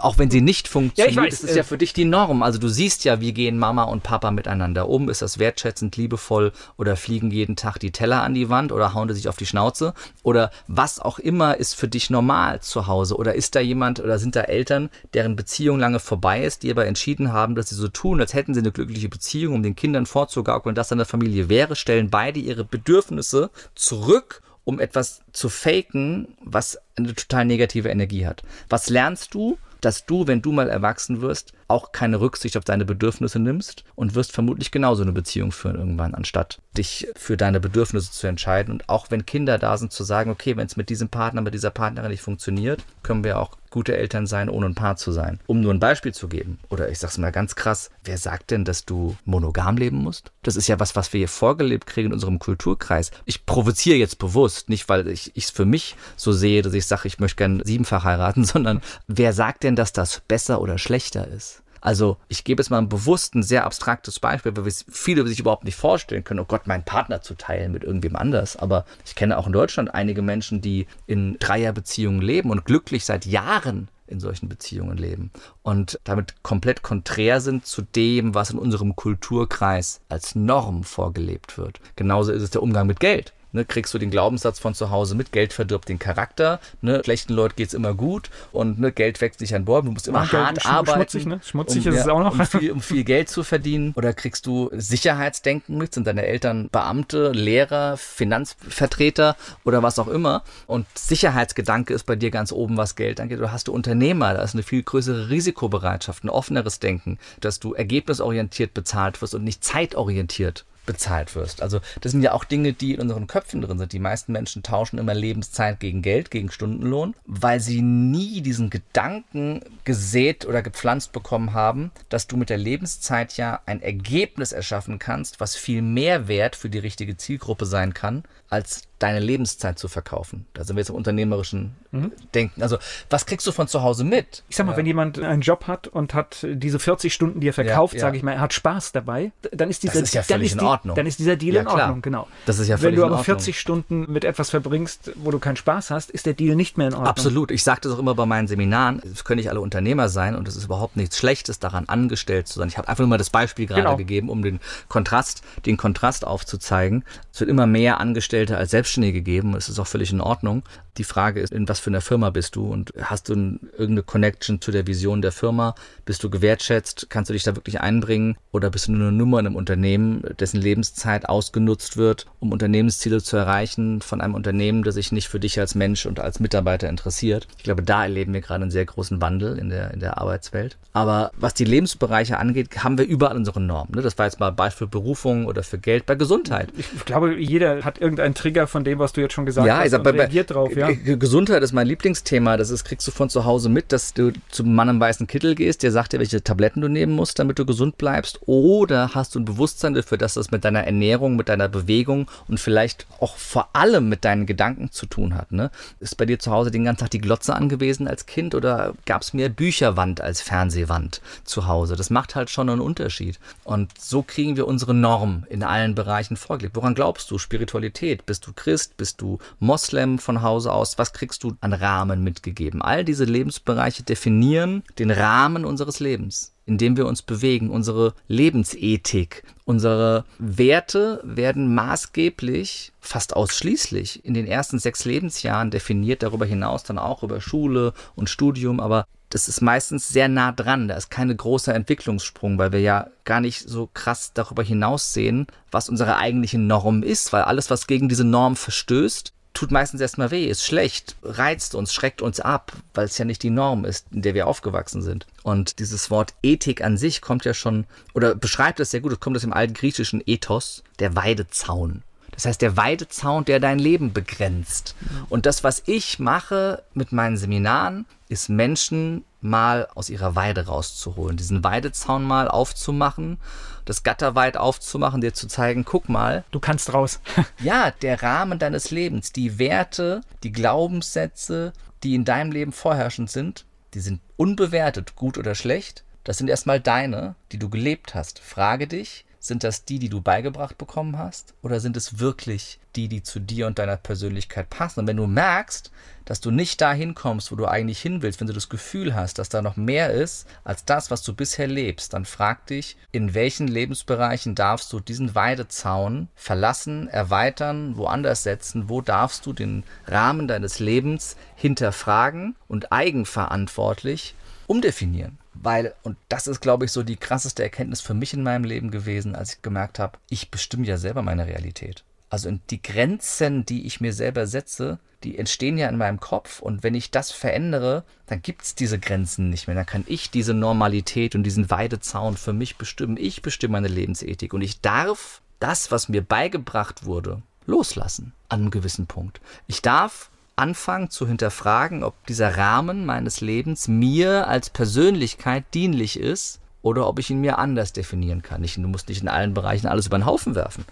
auch 0.00 0.18
wenn 0.18 0.30
sie 0.30 0.40
nicht 0.40 0.68
funktioniert, 0.68 1.14
Ja, 1.16 1.22
weiß, 1.22 1.34
ist 1.34 1.44
es 1.44 1.54
ja 1.54 1.62
äh, 1.62 1.64
für 1.64 1.78
dich 1.78 1.92
die 1.92 2.04
Norm. 2.04 2.42
Also 2.42 2.58
du 2.58 2.68
siehst 2.68 3.04
ja, 3.04 3.20
wie 3.20 3.32
gehen 3.32 3.58
Mama 3.58 3.84
und 3.84 4.02
Papa 4.02 4.30
miteinander 4.30 4.88
um. 4.88 5.08
Ist 5.08 5.22
das 5.22 5.38
wertschätzend, 5.38 5.96
liebevoll 5.96 6.52
oder 6.76 6.96
fliegen 6.96 7.30
jeden 7.30 7.56
Tag 7.56 7.78
die 7.78 7.92
Teller 7.92 8.22
an 8.22 8.34
die 8.34 8.48
Wand 8.48 8.72
oder 8.72 8.94
hauen 8.94 9.08
die 9.08 9.14
sich 9.14 9.28
auf 9.28 9.36
die 9.36 9.46
Schnauze? 9.46 9.94
Oder 10.22 10.50
was 10.66 10.98
auch 10.98 11.18
immer 11.18 11.56
ist 11.56 11.74
für 11.74 11.88
dich 11.88 12.10
normal 12.10 12.60
zu 12.60 12.86
Hause? 12.86 13.16
Oder 13.16 13.34
ist 13.34 13.54
da 13.54 13.60
jemand 13.60 14.00
oder 14.00 14.18
sind 14.18 14.34
da 14.36 14.42
Eltern, 14.42 14.90
deren 15.14 15.36
Beziehung 15.36 15.78
lange 15.78 16.00
vorbei 16.00 16.44
ist, 16.44 16.62
die 16.62 16.70
aber 16.70 16.86
entschieden 16.86 17.32
haben, 17.32 17.54
dass 17.54 17.68
sie 17.68 17.74
so 17.74 17.88
tun, 17.88 18.20
als 18.20 18.34
hätten 18.34 18.54
sie 18.54 18.60
eine 18.60 18.72
glückliche 18.72 19.08
Beziehung, 19.08 19.54
um 19.54 19.62
den 19.62 19.76
Kindern 19.76 20.06
vorzugaukeln, 20.06 20.74
dass 20.74 20.88
da 20.88 20.94
eine 20.94 21.04
Familie 21.04 21.48
wäre, 21.48 21.76
stellen 21.76 22.10
beide 22.10 22.40
ihre 22.40 22.64
Bedürfnisse 22.64 23.50
zurück 23.74 24.42
um 24.66 24.80
etwas 24.80 25.22
zu 25.32 25.48
faken, 25.48 26.36
was 26.42 26.76
eine 26.96 27.14
total 27.14 27.44
negative 27.44 27.88
Energie 27.88 28.26
hat. 28.26 28.42
Was 28.68 28.90
lernst 28.90 29.32
du? 29.32 29.58
Dass 29.80 30.06
du, 30.06 30.26
wenn 30.26 30.42
du 30.42 30.50
mal 30.50 30.68
erwachsen 30.68 31.20
wirst, 31.20 31.52
auch 31.68 31.92
keine 31.92 32.20
Rücksicht 32.20 32.56
auf 32.56 32.64
deine 32.64 32.84
Bedürfnisse 32.84 33.38
nimmst 33.38 33.84
und 33.94 34.14
wirst 34.14 34.32
vermutlich 34.32 34.70
genauso 34.70 35.02
eine 35.02 35.12
Beziehung 35.12 35.52
führen 35.52 35.76
irgendwann, 35.76 36.14
anstatt 36.14 36.60
dich 36.76 37.08
für 37.16 37.36
deine 37.36 37.60
Bedürfnisse 37.60 38.12
zu 38.12 38.26
entscheiden. 38.26 38.72
Und 38.72 38.88
auch 38.88 39.10
wenn 39.10 39.26
Kinder 39.26 39.58
da 39.58 39.76
sind, 39.76 39.92
zu 39.92 40.04
sagen, 40.04 40.30
okay, 40.30 40.56
wenn 40.56 40.66
es 40.66 40.76
mit 40.76 40.90
diesem 40.90 41.08
Partner, 41.08 41.40
mit 41.40 41.54
dieser 41.54 41.70
Partnerin 41.70 42.10
nicht 42.10 42.22
funktioniert, 42.22 42.84
können 43.02 43.24
wir 43.24 43.38
auch 43.38 43.56
gute 43.70 43.96
Eltern 43.96 44.26
sein, 44.26 44.48
ohne 44.48 44.66
ein 44.66 44.74
Paar 44.74 44.96
zu 44.96 45.12
sein. 45.12 45.38
Um 45.46 45.60
nur 45.60 45.74
ein 45.74 45.80
Beispiel 45.80 46.14
zu 46.14 46.28
geben, 46.28 46.58
oder 46.70 46.88
ich 46.88 46.98
sag's 46.98 47.18
mal 47.18 47.30
ganz 47.30 47.56
krass, 47.56 47.90
wer 48.04 48.16
sagt 48.16 48.50
denn, 48.50 48.64
dass 48.64 48.86
du 48.86 49.16
monogam 49.26 49.76
leben 49.76 49.98
musst? 49.98 50.32
Das 50.42 50.56
ist 50.56 50.66
ja 50.66 50.80
was, 50.80 50.96
was 50.96 51.12
wir 51.12 51.18
hier 51.18 51.28
vorgelebt 51.28 51.86
kriegen 51.86 52.06
in 52.06 52.14
unserem 52.14 52.38
Kulturkreis. 52.38 53.10
Ich 53.26 53.44
provoziere 53.44 53.98
jetzt 53.98 54.18
bewusst, 54.18 54.70
nicht 54.70 54.88
weil 54.88 55.06
ich 55.08 55.32
es 55.36 55.50
für 55.50 55.66
mich 55.66 55.96
so 56.16 56.32
sehe, 56.32 56.62
dass 56.62 56.72
ich 56.72 56.86
sage, 56.86 57.06
ich 57.06 57.18
möchte 57.18 57.36
gern 57.36 57.62
siebenfach 57.64 58.04
heiraten, 58.04 58.44
sondern 58.46 58.80
wer 59.08 59.32
sagt 59.32 59.62
denn, 59.62 59.76
dass 59.76 59.92
das 59.92 60.22
besser 60.26 60.60
oder 60.62 60.78
schlechter 60.78 61.28
ist? 61.28 61.55
Also 61.86 62.16
ich 62.26 62.42
gebe 62.42 62.60
jetzt 62.60 62.70
mal 62.70 62.82
bewusst 62.82 63.36
ein 63.36 63.44
sehr 63.44 63.64
abstraktes 63.64 64.18
Beispiel, 64.18 64.56
weil 64.56 64.68
viele 64.88 65.24
sich 65.24 65.38
überhaupt 65.38 65.62
nicht 65.62 65.76
vorstellen 65.76 66.24
können, 66.24 66.40
oh 66.40 66.44
Gott, 66.44 66.66
meinen 66.66 66.82
Partner 66.82 67.22
zu 67.22 67.34
teilen 67.34 67.70
mit 67.70 67.84
irgendwem 67.84 68.16
anders. 68.16 68.56
Aber 68.56 68.84
ich 69.04 69.14
kenne 69.14 69.38
auch 69.38 69.46
in 69.46 69.52
Deutschland 69.52 69.94
einige 69.94 70.20
Menschen, 70.20 70.60
die 70.60 70.88
in 71.06 71.38
Dreierbeziehungen 71.38 72.20
leben 72.20 72.50
und 72.50 72.64
glücklich 72.64 73.04
seit 73.04 73.24
Jahren 73.24 73.86
in 74.08 74.18
solchen 74.18 74.48
Beziehungen 74.48 74.98
leben 74.98 75.30
und 75.62 76.00
damit 76.02 76.42
komplett 76.42 76.82
konträr 76.82 77.40
sind 77.40 77.66
zu 77.66 77.82
dem, 77.82 78.34
was 78.34 78.50
in 78.50 78.58
unserem 78.58 78.96
Kulturkreis 78.96 80.00
als 80.08 80.34
Norm 80.34 80.82
vorgelebt 80.82 81.56
wird. 81.56 81.78
Genauso 81.94 82.32
ist 82.32 82.42
es 82.42 82.50
der 82.50 82.64
Umgang 82.64 82.88
mit 82.88 82.98
Geld 82.98 83.32
ne, 83.56 83.64
kriegst 83.64 83.92
du 83.92 83.98
den 83.98 84.10
Glaubenssatz 84.10 84.60
von 84.60 84.74
zu 84.74 84.90
Hause 84.90 85.16
mit, 85.16 85.32
Geld 85.32 85.52
verdirbt 85.52 85.88
den 85.88 85.98
Charakter, 85.98 86.60
ne, 86.82 87.00
schlechten 87.02 87.32
Leuten 87.32 87.56
geht's 87.56 87.74
immer 87.74 87.94
gut 87.94 88.30
und 88.52 88.78
ne, 88.78 88.92
Geld 88.92 89.20
wächst 89.20 89.40
nicht 89.40 89.54
an 89.54 89.64
Bord, 89.64 89.86
du 89.86 89.90
musst 89.90 90.06
immer 90.06 90.20
Ach, 90.20 90.32
hart 90.32 90.62
Geld, 90.62 90.66
arbeiten. 90.66 90.92
Schmutzig, 90.92 91.26
ne? 91.26 91.40
Schmutzig 91.42 91.86
um, 91.86 91.92
ist 91.92 91.96
ja, 91.96 92.02
es 92.02 92.08
auch 92.08 92.20
noch. 92.20 92.38
Um 92.38 92.46
viel, 92.46 92.70
um 92.70 92.80
viel 92.80 93.02
Geld 93.02 93.28
zu 93.28 93.42
verdienen. 93.42 93.92
Oder 93.96 94.12
kriegst 94.12 94.46
du 94.46 94.70
Sicherheitsdenken 94.72 95.78
mit, 95.78 95.94
sind 95.94 96.06
deine 96.06 96.26
Eltern 96.26 96.68
Beamte, 96.70 97.32
Lehrer, 97.32 97.96
Finanzvertreter 97.96 99.36
oder 99.64 99.82
was 99.82 99.98
auch 99.98 100.08
immer. 100.08 100.42
Und 100.66 100.86
Sicherheitsgedanke 100.94 101.94
ist 101.94 102.04
bei 102.04 102.14
dir 102.14 102.30
ganz 102.30 102.52
oben, 102.52 102.76
was 102.76 102.94
Geld 102.94 103.20
angeht. 103.20 103.38
Oder 103.38 103.52
hast 103.52 103.68
du 103.68 103.72
Unternehmer, 103.72 104.34
da 104.34 104.42
ist 104.42 104.54
eine 104.54 104.62
viel 104.62 104.82
größere 104.82 105.30
Risikobereitschaft, 105.30 106.24
ein 106.24 106.30
offeneres 106.30 106.78
Denken, 106.78 107.18
dass 107.40 107.58
du 107.58 107.72
ergebnisorientiert 107.72 108.74
bezahlt 108.74 109.22
wirst 109.22 109.34
und 109.34 109.44
nicht 109.44 109.64
zeitorientiert 109.64 110.66
bezahlt 110.86 111.34
wirst. 111.34 111.62
Also 111.62 111.80
das 112.00 112.12
sind 112.12 112.22
ja 112.22 112.32
auch 112.32 112.44
Dinge, 112.44 112.72
die 112.72 112.94
in 112.94 113.00
unseren 113.00 113.26
Köpfen 113.26 113.60
drin 113.60 113.78
sind. 113.78 113.92
Die 113.92 113.98
meisten 113.98 114.32
Menschen 114.32 114.62
tauschen 114.62 114.98
immer 114.98 115.14
Lebenszeit 115.14 115.80
gegen 115.80 116.02
Geld, 116.02 116.30
gegen 116.30 116.50
Stundenlohn, 116.50 117.14
weil 117.26 117.60
sie 117.60 117.82
nie 117.82 118.40
diesen 118.40 118.70
Gedanken 118.70 119.60
gesät 119.84 120.46
oder 120.46 120.62
gepflanzt 120.62 121.12
bekommen 121.12 121.52
haben, 121.52 121.90
dass 122.08 122.26
du 122.26 122.36
mit 122.36 122.50
der 122.50 122.58
Lebenszeit 122.58 123.36
ja 123.36 123.60
ein 123.66 123.82
Ergebnis 123.82 124.52
erschaffen 124.52 124.98
kannst, 124.98 125.40
was 125.40 125.56
viel 125.56 125.82
mehr 125.82 126.28
Wert 126.28 126.56
für 126.56 126.70
die 126.70 126.78
richtige 126.78 127.16
Zielgruppe 127.16 127.66
sein 127.66 127.92
kann, 127.92 128.24
als 128.48 128.82
deine 128.98 129.20
Lebenszeit 129.20 129.78
zu 129.78 129.88
verkaufen. 129.88 130.46
Da 130.54 130.64
sind 130.64 130.76
wir 130.76 130.80
jetzt 130.80 130.88
im 130.88 130.94
unternehmerischen 130.94 131.74
mhm. 131.90 132.12
Denken. 132.34 132.62
Also, 132.62 132.78
was 133.10 133.26
kriegst 133.26 133.46
du 133.46 133.52
von 133.52 133.68
zu 133.68 133.82
Hause 133.82 134.04
mit? 134.04 134.42
Ich 134.48 134.56
sag 134.56 134.64
mal, 134.64 134.72
ja. 134.72 134.78
wenn 134.78 134.86
jemand 134.86 135.18
einen 135.18 135.42
Job 135.42 135.66
hat 135.66 135.86
und 135.86 136.14
hat 136.14 136.46
diese 136.48 136.78
40 136.78 137.12
Stunden, 137.12 137.40
die 137.40 137.48
er 137.48 137.52
verkauft, 137.52 137.94
ja, 137.94 138.00
ja. 138.00 138.06
sage 138.06 138.16
ich 138.16 138.22
mal, 138.22 138.32
er 138.32 138.40
hat 138.40 138.54
Spaß 138.54 138.92
dabei, 138.92 139.32
dann 139.52 139.68
ist 139.68 139.82
dieser, 139.82 140.00
das 140.00 140.04
ist 140.04 140.14
ja 140.14 140.22
völlig 140.22 140.52
in 140.52 140.60
Ordnung. 140.60 140.94
Die, 140.94 141.00
dann 141.00 141.06
ist 141.06 141.18
dieser 141.18 141.36
Deal 141.36 141.56
in 141.56 141.66
Ordnung, 141.66 142.00
genau. 142.00 142.26
Das 142.46 142.58
ist 142.58 142.68
ja 142.68 142.78
völlig 142.78 142.98
Wenn 142.98 143.08
du 143.08 143.14
aber 143.14 143.22
40 143.22 143.60
Stunden 143.60 144.10
mit 144.10 144.24
etwas 144.24 144.48
verbringst, 144.48 145.12
wo 145.16 145.30
du 145.30 145.38
keinen 145.38 145.56
Spaß 145.56 145.90
hast, 145.90 146.10
ist 146.10 146.24
der 146.24 146.34
Deal 146.34 146.56
nicht 146.56 146.78
mehr 146.78 146.88
in 146.88 146.94
Ordnung. 146.94 147.08
Absolut. 147.08 147.50
Ich 147.50 147.62
sage 147.62 147.82
das 147.82 147.92
auch 147.92 147.98
immer 147.98 148.14
bei 148.14 148.24
meinen 148.24 148.48
Seminaren. 148.48 149.02
Es 149.12 149.24
können 149.24 149.38
nicht 149.38 149.50
alle 149.50 149.60
Unternehmer 149.60 150.08
sein 150.08 150.34
und 150.36 150.48
es 150.48 150.56
ist 150.56 150.64
überhaupt 150.64 150.96
nichts 150.96 151.18
Schlechtes 151.18 151.58
daran, 151.58 151.84
angestellt 151.86 152.48
zu 152.48 152.58
sein. 152.58 152.68
Ich 152.68 152.78
habe 152.78 152.88
einfach 152.88 153.00
nur 153.00 153.08
mal 153.08 153.18
das 153.18 153.30
Beispiel 153.30 153.66
gerade 153.66 153.82
genau. 153.82 153.96
gegeben, 153.96 154.30
um 154.30 154.42
den 154.42 154.60
Kontrast, 154.88 155.42
den 155.66 155.76
Kontrast 155.76 156.26
aufzuzeigen. 156.26 157.04
Es 157.30 157.40
wird 157.40 157.50
immer 157.50 157.66
mehr 157.66 158.00
Angestellte 158.36 158.58
als 158.58 158.70
Selbstständige 158.70 159.22
geben. 159.22 159.54
Es 159.54 159.70
ist 159.70 159.78
auch 159.78 159.86
völlig 159.86 160.12
in 160.12 160.20
Ordnung. 160.20 160.62
Die 160.98 161.04
Frage 161.04 161.40
ist, 161.40 161.52
in 161.52 161.68
was 161.68 161.80
für 161.80 161.90
einer 161.90 162.00
Firma 162.00 162.30
bist 162.30 162.56
du 162.56 162.66
und 162.70 162.92
hast 163.00 163.28
du 163.28 163.34
irgendeine 163.34 164.02
Connection 164.02 164.60
zu 164.60 164.70
der 164.70 164.86
Vision 164.86 165.22
der 165.22 165.32
Firma? 165.32 165.74
Bist 166.04 166.24
du 166.24 166.30
gewertschätzt? 166.30 167.08
Kannst 167.10 167.28
du 167.28 167.32
dich 167.32 167.42
da 167.42 167.54
wirklich 167.54 167.80
einbringen? 167.80 168.36
Oder 168.52 168.70
bist 168.70 168.88
du 168.88 168.92
nur 168.92 169.08
eine 169.08 169.16
Nummer 169.16 169.38
in 169.40 169.46
einem 169.46 169.56
Unternehmen, 169.56 170.22
dessen 170.38 170.60
Lebenszeit 170.60 171.28
ausgenutzt 171.28 171.96
wird, 171.96 172.26
um 172.40 172.52
Unternehmensziele 172.52 173.22
zu 173.22 173.36
erreichen 173.36 174.00
von 174.00 174.20
einem 174.20 174.34
Unternehmen, 174.34 174.82
das 174.82 174.94
sich 174.94 175.12
nicht 175.12 175.28
für 175.28 175.40
dich 175.40 175.60
als 175.60 175.74
Mensch 175.74 176.06
und 176.06 176.20
als 176.20 176.40
Mitarbeiter 176.40 176.88
interessiert? 176.88 177.46
Ich 177.58 177.64
glaube, 177.64 177.82
da 177.82 178.04
erleben 178.04 178.32
wir 178.32 178.40
gerade 178.40 178.62
einen 178.62 178.70
sehr 178.70 178.86
großen 178.86 179.20
Wandel 179.20 179.58
in 179.58 179.68
der, 179.68 179.92
in 179.92 180.00
der 180.00 180.18
Arbeitswelt. 180.18 180.76
Aber 180.92 181.30
was 181.36 181.52
die 181.54 181.64
Lebensbereiche 181.64 182.38
angeht, 182.38 182.82
haben 182.82 182.96
wir 182.96 183.06
überall 183.06 183.36
unsere 183.36 183.60
Normen. 183.60 183.94
Ne? 183.94 184.02
Das 184.02 184.16
war 184.18 184.26
jetzt 184.26 184.40
mal 184.40 184.50
Beispiel 184.50 184.86
Berufung 184.86 185.46
oder 185.46 185.62
für 185.62 185.78
Geld 185.78 186.06
bei 186.06 186.14
Gesundheit. 186.14 186.72
Ich 186.76 187.04
glaube, 187.04 187.36
jeder 187.36 187.84
hat 187.84 188.00
irgendeinen 188.00 188.34
Trigger 188.34 188.66
von 188.66 188.82
dem, 188.82 188.98
was 188.98 189.12
du 189.12 189.20
jetzt 189.20 189.34
schon 189.34 189.44
gesagt 189.44 189.66
ja, 189.66 189.78
hast. 189.78 189.92
Ja, 189.92 189.98
reagiert 189.98 190.50
drauf, 190.50 190.74
ja. 190.74 190.85
Gesundheit 190.94 191.62
ist 191.62 191.72
mein 191.72 191.86
Lieblingsthema. 191.86 192.56
Das 192.56 192.70
ist, 192.70 192.84
kriegst 192.84 193.06
du 193.06 193.10
von 193.10 193.28
zu 193.28 193.44
Hause 193.44 193.68
mit, 193.68 193.92
dass 193.92 194.14
du 194.14 194.32
zum 194.50 194.74
Mann 194.74 194.88
im 194.88 195.00
weißen 195.00 195.26
Kittel 195.26 195.54
gehst, 195.54 195.82
der 195.82 195.92
sagt 195.92 196.12
dir, 196.12 196.18
welche 196.18 196.42
Tabletten 196.42 196.80
du 196.80 196.88
nehmen 196.88 197.12
musst, 197.14 197.38
damit 197.38 197.58
du 197.58 197.66
gesund 197.66 197.98
bleibst. 197.98 198.40
Oder 198.46 199.14
hast 199.14 199.34
du 199.34 199.40
ein 199.40 199.44
Bewusstsein 199.44 199.94
dafür, 199.94 200.18
dass 200.18 200.34
das 200.34 200.50
mit 200.50 200.64
deiner 200.64 200.84
Ernährung, 200.84 201.36
mit 201.36 201.48
deiner 201.48 201.68
Bewegung 201.68 202.30
und 202.48 202.60
vielleicht 202.60 203.06
auch 203.20 203.36
vor 203.36 203.70
allem 203.72 204.08
mit 204.08 204.24
deinen 204.24 204.46
Gedanken 204.46 204.90
zu 204.90 205.06
tun 205.06 205.34
hat. 205.34 205.52
Ne? 205.52 205.70
Ist 206.00 206.16
bei 206.16 206.26
dir 206.26 206.38
zu 206.38 206.50
Hause 206.50 206.70
den 206.70 206.84
ganzen 206.84 207.00
Tag 207.00 207.10
die 207.10 207.20
Glotze 207.20 207.54
angewiesen 207.54 208.08
als 208.08 208.26
Kind 208.26 208.54
oder 208.54 208.94
gab 209.04 209.22
es 209.22 209.32
mehr 209.32 209.48
Bücherwand 209.48 210.20
als 210.20 210.40
Fernsehwand 210.40 211.20
zu 211.44 211.66
Hause? 211.66 211.96
Das 211.96 212.10
macht 212.10 212.34
halt 212.34 212.50
schon 212.50 212.68
einen 212.68 212.80
Unterschied. 212.80 213.38
Und 213.64 213.98
so 213.98 214.22
kriegen 214.22 214.56
wir 214.56 214.66
unsere 214.66 214.94
Norm 214.94 215.44
in 215.48 215.62
allen 215.62 215.94
Bereichen 215.94 216.36
vorgelegt. 216.36 216.76
Woran 216.76 216.94
glaubst 216.94 217.30
du? 217.30 217.38
Spiritualität? 217.38 218.26
Bist 218.26 218.46
du 218.46 218.52
Christ? 218.52 218.96
Bist 218.96 219.20
du 219.20 219.38
Moslem 219.58 220.18
von 220.18 220.42
Hause 220.42 220.72
aus? 220.72 220.75
Was 220.98 221.12
kriegst 221.12 221.42
du 221.42 221.56
an 221.60 221.72
Rahmen 221.72 222.22
mitgegeben? 222.22 222.82
All 222.82 223.04
diese 223.04 223.24
Lebensbereiche 223.24 224.02
definieren 224.02 224.82
den 224.98 225.10
Rahmen 225.10 225.64
unseres 225.64 226.00
Lebens 226.00 226.56
in 226.66 226.78
dem 226.78 226.96
wir 226.96 227.06
uns 227.06 227.22
bewegen, 227.22 227.70
unsere 227.70 228.12
Lebensethik, 228.26 229.44
unsere 229.64 230.24
Werte 230.38 231.20
werden 231.22 231.72
maßgeblich, 231.74 232.92
fast 233.00 233.36
ausschließlich 233.36 234.24
in 234.24 234.34
den 234.34 234.46
ersten 234.46 234.80
sechs 234.80 235.04
Lebensjahren 235.04 235.70
definiert, 235.70 236.24
darüber 236.24 236.44
hinaus 236.44 236.82
dann 236.82 236.98
auch 236.98 237.22
über 237.22 237.40
Schule 237.40 237.94
und 238.16 238.28
Studium, 238.28 238.80
aber 238.80 239.06
das 239.30 239.48
ist 239.48 239.60
meistens 239.60 240.08
sehr 240.08 240.28
nah 240.28 240.52
dran. 240.52 240.88
Da 240.88 240.96
ist 240.96 241.10
kein 241.10 241.36
großer 241.36 241.74
Entwicklungssprung, 241.74 242.58
weil 242.58 242.72
wir 242.72 242.80
ja 242.80 243.08
gar 243.24 243.40
nicht 243.40 243.68
so 243.68 243.88
krass 243.92 244.32
darüber 244.34 244.62
hinaus 244.62 245.12
sehen, 245.12 245.46
was 245.70 245.88
unsere 245.88 246.16
eigentliche 246.16 246.58
Norm 246.58 247.02
ist, 247.02 247.32
weil 247.32 247.42
alles, 247.42 247.70
was 247.70 247.86
gegen 247.86 248.08
diese 248.08 248.24
Norm 248.24 248.56
verstößt, 248.56 249.32
tut 249.56 249.70
meistens 249.70 250.00
erstmal 250.00 250.30
weh, 250.30 250.46
ist 250.46 250.64
schlecht, 250.64 251.16
reizt 251.22 251.74
uns, 251.74 251.94
schreckt 251.94 252.20
uns 252.20 252.40
ab, 252.40 252.72
weil 252.92 253.06
es 253.06 253.16
ja 253.16 253.24
nicht 253.24 253.42
die 253.42 253.50
Norm 253.50 253.84
ist, 253.84 254.06
in 254.12 254.22
der 254.22 254.34
wir 254.34 254.46
aufgewachsen 254.46 255.00
sind. 255.00 255.26
Und 255.42 255.78
dieses 255.78 256.10
Wort 256.10 256.34
Ethik 256.42 256.84
an 256.84 256.98
sich 256.98 257.22
kommt 257.22 257.44
ja 257.46 257.54
schon, 257.54 257.86
oder 258.12 258.34
beschreibt 258.34 258.80
es 258.80 258.90
sehr 258.90 259.00
gut, 259.00 259.12
es 259.12 259.20
kommt 259.20 259.36
aus 259.36 259.42
dem 259.42 259.54
alten 259.54 259.72
griechischen 259.74 260.22
Ethos, 260.26 260.84
der 260.98 261.16
Weidezaun. 261.16 262.02
Das 262.36 262.44
heißt, 262.44 262.62
der 262.62 262.76
Weidezaun, 262.76 263.44
der 263.44 263.60
dein 263.60 263.78
Leben 263.78 264.12
begrenzt. 264.12 264.94
Und 265.28 265.46
das, 265.46 265.64
was 265.64 265.82
ich 265.86 266.18
mache 266.18 266.82
mit 266.94 267.10
meinen 267.10 267.36
Seminaren, 267.36 268.06
ist 268.28 268.48
Menschen 268.48 269.24
mal 269.40 269.88
aus 269.94 270.10
ihrer 270.10 270.34
Weide 270.34 270.66
rauszuholen, 270.66 271.36
diesen 271.36 271.64
Weidezaun 271.64 272.24
mal 272.24 272.48
aufzumachen, 272.48 273.38
das 273.84 274.02
Gatter 274.02 274.34
weit 274.34 274.56
aufzumachen, 274.56 275.20
dir 275.20 275.32
zu 275.32 275.46
zeigen, 275.46 275.84
guck 275.84 276.08
mal. 276.08 276.44
Du 276.50 276.60
kannst 276.60 276.92
raus. 276.92 277.20
ja, 277.60 277.90
der 277.90 278.22
Rahmen 278.22 278.58
deines 278.58 278.90
Lebens, 278.90 279.32
die 279.32 279.58
Werte, 279.58 280.20
die 280.42 280.52
Glaubenssätze, 280.52 281.72
die 282.02 282.14
in 282.14 282.24
deinem 282.24 282.52
Leben 282.52 282.72
vorherrschend 282.72 283.30
sind, 283.30 283.64
die 283.94 284.00
sind 284.00 284.20
unbewertet, 284.36 285.16
gut 285.16 285.38
oder 285.38 285.54
schlecht. 285.54 286.04
Das 286.24 286.38
sind 286.38 286.48
erstmal 286.48 286.80
deine, 286.80 287.36
die 287.52 287.58
du 287.58 287.70
gelebt 287.70 288.14
hast. 288.14 288.40
Frage 288.40 288.88
dich, 288.88 289.24
sind 289.46 289.64
das 289.64 289.84
die, 289.84 289.98
die 289.98 290.08
du 290.08 290.20
beigebracht 290.20 290.78
bekommen 290.78 291.18
hast? 291.18 291.54
Oder 291.62 291.80
sind 291.80 291.96
es 291.96 292.18
wirklich 292.18 292.78
die, 292.96 293.08
die 293.08 293.22
zu 293.22 293.40
dir 293.40 293.66
und 293.66 293.78
deiner 293.78 293.96
Persönlichkeit 293.96 294.70
passen? 294.70 295.00
Und 295.00 295.06
wenn 295.06 295.16
du 295.16 295.26
merkst, 295.26 295.90
dass 296.24 296.40
du 296.40 296.50
nicht 296.50 296.80
dahin 296.80 297.14
kommst, 297.14 297.52
wo 297.52 297.56
du 297.56 297.66
eigentlich 297.66 298.00
hin 298.00 298.20
willst, 298.20 298.40
wenn 298.40 298.48
du 298.48 298.52
das 298.52 298.68
Gefühl 298.68 299.14
hast, 299.14 299.38
dass 299.38 299.48
da 299.48 299.62
noch 299.62 299.76
mehr 299.76 300.10
ist 300.10 300.46
als 300.64 300.84
das, 300.84 301.10
was 301.10 301.22
du 301.22 301.32
bisher 301.32 301.68
lebst, 301.68 302.12
dann 302.12 302.24
frag 302.24 302.66
dich, 302.66 302.96
in 303.12 303.34
welchen 303.34 303.68
Lebensbereichen 303.68 304.54
darfst 304.54 304.92
du 304.92 305.00
diesen 305.00 305.34
Weidezaun 305.34 306.28
verlassen, 306.34 307.08
erweitern, 307.08 307.96
woanders 307.96 308.42
setzen? 308.42 308.88
Wo 308.88 309.00
darfst 309.00 309.46
du 309.46 309.52
den 309.52 309.84
Rahmen 310.06 310.48
deines 310.48 310.80
Lebens 310.80 311.36
hinterfragen 311.54 312.56
und 312.68 312.92
eigenverantwortlich 312.92 314.34
umdefinieren? 314.66 315.38
Weil, 315.62 315.94
und 316.02 316.16
das 316.28 316.46
ist, 316.46 316.60
glaube 316.60 316.84
ich, 316.84 316.92
so 316.92 317.02
die 317.02 317.16
krasseste 317.16 317.62
Erkenntnis 317.62 318.00
für 318.00 318.14
mich 318.14 318.34
in 318.34 318.42
meinem 318.42 318.64
Leben 318.64 318.90
gewesen, 318.90 319.34
als 319.34 319.54
ich 319.54 319.62
gemerkt 319.62 319.98
habe, 319.98 320.18
ich 320.28 320.50
bestimme 320.50 320.86
ja 320.86 320.96
selber 320.96 321.22
meine 321.22 321.46
Realität. 321.46 322.04
Also 322.28 322.50
die 322.70 322.82
Grenzen, 322.82 323.64
die 323.64 323.86
ich 323.86 324.00
mir 324.00 324.12
selber 324.12 324.46
setze, 324.46 324.98
die 325.22 325.38
entstehen 325.38 325.78
ja 325.78 325.88
in 325.88 325.96
meinem 325.96 326.20
Kopf 326.20 326.60
und 326.60 326.82
wenn 326.82 326.94
ich 326.94 327.10
das 327.10 327.30
verändere, 327.30 328.04
dann 328.26 328.42
gibt 328.42 328.62
es 328.62 328.74
diese 328.74 328.98
Grenzen 328.98 329.48
nicht 329.48 329.66
mehr. 329.66 329.76
Dann 329.76 329.86
kann 329.86 330.04
ich 330.06 330.30
diese 330.30 330.54
Normalität 330.54 331.34
und 331.34 331.42
diesen 331.42 331.70
Weidezaun 331.70 332.36
für 332.36 332.52
mich 332.52 332.76
bestimmen. 332.76 333.16
Ich 333.16 333.42
bestimme 333.42 333.72
meine 333.72 333.88
Lebensethik 333.88 334.52
und 334.54 334.62
ich 334.62 334.80
darf 334.80 335.40
das, 335.60 335.90
was 335.90 336.08
mir 336.08 336.22
beigebracht 336.22 337.06
wurde, 337.06 337.42
loslassen 337.64 338.32
an 338.48 338.60
einem 338.60 338.70
gewissen 338.70 339.06
Punkt. 339.06 339.40
Ich 339.66 339.82
darf 339.82 340.30
anfangen 340.56 341.10
zu 341.10 341.28
hinterfragen, 341.28 342.02
ob 342.02 342.26
dieser 342.26 342.56
Rahmen 342.56 343.04
meines 343.04 343.40
Lebens 343.40 343.88
mir 343.88 344.48
als 344.48 344.70
Persönlichkeit 344.70 345.64
dienlich 345.74 346.18
ist 346.18 346.60
oder 346.82 347.06
ob 347.06 347.18
ich 347.18 347.30
ihn 347.30 347.40
mir 347.40 347.58
anders 347.58 347.92
definieren 347.92 348.42
kann. 348.42 348.64
Ich, 348.64 348.74
du 348.74 348.88
musst 348.88 349.08
nicht 349.08 349.22
in 349.22 349.28
allen 349.28 349.54
Bereichen 349.54 349.86
alles 349.86 350.06
über 350.06 350.18
den 350.18 350.26
Haufen 350.26 350.54
werfen. 350.54 350.84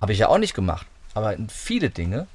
Habe 0.00 0.12
ich 0.12 0.18
ja 0.18 0.28
auch 0.28 0.38
nicht 0.38 0.54
gemacht. 0.54 0.86
Aber 1.14 1.36
viele 1.48 1.90
Dinge 1.90 2.26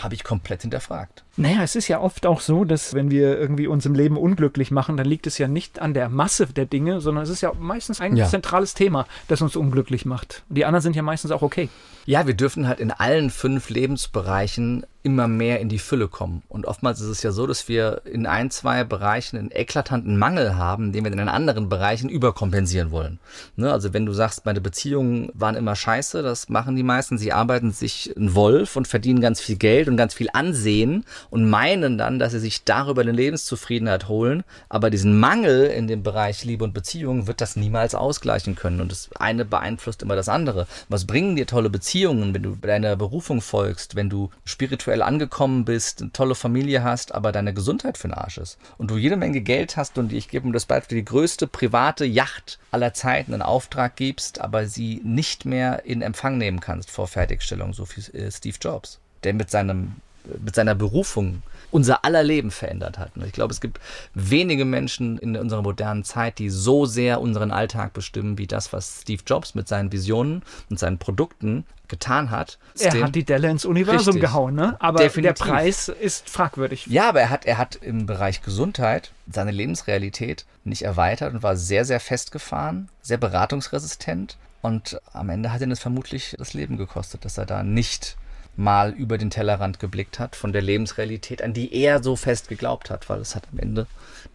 habe 0.00 0.14
ich 0.14 0.24
komplett 0.24 0.62
hinterfragt. 0.62 1.22
Naja, 1.36 1.62
es 1.62 1.76
ist 1.76 1.88
ja 1.88 2.00
oft 2.00 2.26
auch 2.26 2.40
so, 2.40 2.64
dass 2.64 2.92
wenn 2.92 3.10
wir 3.10 3.38
irgendwie 3.38 3.66
uns 3.66 3.86
im 3.86 3.94
Leben 3.94 4.18
unglücklich 4.18 4.70
machen, 4.70 4.98
dann 4.98 5.06
liegt 5.06 5.26
es 5.26 5.38
ja 5.38 5.48
nicht 5.48 5.80
an 5.80 5.94
der 5.94 6.10
Masse 6.10 6.46
der 6.46 6.66
Dinge, 6.66 7.00
sondern 7.00 7.24
es 7.24 7.30
ist 7.30 7.40
ja 7.40 7.52
meistens 7.58 8.00
ein 8.00 8.16
ja. 8.16 8.28
zentrales 8.28 8.74
Thema, 8.74 9.06
das 9.28 9.40
uns 9.40 9.56
unglücklich 9.56 10.04
macht. 10.04 10.42
Die 10.50 10.66
anderen 10.66 10.82
sind 10.82 10.94
ja 10.94 11.02
meistens 11.02 11.30
auch 11.30 11.42
okay. 11.42 11.70
Ja, 12.04 12.26
wir 12.26 12.34
dürfen 12.34 12.68
halt 12.68 12.80
in 12.80 12.90
allen 12.90 13.30
fünf 13.30 13.70
Lebensbereichen 13.70 14.84
immer 15.04 15.26
mehr 15.26 15.60
in 15.60 15.68
die 15.68 15.78
Fülle 15.78 16.08
kommen. 16.08 16.42
Und 16.48 16.66
oftmals 16.66 17.00
ist 17.00 17.08
es 17.08 17.22
ja 17.22 17.32
so, 17.32 17.46
dass 17.46 17.68
wir 17.68 18.02
in 18.04 18.26
ein, 18.26 18.50
zwei 18.50 18.84
Bereichen 18.84 19.36
einen 19.36 19.50
eklatanten 19.50 20.16
Mangel 20.16 20.56
haben, 20.56 20.92
den 20.92 21.04
wir 21.04 21.10
in 21.10 21.18
den 21.18 21.28
anderen 21.28 21.68
Bereichen 21.68 22.08
überkompensieren 22.08 22.90
wollen. 22.90 23.18
Ne? 23.56 23.72
Also 23.72 23.92
wenn 23.92 24.06
du 24.06 24.12
sagst, 24.12 24.44
meine 24.46 24.60
Beziehungen 24.60 25.30
waren 25.34 25.56
immer 25.56 25.74
scheiße, 25.74 26.22
das 26.22 26.48
machen 26.48 26.76
die 26.76 26.84
meisten. 26.84 27.18
Sie 27.18 27.32
arbeiten 27.32 27.72
sich 27.72 28.14
einen 28.16 28.34
Wolf 28.34 28.76
und 28.76 28.86
verdienen 28.86 29.20
ganz 29.20 29.40
viel 29.40 29.56
Geld 29.56 29.88
und 29.88 29.96
ganz 29.96 30.14
viel 30.14 30.28
Ansehen 30.32 31.04
und 31.30 31.48
meinen 31.48 31.98
dann, 31.98 32.18
dass 32.18 32.32
sie 32.32 32.38
sich 32.38 32.64
darüber 32.64 33.02
eine 33.02 33.12
Lebenszufriedenheit 33.12 34.08
holen. 34.08 34.44
Aber 34.68 34.90
diesen 34.90 35.18
Mangel 35.18 35.66
in 35.66 35.86
dem 35.86 36.02
Bereich 36.02 36.44
Liebe 36.44 36.64
und 36.64 36.74
Beziehung 36.74 37.26
wird 37.26 37.40
das 37.40 37.56
niemals 37.56 37.94
ausgleichen 37.94 38.54
können. 38.54 38.80
Und 38.80 38.92
das 38.92 39.10
eine 39.16 39.44
beeinflusst 39.44 40.02
immer 40.02 40.16
das 40.16 40.28
andere. 40.28 40.66
Was 40.88 41.06
bringen 41.06 41.36
dir 41.36 41.46
tolle 41.46 41.70
Beziehungen, 41.70 42.34
wenn 42.34 42.42
du 42.42 42.56
deiner 42.56 42.96
Berufung 42.96 43.40
folgst, 43.40 43.94
wenn 43.96 44.10
du 44.10 44.30
spirituell 44.44 45.02
angekommen 45.02 45.64
bist, 45.64 46.02
eine 46.02 46.12
tolle 46.12 46.34
Familie 46.34 46.82
hast, 46.82 47.14
aber 47.14 47.32
deine 47.32 47.54
Gesundheit 47.54 47.98
für 47.98 48.08
den 48.08 48.14
Arsch 48.14 48.38
ist? 48.38 48.58
Und 48.78 48.90
du 48.90 48.96
jede 48.96 49.16
Menge 49.16 49.40
Geld 49.40 49.76
hast 49.76 49.98
und 49.98 50.12
ich 50.12 50.28
gebe 50.28 50.46
mir 50.46 50.52
das 50.52 50.66
Beispiel, 50.66 50.98
die 50.98 51.04
größte 51.04 51.46
private 51.46 52.04
Yacht 52.04 52.58
aller 52.70 52.94
Zeiten 52.94 53.32
einen 53.32 53.42
Auftrag 53.42 53.96
gibst, 53.96 54.40
aber 54.40 54.66
sie 54.66 55.00
nicht 55.04 55.44
mehr 55.44 55.84
in 55.84 56.02
Empfang 56.02 56.38
nehmen 56.38 56.60
kannst 56.60 56.90
vor 56.90 57.06
Fertigstellung, 57.06 57.72
so 57.72 57.86
wie 57.94 58.30
Steve 58.30 58.56
Jobs 58.60 58.98
der 59.24 59.34
mit 59.34 59.50
seinem 59.50 59.96
mit 60.44 60.54
seiner 60.54 60.74
Berufung 60.74 61.42
unser 61.72 62.04
aller 62.04 62.22
Leben 62.22 62.50
verändert 62.50 62.98
hat. 62.98 63.16
Und 63.16 63.24
ich 63.24 63.32
glaube, 63.32 63.52
es 63.52 63.60
gibt 63.60 63.80
wenige 64.14 64.64
Menschen 64.64 65.18
in 65.18 65.36
unserer 65.36 65.62
modernen 65.62 66.04
Zeit, 66.04 66.38
die 66.38 66.50
so 66.50 66.84
sehr 66.84 67.20
unseren 67.20 67.50
Alltag 67.50 67.94
bestimmen, 67.94 68.38
wie 68.38 68.46
das, 68.46 68.72
was 68.72 69.00
Steve 69.02 69.22
Jobs 69.26 69.54
mit 69.54 69.66
seinen 69.68 69.90
Visionen 69.90 70.42
und 70.68 70.78
seinen 70.78 70.98
Produkten 70.98 71.64
getan 71.88 72.30
hat. 72.30 72.58
Er 72.78 73.02
hat 73.02 73.14
die 73.14 73.24
Delle 73.24 73.50
ins 73.50 73.64
Universum 73.64 74.14
Richtig. 74.14 74.22
gehauen, 74.22 74.54
ne? 74.54 74.76
Aber 74.80 75.00
Definitiv. 75.00 75.38
der 75.38 75.44
Preis 75.44 75.88
ist 75.88 76.28
fragwürdig. 76.28 76.86
Ja, 76.86 77.08
aber 77.08 77.20
er 77.20 77.30
hat, 77.30 77.44
er 77.46 77.58
hat 77.58 77.76
im 77.76 78.06
Bereich 78.06 78.42
Gesundheit 78.42 79.12
seine 79.30 79.50
Lebensrealität 79.50 80.46
nicht 80.64 80.82
erweitert 80.82 81.34
und 81.34 81.42
war 81.42 81.56
sehr, 81.56 81.84
sehr 81.84 82.00
festgefahren, 82.00 82.88
sehr 83.02 83.18
beratungsresistent. 83.18 84.36
Und 84.62 85.00
am 85.12 85.28
Ende 85.28 85.52
hat 85.52 85.60
ihn 85.60 85.70
es 85.70 85.80
vermutlich 85.80 86.34
das 86.38 86.54
Leben 86.54 86.76
gekostet, 86.76 87.24
dass 87.24 87.36
er 87.36 87.46
da 87.46 87.62
nicht 87.62 88.16
mal 88.56 88.90
über 88.90 89.18
den 89.18 89.30
Tellerrand 89.30 89.80
geblickt 89.80 90.18
hat 90.18 90.36
von 90.36 90.52
der 90.52 90.62
Lebensrealität, 90.62 91.42
an 91.42 91.52
die 91.52 91.74
er 91.74 92.02
so 92.02 92.16
fest 92.16 92.48
geglaubt 92.48 92.90
hat, 92.90 93.08
weil 93.08 93.20
es 93.20 93.34
hat 93.34 93.48
am 93.52 93.58
Ende 93.58 93.86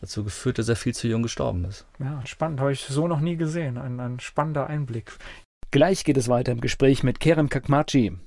dazu 0.01 0.23
geführt, 0.23 0.57
dass 0.57 0.69
er 0.69 0.75
viel 0.75 0.93
zu 0.93 1.07
jung 1.07 1.23
gestorben 1.23 1.65
ist. 1.65 1.85
Ja, 1.99 2.21
spannend, 2.25 2.59
habe 2.59 2.73
ich 2.73 2.81
so 2.81 3.07
noch 3.07 3.19
nie 3.19 3.37
gesehen. 3.37 3.77
Ein, 3.77 3.99
ein 3.99 4.19
spannender 4.19 4.67
Einblick. 4.67 5.13
Gleich 5.71 6.03
geht 6.03 6.17
es 6.17 6.29
weiter 6.29 6.51
im 6.51 6.61
Gespräch 6.61 7.03
mit 7.03 7.19
Kerem 7.19 7.49
Kakmachi. 7.49 8.17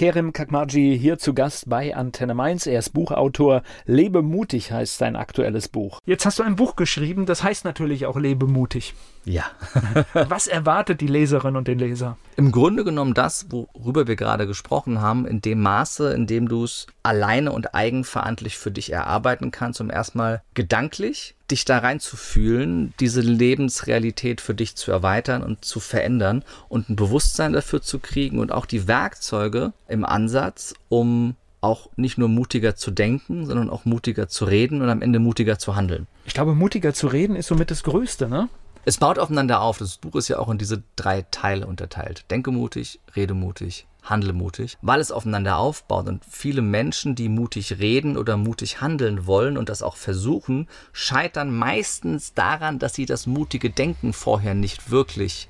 Kerem 0.00 0.32
Kakmaji 0.32 0.98
hier 0.98 1.18
zu 1.18 1.34
Gast 1.34 1.68
bei 1.68 1.94
Antenne 1.94 2.32
Mainz. 2.32 2.66
Er 2.66 2.78
ist 2.78 2.94
Buchautor. 2.94 3.62
Lebe 3.84 4.22
mutig 4.22 4.72
heißt 4.72 4.96
sein 4.96 5.14
aktuelles 5.14 5.68
Buch. 5.68 5.98
Jetzt 6.06 6.24
hast 6.24 6.38
du 6.38 6.42
ein 6.42 6.56
Buch 6.56 6.74
geschrieben, 6.74 7.26
das 7.26 7.42
heißt 7.42 7.66
natürlich 7.66 8.06
auch 8.06 8.16
Lebe 8.16 8.46
mutig. 8.46 8.94
Ja. 9.26 9.44
Was 10.14 10.46
erwartet 10.46 11.02
die 11.02 11.06
Leserin 11.06 11.54
und 11.54 11.68
den 11.68 11.78
Leser? 11.78 12.16
Im 12.36 12.50
Grunde 12.50 12.82
genommen 12.82 13.12
das, 13.12 13.48
worüber 13.50 14.06
wir 14.06 14.16
gerade 14.16 14.46
gesprochen 14.46 15.02
haben, 15.02 15.26
in 15.26 15.42
dem 15.42 15.60
Maße, 15.60 16.14
in 16.14 16.26
dem 16.26 16.48
du 16.48 16.64
es 16.64 16.86
alleine 17.02 17.52
und 17.52 17.74
eigenverantwortlich 17.74 18.56
für 18.56 18.70
dich 18.70 18.90
erarbeiten 18.92 19.50
kannst, 19.50 19.82
um 19.82 19.90
erstmal 19.90 20.40
gedanklich 20.54 21.34
dich 21.50 21.64
da 21.64 21.78
reinzufühlen, 21.78 22.94
diese 23.00 23.20
Lebensrealität 23.20 24.40
für 24.40 24.54
dich 24.54 24.76
zu 24.76 24.90
erweitern 24.90 25.42
und 25.42 25.64
zu 25.64 25.80
verändern 25.80 26.44
und 26.68 26.88
ein 26.88 26.96
Bewusstsein 26.96 27.52
dafür 27.52 27.82
zu 27.82 27.98
kriegen 27.98 28.38
und 28.38 28.52
auch 28.52 28.66
die 28.66 28.88
Werkzeuge 28.88 29.72
im 29.88 30.04
Ansatz, 30.04 30.74
um 30.88 31.36
auch 31.60 31.88
nicht 31.96 32.18
nur 32.18 32.28
mutiger 32.28 32.74
zu 32.74 32.90
denken, 32.90 33.46
sondern 33.46 33.70
auch 33.70 33.84
mutiger 33.84 34.28
zu 34.28 34.44
reden 34.44 34.80
und 34.80 34.88
am 34.88 35.02
Ende 35.02 35.18
mutiger 35.18 35.58
zu 35.58 35.76
handeln. 35.76 36.06
Ich 36.24 36.34
glaube, 36.34 36.54
mutiger 36.54 36.94
zu 36.94 37.06
reden 37.06 37.36
ist 37.36 37.48
somit 37.48 37.70
das 37.70 37.82
Größte, 37.82 38.28
ne? 38.28 38.48
Es 38.86 38.96
baut 38.96 39.18
aufeinander 39.18 39.60
auf. 39.60 39.76
Das 39.76 39.98
Buch 39.98 40.14
ist 40.14 40.28
ja 40.28 40.38
auch 40.38 40.48
in 40.48 40.56
diese 40.56 40.82
drei 40.96 41.26
Teile 41.30 41.66
unterteilt. 41.66 42.24
Denke 42.30 42.50
mutig, 42.50 42.98
rede 43.14 43.34
mutig, 43.34 43.86
handle 44.02 44.32
mutig, 44.32 44.76
weil 44.82 45.00
es 45.00 45.12
aufeinander 45.12 45.58
aufbaut 45.58 46.08
und 46.08 46.24
viele 46.28 46.62
Menschen, 46.62 47.14
die 47.14 47.28
mutig 47.28 47.78
reden 47.78 48.16
oder 48.16 48.36
mutig 48.36 48.80
handeln 48.80 49.26
wollen 49.26 49.56
und 49.56 49.68
das 49.68 49.82
auch 49.82 49.96
versuchen, 49.96 50.68
scheitern 50.92 51.54
meistens 51.54 52.34
daran, 52.34 52.78
dass 52.78 52.94
sie 52.94 53.06
das 53.06 53.26
mutige 53.26 53.70
Denken 53.70 54.12
vorher 54.12 54.54
nicht 54.54 54.90
wirklich 54.90 55.48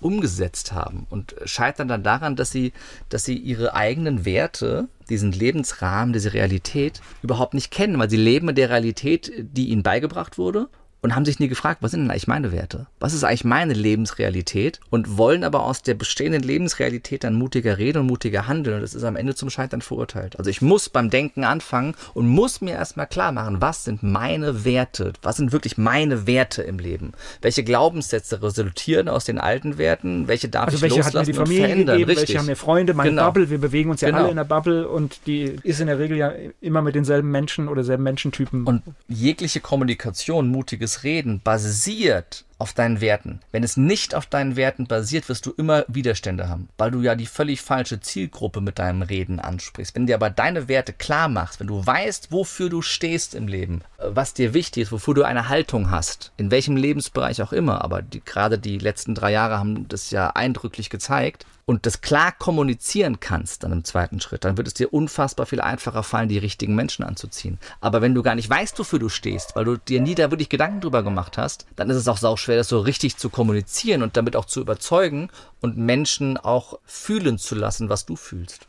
umgesetzt 0.00 0.72
haben 0.72 1.06
und 1.10 1.34
scheitern 1.44 1.88
dann 1.88 2.02
daran, 2.02 2.34
dass 2.34 2.50
sie, 2.50 2.72
dass 3.10 3.24
sie 3.24 3.36
ihre 3.36 3.74
eigenen 3.74 4.24
Werte, 4.24 4.88
diesen 5.10 5.32
Lebensrahmen, 5.32 6.12
diese 6.12 6.32
Realität 6.32 7.02
überhaupt 7.22 7.54
nicht 7.54 7.70
kennen, 7.70 7.98
weil 7.98 8.08
sie 8.08 8.16
leben 8.16 8.48
in 8.48 8.54
der 8.54 8.70
Realität, 8.70 9.30
die 9.36 9.68
ihnen 9.68 9.82
beigebracht 9.82 10.38
wurde 10.38 10.68
und 11.02 11.14
haben 11.14 11.24
sich 11.24 11.38
nie 11.38 11.48
gefragt, 11.48 11.82
was 11.82 11.92
sind 11.92 12.02
denn 12.02 12.10
eigentlich 12.10 12.28
meine 12.28 12.52
Werte? 12.52 12.86
Was 12.98 13.14
ist 13.14 13.24
eigentlich 13.24 13.44
meine 13.44 13.72
Lebensrealität? 13.72 14.80
Und 14.90 15.16
wollen 15.16 15.44
aber 15.44 15.64
aus 15.64 15.82
der 15.82 15.94
bestehenden 15.94 16.42
Lebensrealität 16.42 17.24
dann 17.24 17.34
mutiger 17.34 17.78
reden 17.78 17.98
und 17.98 18.06
mutiger 18.06 18.46
handeln. 18.46 18.76
Und 18.76 18.82
das 18.82 18.94
ist 18.94 19.04
am 19.04 19.16
Ende 19.16 19.34
zum 19.34 19.48
Scheitern 19.48 19.80
verurteilt. 19.80 20.38
Also 20.38 20.50
ich 20.50 20.60
muss 20.60 20.88
beim 20.88 21.08
Denken 21.08 21.44
anfangen 21.44 21.94
und 22.12 22.26
muss 22.26 22.60
mir 22.60 22.74
erstmal 22.74 23.06
klar 23.06 23.32
machen, 23.32 23.60
was 23.60 23.84
sind 23.84 24.02
meine 24.02 24.64
Werte? 24.64 25.14
Was 25.22 25.38
sind 25.38 25.52
wirklich 25.52 25.78
meine 25.78 26.26
Werte 26.26 26.62
im 26.62 26.78
Leben? 26.78 27.12
Welche 27.40 27.64
Glaubenssätze 27.64 28.42
resultieren 28.42 29.08
aus 29.08 29.24
den 29.24 29.38
alten 29.38 29.78
Werten? 29.78 30.28
Welche 30.28 30.48
darf 30.48 30.66
also 30.66 30.76
ich 30.76 30.82
welche 30.82 30.96
loslassen 30.96 31.18
hat 31.18 31.26
mir 31.26 31.32
die 31.32 31.38
Familie 31.38 31.64
verändern? 31.64 31.98
Gegeben, 31.98 32.18
welche 32.18 32.38
haben 32.38 32.46
mir 32.46 32.56
Freunde, 32.56 32.94
meine 32.94 33.10
genau. 33.10 33.26
Bubble. 33.26 33.50
Wir 33.50 33.58
bewegen 33.58 33.90
uns 33.90 34.02
ja 34.02 34.08
genau. 34.08 34.22
alle 34.22 34.30
in 34.30 34.36
der 34.36 34.44
Bubble 34.44 34.86
und 34.86 35.20
die 35.26 35.56
ist 35.62 35.80
in 35.80 35.86
der 35.86 35.98
Regel 35.98 36.18
ja 36.18 36.32
immer 36.60 36.82
mit 36.82 36.94
denselben 36.94 37.30
Menschen 37.30 37.68
oder 37.68 37.84
selben 37.84 38.02
Menschentypen. 38.02 38.64
Und 38.64 38.82
jegliche 39.08 39.60
Kommunikation, 39.60 40.48
mutiges 40.48 40.89
Reden 40.98 41.40
basiert 41.42 42.44
auf 42.60 42.72
deinen 42.72 43.00
Werten. 43.00 43.40
Wenn 43.52 43.62
es 43.62 43.76
nicht 43.76 44.14
auf 44.14 44.26
deinen 44.26 44.56
Werten 44.56 44.86
basiert, 44.86 45.28
wirst 45.28 45.46
du 45.46 45.52
immer 45.56 45.84
Widerstände 45.88 46.48
haben, 46.48 46.68
weil 46.78 46.90
du 46.90 47.00
ja 47.00 47.14
die 47.14 47.26
völlig 47.26 47.62
falsche 47.62 48.00
Zielgruppe 48.00 48.60
mit 48.60 48.78
deinem 48.78 49.02
Reden 49.02 49.40
ansprichst. 49.40 49.94
Wenn 49.94 50.06
dir 50.06 50.14
aber 50.14 50.30
deine 50.30 50.68
Werte 50.68 50.92
klar 50.92 51.28
machst, 51.28 51.60
wenn 51.60 51.66
du 51.66 51.84
weißt, 51.84 52.32
wofür 52.32 52.68
du 52.68 52.82
stehst 52.82 53.34
im 53.34 53.48
Leben, 53.48 53.82
was 53.98 54.34
dir 54.34 54.54
wichtig 54.54 54.84
ist, 54.84 54.92
wofür 54.92 55.14
du 55.14 55.22
eine 55.22 55.48
Haltung 55.48 55.90
hast, 55.90 56.32
in 56.36 56.50
welchem 56.50 56.76
Lebensbereich 56.76 57.42
auch 57.42 57.52
immer, 57.52 57.82
aber 57.82 58.02
die, 58.02 58.20
gerade 58.20 58.58
die 58.58 58.78
letzten 58.78 59.14
drei 59.14 59.32
Jahre 59.32 59.58
haben 59.58 59.88
das 59.88 60.10
ja 60.10 60.30
eindrücklich 60.30 60.90
gezeigt, 60.90 61.46
und 61.70 61.86
das 61.86 62.00
klar 62.00 62.32
kommunizieren 62.32 63.20
kannst 63.20 63.62
dann 63.62 63.70
im 63.70 63.84
zweiten 63.84 64.20
Schritt, 64.20 64.44
dann 64.44 64.56
wird 64.56 64.66
es 64.66 64.74
dir 64.74 64.92
unfassbar 64.92 65.46
viel 65.46 65.60
einfacher 65.60 66.02
fallen, 66.02 66.28
die 66.28 66.36
richtigen 66.36 66.74
Menschen 66.74 67.04
anzuziehen. 67.04 67.60
Aber 67.80 68.02
wenn 68.02 68.12
du 68.12 68.24
gar 68.24 68.34
nicht 68.34 68.50
weißt, 68.50 68.76
wofür 68.80 68.98
du 68.98 69.08
stehst, 69.08 69.54
weil 69.54 69.66
du 69.66 69.76
dir 69.76 70.00
nie 70.00 70.16
da 70.16 70.32
wirklich 70.32 70.48
Gedanken 70.48 70.80
drüber 70.80 71.04
gemacht 71.04 71.38
hast, 71.38 71.66
dann 71.76 71.88
ist 71.88 71.96
es 71.96 72.08
auch 72.08 72.16
sauschwer, 72.16 72.49
das 72.56 72.68
so 72.68 72.80
richtig 72.80 73.16
zu 73.16 73.28
kommunizieren 73.28 74.02
und 74.02 74.16
damit 74.16 74.36
auch 74.36 74.44
zu 74.44 74.60
überzeugen 74.60 75.30
und 75.60 75.76
Menschen 75.76 76.36
auch 76.36 76.78
fühlen 76.84 77.38
zu 77.38 77.54
lassen, 77.54 77.88
was 77.88 78.06
du 78.06 78.16
fühlst. 78.16 78.66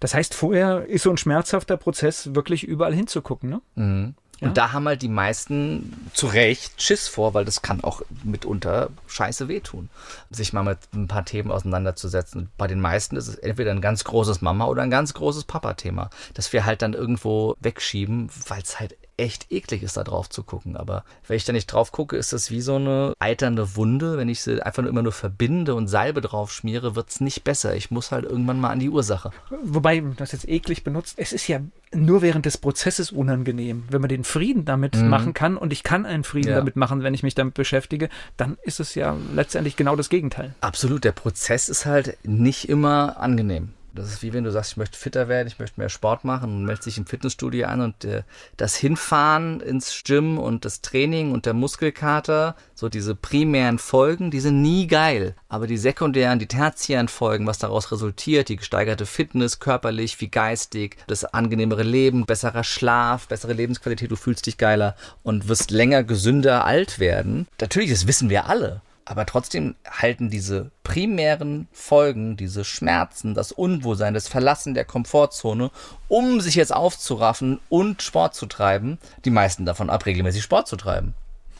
Das 0.00 0.14
heißt, 0.14 0.34
vorher 0.34 0.86
ist 0.86 1.02
so 1.02 1.10
ein 1.10 1.18
schmerzhafter 1.18 1.76
Prozess, 1.76 2.34
wirklich 2.34 2.64
überall 2.64 2.94
hinzugucken, 2.94 3.50
ne? 3.50 3.60
Mhm. 3.74 4.14
Ja? 4.40 4.48
Und 4.48 4.56
da 4.56 4.72
haben 4.72 4.86
halt 4.86 5.02
die 5.02 5.08
meisten 5.08 6.10
zu 6.14 6.26
Recht 6.26 6.80
Schiss 6.80 7.08
vor, 7.08 7.34
weil 7.34 7.44
das 7.44 7.60
kann 7.60 7.84
auch 7.84 8.00
mitunter 8.24 8.88
scheiße 9.06 9.48
wehtun, 9.48 9.90
sich 10.30 10.54
mal 10.54 10.62
mit 10.62 10.78
ein 10.94 11.08
paar 11.08 11.26
Themen 11.26 11.50
auseinanderzusetzen. 11.50 12.48
Bei 12.56 12.66
den 12.66 12.80
meisten 12.80 13.16
ist 13.16 13.28
es 13.28 13.34
entweder 13.34 13.70
ein 13.70 13.82
ganz 13.82 14.04
großes 14.04 14.40
Mama- 14.40 14.66
oder 14.66 14.82
ein 14.82 14.90
ganz 14.90 15.12
großes 15.12 15.44
Papa-Thema, 15.44 16.08
das 16.32 16.52
wir 16.54 16.64
halt 16.64 16.80
dann 16.80 16.94
irgendwo 16.94 17.54
wegschieben, 17.60 18.30
weil 18.48 18.62
es 18.62 18.80
halt 18.80 18.96
echt 19.20 19.52
eklig 19.52 19.82
ist, 19.82 19.96
da 19.96 20.04
drauf 20.04 20.30
zu 20.30 20.42
gucken. 20.42 20.76
Aber 20.76 21.04
wenn 21.28 21.36
ich 21.36 21.44
da 21.44 21.52
nicht 21.52 21.66
drauf 21.66 21.92
gucke, 21.92 22.16
ist 22.16 22.32
das 22.32 22.50
wie 22.50 22.62
so 22.62 22.76
eine 22.76 23.12
eiternde 23.18 23.76
Wunde. 23.76 24.16
Wenn 24.16 24.28
ich 24.28 24.40
sie 24.40 24.62
einfach 24.62 24.82
nur 24.82 24.90
immer 24.90 25.02
nur 25.02 25.12
verbinde 25.12 25.74
und 25.74 25.88
Salbe 25.88 26.20
drauf 26.20 26.52
schmiere, 26.52 26.96
wird 26.96 27.10
es 27.10 27.20
nicht 27.20 27.44
besser. 27.44 27.76
Ich 27.76 27.90
muss 27.90 28.10
halt 28.12 28.24
irgendwann 28.24 28.60
mal 28.60 28.70
an 28.70 28.80
die 28.80 28.88
Ursache. 28.88 29.30
Wobei, 29.62 30.02
das 30.16 30.32
jetzt 30.32 30.48
eklig 30.48 30.84
benutzt, 30.84 31.14
es 31.18 31.32
ist 31.32 31.46
ja 31.48 31.60
nur 31.92 32.22
während 32.22 32.46
des 32.46 32.56
Prozesses 32.56 33.12
unangenehm. 33.12 33.84
Wenn 33.90 34.00
man 34.00 34.08
den 34.08 34.24
Frieden 34.24 34.64
damit 34.64 34.96
mhm. 34.96 35.08
machen 35.08 35.34
kann 35.34 35.56
und 35.56 35.72
ich 35.72 35.82
kann 35.82 36.06
einen 36.06 36.24
Frieden 36.24 36.50
ja. 36.50 36.56
damit 36.56 36.76
machen, 36.76 37.02
wenn 37.02 37.14
ich 37.14 37.22
mich 37.22 37.34
damit 37.34 37.54
beschäftige, 37.54 38.08
dann 38.36 38.56
ist 38.62 38.80
es 38.80 38.94
ja 38.94 39.16
letztendlich 39.34 39.76
genau 39.76 39.96
das 39.96 40.08
Gegenteil. 40.08 40.54
Absolut, 40.60 41.04
der 41.04 41.12
Prozess 41.12 41.68
ist 41.68 41.86
halt 41.86 42.16
nicht 42.22 42.68
immer 42.68 43.18
angenehm. 43.18 43.74
Das 43.94 44.08
ist 44.08 44.22
wie 44.22 44.32
wenn 44.32 44.44
du 44.44 44.52
sagst, 44.52 44.72
ich 44.72 44.76
möchte 44.76 44.98
fitter 44.98 45.28
werden, 45.28 45.48
ich 45.48 45.58
möchte 45.58 45.80
mehr 45.80 45.88
Sport 45.88 46.24
machen 46.24 46.50
und 46.50 46.64
meldest 46.64 46.86
dich 46.86 46.98
im 46.98 47.06
Fitnessstudio 47.06 47.66
an 47.66 47.80
und 47.80 48.04
äh, 48.04 48.22
das 48.56 48.76
Hinfahren 48.76 49.60
ins 49.60 50.02
Gym 50.04 50.38
und 50.38 50.64
das 50.64 50.80
Training 50.80 51.32
und 51.32 51.46
der 51.46 51.54
Muskelkater, 51.54 52.54
so 52.74 52.88
diese 52.88 53.14
primären 53.14 53.78
Folgen, 53.78 54.30
die 54.30 54.40
sind 54.40 54.62
nie 54.62 54.86
geil. 54.86 55.34
Aber 55.48 55.66
die 55.66 55.76
sekundären, 55.76 56.38
die 56.38 56.46
tertiären 56.46 57.08
Folgen, 57.08 57.46
was 57.46 57.58
daraus 57.58 57.90
resultiert, 57.90 58.48
die 58.48 58.56
gesteigerte 58.56 59.06
Fitness, 59.06 59.58
körperlich 59.58 60.20
wie 60.20 60.28
geistig, 60.28 60.96
das 61.06 61.24
angenehmere 61.24 61.82
Leben, 61.82 62.26
besserer 62.26 62.64
Schlaf, 62.64 63.28
bessere 63.28 63.52
Lebensqualität, 63.52 64.10
du 64.10 64.16
fühlst 64.16 64.46
dich 64.46 64.58
geiler 64.58 64.94
und 65.22 65.48
wirst 65.48 65.70
länger 65.70 66.04
gesünder 66.04 66.64
alt 66.64 66.98
werden. 66.98 67.48
Natürlich, 67.60 67.90
das 67.90 68.06
wissen 68.06 68.30
wir 68.30 68.46
alle. 68.46 68.82
Aber 69.04 69.26
trotzdem 69.26 69.74
halten 69.88 70.30
diese 70.30 70.70
primären 70.82 71.68
Folgen, 71.72 72.36
diese 72.36 72.64
Schmerzen, 72.64 73.34
das 73.34 73.52
Unwohlsein, 73.52 74.14
das 74.14 74.28
Verlassen 74.28 74.74
der 74.74 74.84
Komfortzone, 74.84 75.70
um 76.08 76.40
sich 76.40 76.54
jetzt 76.54 76.74
aufzuraffen 76.74 77.60
und 77.68 78.02
Sport 78.02 78.34
zu 78.34 78.46
treiben, 78.46 78.98
die 79.24 79.30
meisten 79.30 79.66
davon 79.66 79.90
ab, 79.90 80.06
regelmäßig 80.06 80.42
Sport 80.42 80.68
zu 80.68 80.76
treiben 80.76 81.14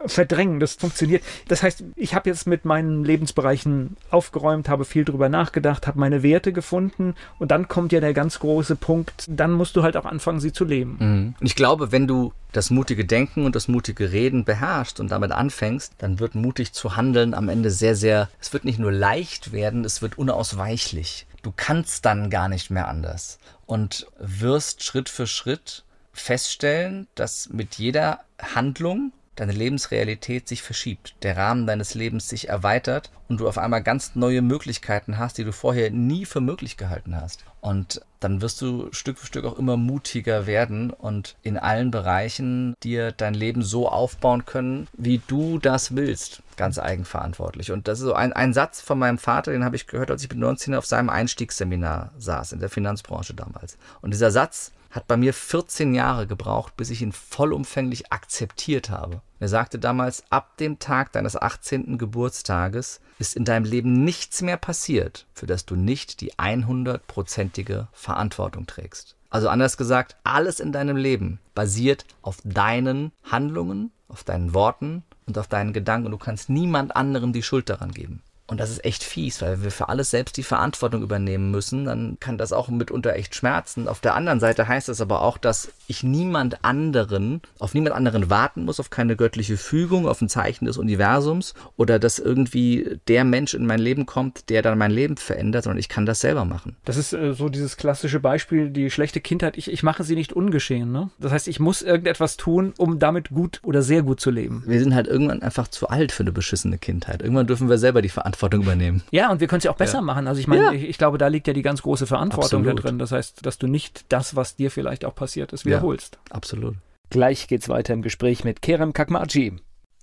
verdrängen. 0.06 0.60
Das 0.60 0.74
funktioniert. 0.74 1.22
Das 1.48 1.62
heißt, 1.62 1.84
ich 1.96 2.14
habe 2.14 2.30
jetzt 2.30 2.46
mit 2.46 2.64
meinen 2.64 3.04
Lebensbereichen 3.04 3.96
aufgeräumt, 4.10 4.68
habe 4.68 4.84
viel 4.84 5.04
drüber 5.04 5.28
nachgedacht, 5.28 5.86
habe 5.86 5.98
meine 5.98 6.22
Werte 6.22 6.52
gefunden 6.52 7.14
und 7.38 7.50
dann 7.50 7.68
kommt 7.68 7.92
ja 7.92 8.00
der 8.00 8.14
ganz 8.14 8.38
große 8.38 8.76
Punkt, 8.76 9.24
dann 9.28 9.52
musst 9.52 9.76
du 9.76 9.82
halt 9.82 9.96
auch 9.96 10.04
anfangen, 10.04 10.40
sie 10.40 10.52
zu 10.52 10.64
leben. 10.64 10.96
Mhm. 10.98 11.34
Und 11.40 11.46
ich 11.46 11.56
glaube, 11.56 11.92
wenn 11.92 12.06
du 12.06 12.32
das 12.52 12.70
mutige 12.70 13.04
Denken 13.04 13.44
und 13.44 13.54
das 13.54 13.68
mutige 13.68 14.12
Reden 14.12 14.44
beherrschst 14.44 15.00
und 15.00 15.10
damit 15.10 15.32
anfängst, 15.32 15.94
dann 15.98 16.18
wird 16.18 16.34
mutig 16.34 16.72
zu 16.72 16.96
handeln 16.96 17.34
am 17.34 17.48
Ende 17.48 17.70
sehr, 17.70 17.94
sehr, 17.94 18.28
es 18.40 18.52
wird 18.52 18.64
nicht 18.64 18.78
nur 18.78 18.92
leicht 18.92 19.52
werden, 19.52 19.84
es 19.84 20.02
wird 20.02 20.18
unausweichlich. 20.18 21.26
Du 21.42 21.52
kannst 21.54 22.04
dann 22.04 22.28
gar 22.28 22.48
nicht 22.48 22.70
mehr 22.70 22.88
anders 22.88 23.38
und 23.66 24.06
wirst 24.18 24.82
Schritt 24.82 25.08
für 25.08 25.26
Schritt 25.26 25.84
feststellen, 26.12 27.06
dass 27.14 27.48
mit 27.50 27.76
jeder 27.76 28.20
Handlung 28.54 29.12
deine 29.40 29.52
Lebensrealität 29.52 30.46
sich 30.46 30.60
verschiebt, 30.60 31.14
der 31.22 31.34
Rahmen 31.34 31.66
deines 31.66 31.94
Lebens 31.94 32.28
sich 32.28 32.50
erweitert 32.50 33.10
und 33.26 33.40
du 33.40 33.48
auf 33.48 33.56
einmal 33.56 33.82
ganz 33.82 34.14
neue 34.14 34.42
Möglichkeiten 34.42 35.16
hast, 35.16 35.38
die 35.38 35.44
du 35.44 35.52
vorher 35.52 35.90
nie 35.90 36.26
für 36.26 36.42
möglich 36.42 36.76
gehalten 36.76 37.16
hast. 37.16 37.46
Und 37.62 38.02
dann 38.20 38.42
wirst 38.42 38.60
du 38.60 38.92
Stück 38.92 39.16
für 39.16 39.26
Stück 39.26 39.46
auch 39.46 39.58
immer 39.58 39.78
mutiger 39.78 40.46
werden 40.46 40.90
und 40.90 41.36
in 41.40 41.56
allen 41.56 41.90
Bereichen 41.90 42.74
dir 42.82 43.12
dein 43.12 43.32
Leben 43.32 43.62
so 43.62 43.88
aufbauen 43.88 44.44
können, 44.44 44.88
wie 44.92 45.22
du 45.26 45.58
das 45.58 45.96
willst. 45.96 46.42
Ganz 46.58 46.78
eigenverantwortlich. 46.78 47.72
Und 47.72 47.88
das 47.88 48.00
ist 48.00 48.04
so 48.04 48.12
ein, 48.12 48.34
ein 48.34 48.52
Satz 48.52 48.82
von 48.82 48.98
meinem 48.98 49.16
Vater, 49.16 49.52
den 49.52 49.64
habe 49.64 49.76
ich 49.76 49.86
gehört, 49.86 50.10
als 50.10 50.22
ich 50.22 50.28
mit 50.28 50.38
19 50.38 50.74
auf 50.74 50.84
seinem 50.84 51.08
Einstiegsseminar 51.08 52.12
saß, 52.18 52.52
in 52.52 52.60
der 52.60 52.68
Finanzbranche 52.68 53.32
damals. 53.32 53.78
Und 54.02 54.12
dieser 54.12 54.30
Satz 54.30 54.72
hat 54.90 55.06
bei 55.06 55.16
mir 55.16 55.32
14 55.32 55.94
Jahre 55.94 56.26
gebraucht, 56.26 56.76
bis 56.76 56.90
ich 56.90 57.02
ihn 57.02 57.12
vollumfänglich 57.12 58.12
akzeptiert 58.12 58.90
habe. 58.90 59.22
Er 59.38 59.48
sagte 59.48 59.78
damals, 59.78 60.24
ab 60.30 60.56
dem 60.58 60.78
Tag 60.78 61.12
deines 61.12 61.40
18. 61.40 61.96
Geburtstages 61.96 63.00
ist 63.18 63.36
in 63.36 63.44
deinem 63.44 63.64
Leben 63.64 64.04
nichts 64.04 64.42
mehr 64.42 64.56
passiert, 64.56 65.26
für 65.32 65.46
das 65.46 65.64
du 65.64 65.76
nicht 65.76 66.20
die 66.20 66.34
100%ige 66.34 67.88
Verantwortung 67.92 68.66
trägst. 68.66 69.16
Also 69.30 69.48
anders 69.48 69.76
gesagt, 69.76 70.16
alles 70.24 70.58
in 70.58 70.72
deinem 70.72 70.96
Leben 70.96 71.38
basiert 71.54 72.04
auf 72.20 72.38
deinen 72.44 73.12
Handlungen, 73.22 73.92
auf 74.08 74.24
deinen 74.24 74.54
Worten 74.54 75.04
und 75.26 75.38
auf 75.38 75.46
deinen 75.46 75.72
Gedanken. 75.72 76.10
Du 76.10 76.18
kannst 76.18 76.50
niemand 76.50 76.96
anderen 76.96 77.32
die 77.32 77.44
Schuld 77.44 77.70
daran 77.70 77.92
geben. 77.92 78.22
Und 78.50 78.58
das 78.58 78.70
ist 78.70 78.84
echt 78.84 79.04
fies, 79.04 79.40
weil 79.42 79.62
wir 79.62 79.70
für 79.70 79.88
alles 79.88 80.10
selbst 80.10 80.36
die 80.36 80.42
Verantwortung 80.42 81.02
übernehmen 81.02 81.52
müssen. 81.52 81.84
Dann 81.84 82.16
kann 82.18 82.36
das 82.36 82.52
auch 82.52 82.66
mitunter 82.66 83.14
echt 83.14 83.36
schmerzen. 83.36 83.86
Auf 83.86 84.00
der 84.00 84.16
anderen 84.16 84.40
Seite 84.40 84.66
heißt 84.66 84.88
es 84.88 85.00
aber 85.00 85.22
auch, 85.22 85.38
dass 85.38 85.68
ich 85.90 86.04
niemand 86.04 86.64
anderen, 86.64 87.42
auf 87.58 87.74
niemand 87.74 87.96
anderen 87.96 88.30
warten 88.30 88.64
muss, 88.64 88.78
auf 88.78 88.90
keine 88.90 89.16
göttliche 89.16 89.56
Fügung, 89.56 90.06
auf 90.06 90.22
ein 90.22 90.28
Zeichen 90.28 90.66
des 90.66 90.78
Universums 90.78 91.54
oder 91.76 91.98
dass 91.98 92.20
irgendwie 92.20 92.98
der 93.08 93.24
Mensch 93.24 93.54
in 93.54 93.66
mein 93.66 93.80
Leben 93.80 94.06
kommt, 94.06 94.48
der 94.50 94.62
dann 94.62 94.78
mein 94.78 94.92
Leben 94.92 95.16
verändert, 95.16 95.64
sondern 95.64 95.78
ich 95.78 95.88
kann 95.88 96.06
das 96.06 96.20
selber 96.20 96.44
machen. 96.44 96.76
Das 96.84 96.96
ist 96.96 97.12
äh, 97.12 97.34
so 97.34 97.48
dieses 97.48 97.76
klassische 97.76 98.20
Beispiel, 98.20 98.70
die 98.70 98.90
schlechte 98.90 99.20
Kindheit. 99.20 99.58
Ich, 99.58 99.70
ich 99.70 99.82
mache 99.82 100.04
sie 100.04 100.14
nicht 100.14 100.32
ungeschehen. 100.32 100.92
Ne? 100.92 101.10
Das 101.18 101.32
heißt, 101.32 101.48
ich 101.48 101.58
muss 101.58 101.82
irgendetwas 101.82 102.36
tun, 102.36 102.72
um 102.78 103.00
damit 103.00 103.30
gut 103.30 103.60
oder 103.64 103.82
sehr 103.82 104.02
gut 104.02 104.20
zu 104.20 104.30
leben. 104.30 104.62
Wir 104.66 104.78
sind 104.78 104.94
halt 104.94 105.08
irgendwann 105.08 105.42
einfach 105.42 105.66
zu 105.66 105.88
alt 105.88 106.12
für 106.12 106.22
eine 106.22 106.32
beschissene 106.32 106.78
Kindheit. 106.78 107.20
Irgendwann 107.20 107.48
dürfen 107.48 107.68
wir 107.68 107.78
selber 107.78 108.00
die 108.00 108.08
Verantwortung 108.08 108.62
übernehmen. 108.62 109.02
Ja, 109.10 109.32
und 109.32 109.40
wir 109.40 109.48
können 109.48 109.58
es 109.58 109.64
ja 109.64 109.72
auch 109.72 109.76
besser 109.76 109.98
ja. 109.98 110.02
machen. 110.02 110.28
Also 110.28 110.40
ich 110.40 110.46
meine, 110.46 110.66
ja. 110.66 110.72
ich, 110.72 110.84
ich, 110.84 110.98
glaube, 110.98 111.18
da 111.18 111.26
liegt 111.26 111.48
ja 111.48 111.52
die 111.52 111.62
ganz 111.62 111.82
große 111.82 112.06
Verantwortung 112.06 112.60
Absolut. 112.60 112.78
da 112.78 112.82
drin. 112.82 112.98
Das 113.00 113.10
heißt, 113.10 113.44
dass 113.44 113.58
du 113.58 113.66
nicht 113.66 114.04
das, 114.08 114.36
was 114.36 114.54
dir 114.54 114.70
vielleicht 114.70 115.04
auch 115.04 115.16
passiert 115.16 115.52
ist, 115.52 115.66
wiederholst. 115.80 116.18
Ja. 116.28 116.34
Absolut. 116.36 116.76
Gleich 117.10 117.48
geht's 117.48 117.68
weiter 117.68 117.92
im 117.92 118.02
Gespräch 118.02 118.44
mit 118.44 118.62
Kerem 118.62 118.92
Kakmaji. 118.92 119.56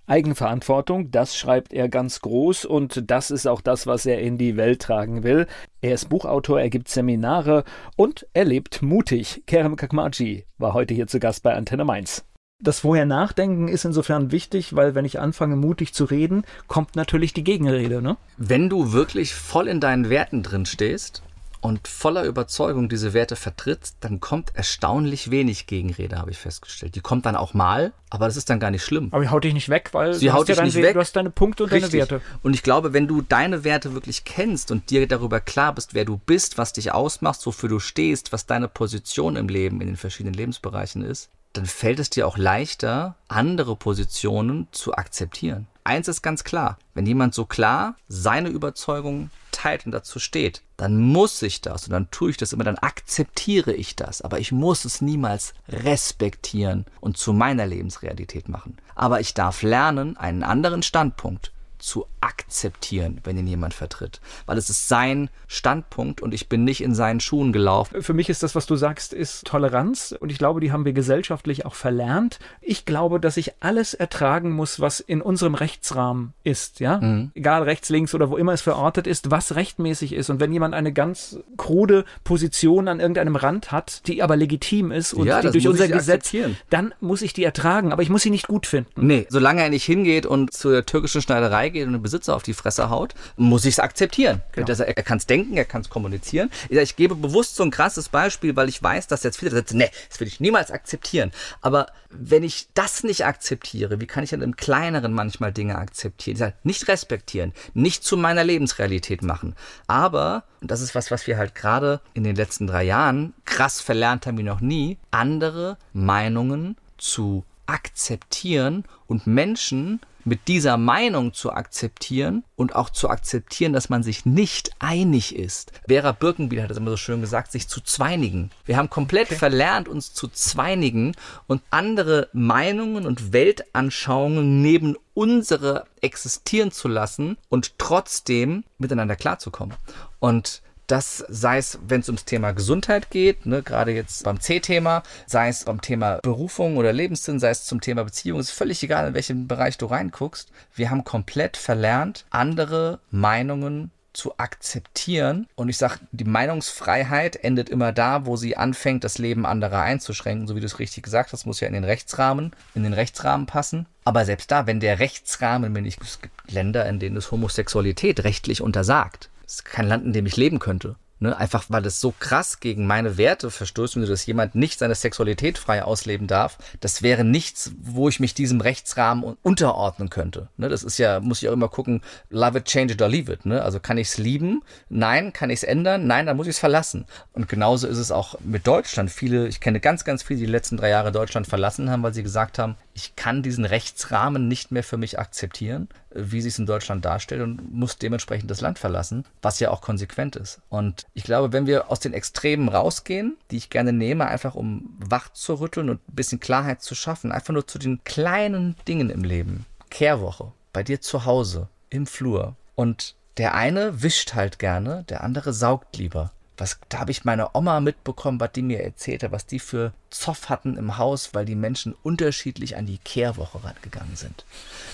Eigenverantwortung, 0.07 1.11
das 1.11 1.35
schreibt 1.35 1.73
er 1.73 1.89
ganz 1.89 2.21
groß 2.21 2.63
und 2.63 3.11
das 3.11 3.29
ist 3.29 3.45
auch 3.45 3.59
das, 3.59 3.87
was 3.87 4.05
er 4.05 4.21
in 4.21 4.37
die 4.37 4.55
Welt 4.55 4.81
tragen 4.81 5.23
will. 5.23 5.47
Er 5.81 5.93
ist 5.93 6.07
Buchautor, 6.07 6.61
er 6.61 6.69
gibt 6.69 6.87
Seminare 6.87 7.65
und 7.97 8.25
er 8.33 8.45
lebt 8.45 8.81
mutig. 8.81 9.43
Kerem 9.47 9.75
Kakmaji 9.75 10.45
war 10.57 10.73
heute 10.73 10.93
hier 10.93 11.07
zu 11.07 11.19
Gast 11.19 11.43
bei 11.43 11.53
Antenne 11.53 11.83
Mainz. 11.83 12.23
Das 12.59 12.79
Vorher 12.79 13.05
Nachdenken 13.05 13.67
ist 13.67 13.85
insofern 13.85 14.31
wichtig, 14.31 14.75
weil 14.75 14.95
wenn 14.95 15.05
ich 15.05 15.19
anfange, 15.19 15.57
mutig 15.57 15.93
zu 15.93 16.05
reden, 16.05 16.43
kommt 16.67 16.95
natürlich 16.95 17.33
die 17.33 17.43
Gegenrede. 17.43 18.01
Ne? 18.01 18.17
Wenn 18.37 18.69
du 18.69 18.93
wirklich 18.93 19.35
voll 19.35 19.67
in 19.67 19.79
deinen 19.79 20.09
Werten 20.09 20.41
drin 20.41 20.65
stehst 20.65 21.21
und 21.67 21.87
voller 21.87 22.23
Überzeugung 22.23 22.89
diese 22.89 23.13
Werte 23.13 23.35
vertrittst, 23.35 23.97
dann 23.99 24.19
kommt 24.19 24.55
erstaunlich 24.55 25.29
wenig 25.29 25.67
Gegenrede, 25.67 26.17
habe 26.17 26.31
ich 26.31 26.37
festgestellt. 26.37 26.95
Die 26.95 27.01
kommt 27.01 27.25
dann 27.25 27.35
auch 27.35 27.53
mal, 27.53 27.93
aber 28.09 28.25
das 28.25 28.37
ist 28.37 28.49
dann 28.49 28.59
gar 28.59 28.71
nicht 28.71 28.83
schlimm. 28.83 29.09
Aber 29.11 29.21
die 29.21 29.29
haut 29.29 29.43
dich 29.43 29.53
nicht 29.53 29.69
weg, 29.69 29.89
weil 29.91 30.13
Sie 30.13 30.31
haut 30.31 30.47
dich 30.47 30.61
nicht 30.61 30.75
weg. 30.75 30.93
du 30.93 30.99
hast 30.99 31.15
deine 31.15 31.29
Punkte 31.29 31.63
und 31.63 31.71
Richtig. 31.71 31.91
deine 31.91 32.01
Werte. 32.11 32.21
Und 32.41 32.53
ich 32.53 32.63
glaube, 32.63 32.93
wenn 32.93 33.07
du 33.07 33.21
deine 33.21 33.63
Werte 33.63 33.93
wirklich 33.93 34.23
kennst 34.23 34.71
und 34.71 34.89
dir 34.89 35.07
darüber 35.07 35.39
klar 35.39 35.75
bist, 35.75 35.93
wer 35.93 36.05
du 36.05 36.17
bist, 36.17 36.57
was 36.57 36.73
dich 36.73 36.91
ausmacht, 36.91 37.45
wofür 37.45 37.69
du 37.69 37.79
stehst, 37.79 38.31
was 38.31 38.45
deine 38.45 38.67
Position 38.67 39.35
im 39.35 39.49
Leben 39.49 39.81
in 39.81 39.87
den 39.87 39.97
verschiedenen 39.97 40.33
Lebensbereichen 40.33 41.03
ist, 41.03 41.29
dann 41.53 41.65
fällt 41.65 41.99
es 41.99 42.09
dir 42.09 42.27
auch 42.27 42.37
leichter, 42.37 43.15
andere 43.27 43.75
Positionen 43.75 44.67
zu 44.71 44.93
akzeptieren. 44.93 45.67
Eins 45.87 46.09
ist 46.09 46.21
ganz 46.21 46.43
klar, 46.43 46.77
wenn 46.95 47.05
jemand 47.05 47.33
so 47.33 47.45
klar 47.45 47.95
seine 48.09 48.49
Überzeugung 48.49 49.29
teilt 49.53 49.85
und 49.85 49.93
dazu 49.93 50.19
steht, 50.19 50.61
dann 50.75 50.97
muss 50.97 51.41
ich 51.41 51.61
das 51.61 51.85
und 51.85 51.93
dann 51.93 52.11
tue 52.11 52.29
ich 52.29 52.35
das 52.35 52.51
immer, 52.51 52.65
dann 52.65 52.77
akzeptiere 52.77 53.71
ich 53.71 53.95
das, 53.95 54.21
aber 54.21 54.39
ich 54.39 54.51
muss 54.51 54.83
es 54.83 54.99
niemals 54.99 55.53
respektieren 55.69 56.85
und 56.99 57.15
zu 57.15 57.31
meiner 57.31 57.65
Lebensrealität 57.65 58.49
machen. 58.49 58.75
Aber 58.95 59.21
ich 59.21 59.33
darf 59.33 59.61
lernen, 59.61 60.17
einen 60.17 60.43
anderen 60.43 60.83
Standpunkt 60.83 61.53
zu 61.79 62.07
akzeptieren, 62.21 63.21
wenn 63.23 63.37
ihn 63.37 63.47
jemand 63.47 63.73
vertritt. 63.73 64.19
Weil 64.45 64.57
es 64.57 64.69
ist 64.69 64.87
sein 64.87 65.29
Standpunkt 65.47 66.21
und 66.21 66.33
ich 66.33 66.49
bin 66.49 66.63
nicht 66.63 66.81
in 66.81 66.93
seinen 66.93 67.19
Schuhen 67.19 67.53
gelaufen. 67.53 68.01
Für 68.01 68.13
mich 68.13 68.29
ist 68.29 68.43
das, 68.43 68.55
was 68.55 68.65
du 68.65 68.75
sagst, 68.75 69.13
ist 69.13 69.45
Toleranz 69.45 70.15
und 70.19 70.31
ich 70.31 70.37
glaube, 70.37 70.59
die 70.59 70.71
haben 70.71 70.85
wir 70.85 70.93
gesellschaftlich 70.93 71.65
auch 71.65 71.75
verlernt. 71.75 72.39
Ich 72.61 72.85
glaube, 72.85 73.19
dass 73.19 73.37
ich 73.37 73.53
alles 73.61 73.93
ertragen 73.93 74.51
muss, 74.51 74.79
was 74.79 74.99
in 74.99 75.21
unserem 75.21 75.55
Rechtsrahmen 75.55 76.33
ist, 76.43 76.79
ja? 76.79 76.99
Mhm. 76.99 77.31
Egal 77.35 77.63
rechts, 77.63 77.89
links 77.89 78.13
oder 78.13 78.29
wo 78.29 78.37
immer 78.37 78.53
es 78.53 78.61
verortet 78.61 79.07
ist, 79.07 79.31
was 79.31 79.55
rechtmäßig 79.55 80.13
ist. 80.13 80.29
Und 80.29 80.39
wenn 80.39 80.51
jemand 80.51 80.73
eine 80.73 80.93
ganz 80.93 81.39
krude 81.57 82.05
Position 82.23 82.87
an 82.87 82.99
irgendeinem 82.99 83.35
Rand 83.35 83.71
hat, 83.71 84.07
die 84.07 84.23
aber 84.23 84.35
legitim 84.35 84.91
ist 84.91 85.13
und 85.13 85.27
ja, 85.27 85.41
die 85.41 85.51
durch 85.51 85.67
unser 85.67 85.87
Gesetz, 85.87 86.31
dann 86.69 86.93
muss 86.99 87.21
ich 87.21 87.33
die 87.33 87.43
ertragen, 87.43 87.91
aber 87.91 88.01
ich 88.01 88.09
muss 88.09 88.23
sie 88.23 88.29
nicht 88.29 88.47
gut 88.47 88.67
finden. 88.67 89.07
Nee, 89.07 89.27
solange 89.29 89.61
er 89.61 89.69
nicht 89.69 89.85
hingeht 89.85 90.25
und 90.25 90.53
zur 90.53 90.85
türkischen 90.85 91.21
Schneiderei 91.21 91.66
geht 91.69 91.85
und 91.87 91.93
den 91.93 92.01
Besitzer 92.01 92.35
auf 92.35 92.43
die 92.43 92.53
Fresse 92.53 92.89
haut, 92.89 93.13
muss 93.35 93.65
ich 93.65 93.75
es 93.75 93.79
akzeptieren. 93.79 94.41
Genau. 94.51 94.67
Er, 94.67 94.97
er 94.97 95.03
kann 95.03 95.17
es 95.17 95.25
denken, 95.25 95.57
er 95.57 95.65
kann 95.65 95.81
es 95.81 95.89
kommunizieren. 95.89 96.49
Ich 96.69 96.95
gebe 96.95 97.15
bewusst 97.15 97.55
so 97.55 97.63
ein 97.63 97.71
krasses 97.71 98.09
Beispiel, 98.09 98.55
weil 98.55 98.69
ich 98.69 98.81
weiß, 98.81 99.07
dass 99.07 99.23
jetzt 99.23 99.37
viele 99.37 99.51
sagen, 99.51 99.77
nee, 99.77 99.89
das 100.09 100.19
will 100.19 100.27
ich 100.27 100.39
niemals 100.39 100.71
akzeptieren. 100.71 101.31
Aber 101.61 101.87
wenn 102.09 102.43
ich 102.43 102.67
das 102.73 103.03
nicht 103.03 103.25
akzeptiere, 103.25 103.99
wie 103.99 104.07
kann 104.07 104.23
ich 104.23 104.29
dann 104.29 104.41
im 104.41 104.55
Kleineren 104.55 105.13
manchmal 105.13 105.51
Dinge 105.51 105.77
akzeptieren? 105.77 106.37
Sage, 106.37 106.53
nicht 106.63 106.87
respektieren, 106.87 107.53
nicht 107.73 108.03
zu 108.03 108.17
meiner 108.17 108.43
Lebensrealität 108.43 109.21
machen. 109.21 109.55
Aber, 109.87 110.43
und 110.61 110.71
das 110.71 110.81
ist 110.81 110.95
was, 110.95 111.11
was 111.11 111.27
wir 111.27 111.37
halt 111.37 111.55
gerade 111.55 112.01
in 112.13 112.23
den 112.23 112.35
letzten 112.35 112.67
drei 112.67 112.83
Jahren 112.83 113.33
krass 113.45 113.81
verlernt 113.81 114.25
haben 114.25 114.37
wie 114.37 114.43
noch 114.43 114.61
nie, 114.61 114.97
andere 115.11 115.77
Meinungen 115.93 116.77
zu 116.97 117.43
akzeptieren 117.65 118.85
und 119.07 119.27
Menschen 119.27 119.99
mit 120.27 120.49
dieser 120.49 120.75
Meinung 120.75 121.33
zu 121.33 121.53
akzeptieren 121.53 122.43
und 122.57 122.75
auch 122.75 122.89
zu 122.89 123.09
akzeptieren, 123.09 123.71
dass 123.71 123.87
man 123.87 124.03
sich 124.03 124.25
nicht 124.25 124.71
einig 124.79 125.33
ist. 125.33 125.71
Vera 125.87 126.11
Birkenbiel 126.11 126.61
hat 126.61 126.69
es 126.69 126.77
immer 126.77 126.91
so 126.91 126.97
schön 126.97 127.21
gesagt, 127.21 127.53
sich 127.53 127.69
zu 127.69 127.79
zweinigen. 127.79 128.51
Wir 128.65 128.75
haben 128.75 128.89
komplett 128.89 129.27
okay. 129.27 129.37
verlernt, 129.37 129.87
uns 129.87 130.13
zu 130.13 130.27
zweinigen 130.27 131.13
und 131.47 131.61
andere 131.69 132.27
Meinungen 132.33 133.05
und 133.05 133.31
Weltanschauungen 133.31 134.61
neben 134.61 134.97
unsere 135.13 135.85
existieren 136.01 136.71
zu 136.71 136.89
lassen 136.89 137.37
und 137.47 137.79
trotzdem 137.79 138.65
miteinander 138.77 139.15
klarzukommen. 139.15 139.77
Und 140.19 140.61
das 140.87 141.25
sei 141.27 141.57
es, 141.57 141.79
wenn 141.85 142.01
es 142.01 142.09
ums 142.09 142.25
Thema 142.25 142.51
Gesundheit 142.51 143.11
geht, 143.11 143.45
ne, 143.45 143.61
gerade 143.61 143.91
jetzt 143.91 144.23
beim 144.23 144.39
C-Thema, 144.39 145.03
sei 145.25 145.49
es 145.49 145.65
beim 145.65 145.81
Thema 145.81 146.19
Berufung 146.23 146.77
oder 146.77 146.93
Lebenssinn, 146.93 147.39
sei 147.39 147.49
es 147.49 147.65
zum 147.65 147.81
Thema 147.81 148.03
Beziehung, 148.03 148.39
ist 148.39 148.51
völlig 148.51 148.81
egal, 148.83 149.07
in 149.07 149.13
welchen 149.13 149.47
Bereich 149.47 149.77
du 149.77 149.85
reinguckst. 149.85 150.49
Wir 150.73 150.89
haben 150.89 151.03
komplett 151.03 151.57
verlernt, 151.57 152.25
andere 152.29 152.99
Meinungen 153.11 153.91
zu 154.17 154.33
akzeptieren. 154.37 155.47
Und 155.55 155.69
ich 155.69 155.77
sage, 155.77 155.99
die 156.11 156.23
Meinungsfreiheit 156.23 157.35
endet 157.35 157.69
immer 157.69 157.91
da, 157.91 158.25
wo 158.25 158.35
sie 158.35 158.57
anfängt, 158.57 159.03
das 159.03 159.19
Leben 159.19 159.45
anderer 159.45 159.81
einzuschränken. 159.81 160.47
So 160.47 160.55
wie 160.55 160.59
du 160.59 160.65
es 160.65 160.79
richtig 160.79 161.03
gesagt 161.03 161.33
hast, 161.33 161.45
muss 161.45 161.59
ja 161.59 161.67
in 161.67 161.75
den 161.75 161.83
Rechtsrahmen, 161.83 162.51
in 162.73 162.83
den 162.83 162.93
Rechtsrahmen 162.93 163.45
passen. 163.45 163.85
Aber 164.05 164.25
selbst 164.25 164.49
da, 164.49 164.65
wenn 164.65 164.79
der 164.79 164.99
Rechtsrahmen 164.99 165.71
mir 165.71 165.83
nicht, 165.83 166.01
es 166.01 166.19
gibt 166.19 166.51
Länder, 166.51 166.87
in 166.89 166.99
denen 166.99 167.15
es 167.15 167.31
Homosexualität 167.31 168.23
rechtlich 168.23 168.61
untersagt. 168.61 169.29
Ist 169.47 169.65
kein 169.65 169.87
Land, 169.87 170.05
in 170.05 170.13
dem 170.13 170.25
ich 170.25 170.37
leben 170.37 170.59
könnte. 170.59 170.97
Ne, 171.19 171.35
einfach 171.35 171.65
weil 171.69 171.83
es 171.87 171.99
so 171.99 172.13
krass 172.19 172.59
gegen 172.59 172.85
meine 172.85 173.17
Werte 173.17 173.49
verstößt, 173.49 173.95
dass 173.95 174.27
jemand 174.27 174.53
nicht 174.53 174.77
seine 174.77 174.93
Sexualität 174.93 175.57
frei 175.57 175.83
ausleben 175.83 176.27
darf, 176.27 176.59
das 176.79 177.01
wäre 177.01 177.23
nichts, 177.23 177.71
wo 177.81 178.07
ich 178.07 178.19
mich 178.19 178.35
diesem 178.35 178.61
Rechtsrahmen 178.61 179.35
unterordnen 179.41 180.11
könnte. 180.11 180.49
Ne, 180.57 180.69
das 180.69 180.83
ist 180.83 180.99
ja, 180.99 181.19
muss 181.19 181.41
ich 181.41 181.49
auch 181.49 181.53
immer 181.53 181.69
gucken, 181.69 182.01
love 182.29 182.59
it, 182.59 182.65
change 182.65 182.93
it 182.93 183.01
or 183.01 183.09
leave 183.09 183.33
it. 183.33 183.47
Ne? 183.47 183.63
Also 183.63 183.79
kann 183.79 183.97
ich 183.97 184.09
es 184.09 184.17
lieben? 184.19 184.61
Nein. 184.89 185.33
Kann 185.33 185.49
ich 185.49 185.57
es 185.57 185.63
ändern? 185.63 186.05
Nein, 186.05 186.27
dann 186.27 186.37
muss 186.37 186.45
ich 186.45 186.51
es 186.51 186.59
verlassen. 186.59 187.05
Und 187.33 187.49
genauso 187.49 187.87
ist 187.87 187.97
es 187.97 188.11
auch 188.11 188.39
mit 188.41 188.67
Deutschland. 188.67 189.09
Viele, 189.09 189.47
ich 189.47 189.59
kenne 189.59 189.79
ganz, 189.79 190.05
ganz 190.05 190.21
viele, 190.21 190.39
die 190.39 190.45
die 190.45 190.51
letzten 190.51 190.77
drei 190.77 190.89
Jahre 190.89 191.11
Deutschland 191.11 191.47
verlassen 191.47 191.89
haben, 191.89 192.03
weil 192.03 192.13
sie 192.13 192.23
gesagt 192.23 192.59
haben, 192.59 192.75
ich 192.97 193.15
kann 193.15 193.43
diesen 193.43 193.63
Rechtsrahmen 193.63 194.47
nicht 194.47 194.71
mehr 194.71 194.83
für 194.83 194.97
mich 194.97 195.19
akzeptieren, 195.19 195.87
wie 196.09 196.41
sich 196.41 196.53
es 196.53 196.59
in 196.59 196.65
Deutschland 196.65 197.05
darstellt 197.05 197.43
und 197.43 197.71
muss 197.71 197.99
dementsprechend 197.99 198.49
das 198.49 198.59
Land 198.59 198.79
verlassen, 198.79 199.23
was 199.43 199.59
ja 199.59 199.69
auch 199.69 199.81
konsequent 199.81 200.35
ist. 200.35 200.61
Und 200.69 201.05
ich 201.13 201.23
glaube, 201.23 201.53
wenn 201.53 201.67
wir 201.67 201.91
aus 201.91 201.99
den 201.99 202.13
Extremen 202.13 202.69
rausgehen, 202.69 203.37
die 203.51 203.57
ich 203.57 203.69
gerne 203.69 203.93
nehme, 203.93 204.25
einfach 204.25 204.55
um 204.55 204.97
wach 204.97 205.29
zu 205.29 205.53
rütteln 205.53 205.91
und 205.91 206.09
ein 206.09 206.15
bisschen 206.15 206.39
Klarheit 206.39 206.81
zu 206.81 206.95
schaffen, 206.95 207.31
einfach 207.31 207.53
nur 207.53 207.67
zu 207.67 207.77
den 207.77 208.03
kleinen 208.03 208.75
Dingen 208.87 209.11
im 209.11 209.23
Leben. 209.23 209.67
Kehrwoche, 209.91 210.51
bei 210.73 210.81
dir 210.81 210.99
zu 210.99 211.25
Hause, 211.25 211.69
im 211.91 212.07
Flur. 212.07 212.55
Und 212.73 213.13
der 213.37 213.53
eine 213.53 214.01
wischt 214.01 214.33
halt 214.33 214.57
gerne, 214.57 215.03
der 215.07 215.23
andere 215.23 215.53
saugt 215.53 215.97
lieber 215.97 216.31
was, 216.57 216.79
da 216.89 216.99
habe 216.99 217.11
ich 217.11 217.25
meine 217.25 217.55
Oma 217.55 217.79
mitbekommen, 217.79 218.39
was 218.39 218.51
die 218.51 218.61
mir 218.61 218.83
erzählte, 218.83 219.31
was 219.31 219.45
die 219.45 219.59
für 219.59 219.93
Zoff 220.09 220.49
hatten 220.49 220.77
im 220.77 220.97
Haus, 220.97 221.33
weil 221.33 221.45
die 221.45 221.55
Menschen 221.55 221.95
unterschiedlich 222.03 222.75
an 222.77 222.85
die 222.85 222.97
Kehrwoche 222.97 223.63
rangegangen 223.63 224.15
sind. 224.15 224.45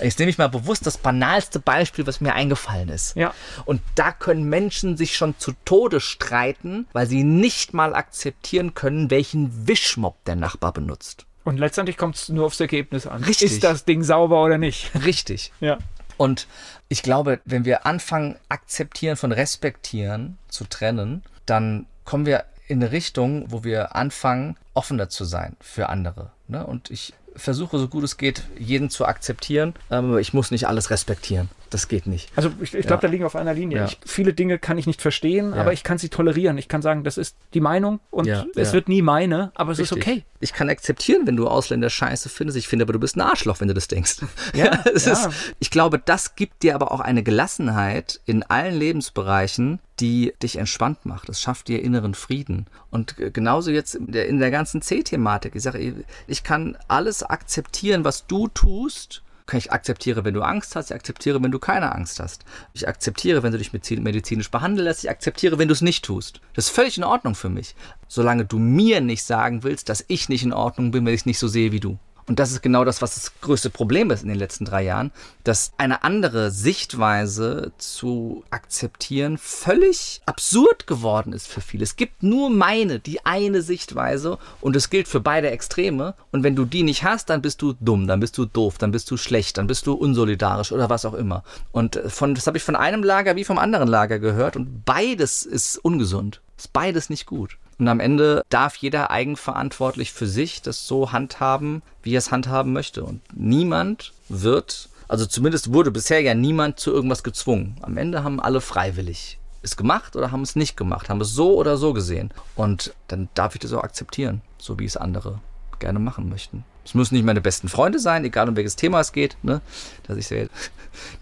Jetzt 0.01 0.20
nehme 0.20 0.30
ich 0.30 0.38
mal 0.38 0.49
bewusst 0.49 0.86
das 0.86 0.97
banalste 0.97 1.59
Beispiel, 1.59 2.05
was 2.07 2.22
mir 2.22 2.34
eingefallen 2.34 2.89
ist. 2.89 3.16
Ja. 3.16 3.34
Und 3.66 3.82
da 3.95 4.11
können 4.11 4.43
Menschen 4.43 4.97
sich 4.97 5.16
schon 5.16 5.38
zu 5.38 5.53
Tode 5.66 5.99
streiten, 5.99 6.88
weil 6.93 7.07
sie 7.07 7.24
nicht 7.24 7.74
mal 7.74 7.95
akzeptieren 7.95 8.74
können, 8.74 9.09
welchen 9.09 9.68
Wischmopp 9.68 10.24
der 10.26 10.36
Nachbar 10.36 10.74
benutzt. 10.74 11.26
Und 11.43 11.57
letztendlich 11.57 11.97
kommt 11.97 12.16
es 12.16 12.30
nur 12.30 12.45
aufs 12.45 12.59
Ergebnis 12.59 13.05
an. 13.05 13.24
Richtig. 13.24 13.51
Ist 13.51 13.64
das 13.64 13.86
Ding 13.86 14.03
sauber 14.03 14.43
oder 14.43 14.57
nicht? 14.57 14.91
Richtig. 15.03 15.51
Ja. 15.59 15.78
Und 16.16 16.47
ich 16.89 17.03
glaube, 17.03 17.41
wenn 17.45 17.66
wir 17.66 17.86
anfangen, 17.86 18.38
akzeptieren 18.47 19.18
von 19.18 19.32
respektieren 19.32 20.38
zu 20.47 20.66
trennen, 20.66 21.24
dann 21.45 21.85
kommen 22.05 22.25
wir 22.25 22.45
in 22.67 22.81
eine 22.81 22.91
Richtung, 22.91 23.45
wo 23.51 23.63
wir 23.63 23.95
anfangen, 23.95 24.57
offener 24.73 25.09
zu 25.09 25.25
sein 25.25 25.55
für 25.59 25.89
andere. 25.89 26.31
Ne? 26.47 26.65
Und 26.65 26.89
ich 26.89 27.13
versuche, 27.35 27.77
so 27.77 27.87
gut 27.87 28.03
es 28.03 28.17
geht, 28.17 28.43
jeden 28.57 28.89
zu 28.89 29.05
akzeptieren, 29.05 29.73
aber 29.89 30.19
ich 30.19 30.33
muss 30.33 30.51
nicht 30.51 30.67
alles 30.67 30.89
respektieren. 30.89 31.49
Das 31.74 31.88
geht 31.88 32.05
nicht. 32.05 32.30
Also 32.36 32.51
ich, 32.61 32.76
ich 32.76 32.86
glaube, 32.86 32.93
ja. 32.93 32.97
da 32.97 33.07
liegen 33.07 33.24
wir 33.24 33.26
auf 33.26 33.36
einer 33.36 33.55
Linie. 33.55 33.78
Ja. 33.80 33.86
Ich, 33.86 33.97
viele 34.05 34.34
Dinge 34.34 34.59
kann 34.59 34.78
ich 34.78 34.86
nicht 34.86 35.01
verstehen, 35.01 35.53
ja. 35.55 35.61
aber 35.61 35.74
ich 35.74 35.84
kann 35.84 35.97
sie 35.97 36.09
tolerieren. 36.09 36.59
Ich 36.59 36.67
kann 36.67 36.84
sagen, 36.84 37.03
das 37.03 37.17
ist 37.17 37.36
die 37.55 37.61
Meinung 37.61 37.99
und 38.11 38.28
es 38.28 38.74
wird 38.74 38.89
nie 38.89 39.01
meine, 39.01 39.51
aber 39.55 39.71
es 39.71 39.80
Richtig. 39.80 39.97
ist 39.97 40.03
okay. 40.03 40.24
Ich 40.39 40.53
kann 40.53 40.69
akzeptieren, 40.69 41.26
wenn 41.26 41.36
du 41.36 41.47
Ausländer 41.47 41.89
scheiße 41.89 42.30
findest. 42.30 42.59
Ich 42.59 42.67
finde 42.67 42.84
aber, 42.84 42.93
du 42.93 42.99
bist 42.99 43.15
ein 43.15 43.21
Arschloch, 43.21 43.59
wenn 43.59 43.69
du 43.69 43.74
das 43.74 43.88
denkst. 43.88 44.17
Ja, 44.53 44.84
es 44.93 45.07
Ist, 45.07 45.30
ich 45.59 45.71
glaube, 45.71 45.97
das 45.97 46.36
gibt 46.36 46.61
dir 46.61 46.76
aber 46.76 46.91
auch 46.91 46.99
eine 46.99 47.24
Gelassenheit 47.24 48.19
in 48.26 48.43
allen 48.43 48.76
Lebensbereichen, 48.76 49.80
die 49.99 50.34
dich 50.43 50.57
entspannt 50.57 51.05
macht. 51.05 51.30
Es 51.30 51.41
schafft 51.41 51.69
dir 51.69 51.82
inneren 51.82 52.13
Frieden. 52.13 52.67
Und 52.91 53.15
genauso 53.34 53.71
jetzt 53.71 53.95
in 53.95 54.11
der, 54.11 54.28
in 54.28 54.39
der 54.39 54.51
ganzen 54.51 54.84
C-Thematik. 54.84 55.55
Ich 55.55 55.63
sage, 55.63 56.05
ich 56.28 56.43
kann 56.43 56.78
alles 56.88 57.24
akzeptieren, 57.24 58.03
was 58.03 58.28
du 58.28 58.47
tust 58.49 59.24
ich 59.51 59.71
akzeptiere, 59.71 60.23
wenn 60.25 60.33
du 60.33 60.41
Angst 60.41 60.75
hast, 60.75 60.89
ich 60.89 60.95
akzeptiere, 60.95 61.41
wenn 61.43 61.51
du 61.51 61.59
keine 61.59 61.93
Angst 61.93 62.19
hast. 62.19 62.43
Ich 62.73 62.87
akzeptiere, 62.87 63.43
wenn 63.43 63.51
du 63.51 63.57
dich 63.57 63.73
medizinisch 63.73 64.49
behandeln 64.49 64.85
lässt, 64.85 65.03
ich 65.03 65.09
akzeptiere, 65.09 65.57
wenn 65.57 65.67
du 65.67 65.73
es 65.73 65.81
nicht 65.81 66.05
tust. 66.05 66.41
Das 66.53 66.67
ist 66.67 66.75
völlig 66.75 66.97
in 66.97 67.03
Ordnung 67.03 67.35
für 67.35 67.49
mich. 67.49 67.75
Solange 68.07 68.45
du 68.45 68.57
mir 68.57 69.01
nicht 69.01 69.23
sagen 69.23 69.63
willst, 69.63 69.89
dass 69.89 70.05
ich 70.07 70.29
nicht 70.29 70.43
in 70.43 70.53
Ordnung 70.53 70.91
bin, 70.91 71.05
wenn 71.05 71.13
ich 71.13 71.21
es 71.21 71.25
nicht 71.25 71.39
so 71.39 71.47
sehe 71.47 71.71
wie 71.71 71.79
du. 71.79 71.99
Und 72.28 72.39
das 72.39 72.51
ist 72.51 72.61
genau 72.61 72.86
das, 72.86 73.01
was 73.01 73.15
das 73.15 73.32
größte 73.41 73.69
Problem 73.69 74.11
ist 74.11 74.24
in 74.24 74.30
den 74.30 74.38
letzten 74.38 74.65
drei 74.65 74.84
Jahren, 74.84 75.11
dass 75.43 75.74
eine 75.78 76.03
andere 76.03 76.51
Sichtweise 76.51 77.74
zu 77.78 78.43
akzeptieren 78.49 79.38
völlig 79.38 80.21
absurd 80.26 80.88
geworden 80.88 81.34
ist 81.34 81.47
für 81.47 81.61
viele. 81.61 81.84
Es 81.84 81.95
gibt 81.95 82.24
nur 82.24 82.49
meine, 82.49 82.99
die 82.99 83.26
eine 83.26 83.61
Sichtweise 83.61 84.38
und 84.61 84.76
es 84.76 84.89
gilt 84.89 85.07
für 85.07 85.19
beide 85.19 85.51
Extreme. 85.51 86.13
Und 86.32 86.43
wenn 86.43 86.55
du 86.55 86.65
die 86.65 86.84
nicht 86.84 87.03
hast, 87.03 87.30
dann 87.30 87.41
bist 87.41 87.61
du 87.61 87.74
dumm, 87.80 88.07
dann 88.07 88.19
bist 88.19 88.38
du 88.38 88.45
doof, 88.45 88.78
dann 88.78 88.91
bist 88.91 89.11
du 89.11 89.17
schlecht, 89.17 89.57
dann 89.57 89.67
bist 89.67 89.86
du 89.88 89.93
unsolidarisch 89.93 90.71
oder 90.71 90.89
was 90.89 91.05
auch 91.05 91.13
immer. 91.13 91.43
Und 91.71 91.99
von, 92.07 92.36
das 92.36 92.47
habe 92.47 92.57
ich 92.57 92.63
von 92.63 92.76
einem 92.76 93.03
Lager 93.03 93.36
wie 93.36 93.43
vom 93.43 93.57
anderen 93.57 93.89
Lager 93.89 94.19
gehört 94.19 94.55
und 94.55 94.86
beides 94.86 95.43
ist 95.43 95.78
ungesund. 95.78 96.41
Ist 96.57 96.71
beides 96.71 97.09
nicht 97.09 97.26
gut. 97.26 97.57
Und 97.80 97.88
am 97.88 97.99
Ende 97.99 98.43
darf 98.49 98.76
jeder 98.76 99.11
eigenverantwortlich 99.11 100.13
für 100.13 100.28
sich 100.28 100.61
das 100.61 100.88
so 100.88 101.11
handhaben, 101.11 101.82
wie 102.01 102.15
er 102.15 102.19
es 102.19 102.32
handhaben 102.32 102.74
möchte. 102.74 103.03
Und 103.03 103.21
niemand 103.34 104.13
wird, 104.30 104.89
also 105.07 105.26
zumindest 105.26 105.74
wurde 105.74 105.91
bisher 105.91 106.21
ja 106.21 106.34
niemand 106.34 106.80
zu 106.80 106.91
irgendwas 106.91 107.24
gezwungen. 107.24 107.78
Am 107.82 107.97
Ende 107.97 108.24
haben 108.24 108.39
alle 108.39 108.61
freiwillig 108.61 109.39
es 109.63 109.78
gemacht 109.78 110.15
oder 110.15 110.32
haben 110.32 110.41
es 110.41 110.55
nicht 110.55 110.76
gemacht, 110.76 111.09
haben 111.09 111.21
es 111.21 111.34
so 111.34 111.55
oder 111.55 111.78
so 111.78 111.93
gesehen. 111.93 112.32
Und 112.55 112.93
dann 113.07 113.30
darf 113.34 113.55
ich 113.55 113.61
das 113.61 113.74
auch 113.74 113.84
akzeptieren, 113.84 114.41
so 114.57 114.78
wie 114.78 114.86
es 114.86 114.97
andere 114.97 115.39
gerne 115.80 115.99
machen 115.99 116.30
möchten. 116.30 116.65
Es 116.86 116.93
müssen 116.93 117.15
nicht 117.15 117.26
meine 117.26 117.41
besten 117.41 117.69
Freunde 117.69 117.99
sein, 117.99 118.26
egal 118.26 118.49
um 118.49 118.55
welches 118.55 118.76
Thema 118.76 118.99
es 118.99 119.13
geht. 119.13 119.38
Ne? 119.41 119.61
Dass 120.03 120.17
ich 120.17 120.30
ja 120.30 120.45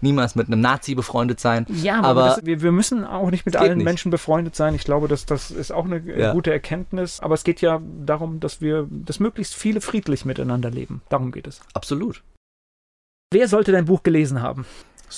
niemals 0.00 0.34
mit 0.34 0.46
einem 0.46 0.60
Nazi 0.60 0.94
befreundet 0.94 1.40
sein. 1.40 1.66
Ja, 1.68 1.98
aber, 1.98 2.08
aber 2.08 2.26
das, 2.36 2.46
wir, 2.46 2.62
wir, 2.62 2.72
müssen 2.72 3.04
auch 3.04 3.30
nicht 3.30 3.46
mit 3.46 3.56
allen 3.56 3.78
nicht. 3.78 3.84
Menschen 3.84 4.10
befreundet 4.10 4.56
sein. 4.56 4.74
Ich 4.74 4.84
glaube, 4.84 5.08
dass 5.08 5.26
das 5.26 5.50
ist 5.50 5.72
auch 5.72 5.84
eine 5.84 6.00
ja. 6.00 6.32
gute 6.32 6.52
Erkenntnis. 6.52 7.20
Aber 7.20 7.34
es 7.34 7.44
geht 7.44 7.60
ja 7.60 7.80
darum, 8.04 8.40
dass 8.40 8.60
wir, 8.60 8.86
dass 8.90 9.20
möglichst 9.20 9.54
viele 9.54 9.80
friedlich 9.80 10.24
miteinander 10.24 10.70
leben. 10.70 11.02
Darum 11.08 11.32
geht 11.32 11.46
es. 11.46 11.60
Absolut. 11.74 12.22
Wer 13.32 13.48
sollte 13.48 13.72
dein 13.72 13.86
Buch 13.86 14.02
gelesen 14.02 14.42
haben? 14.42 14.66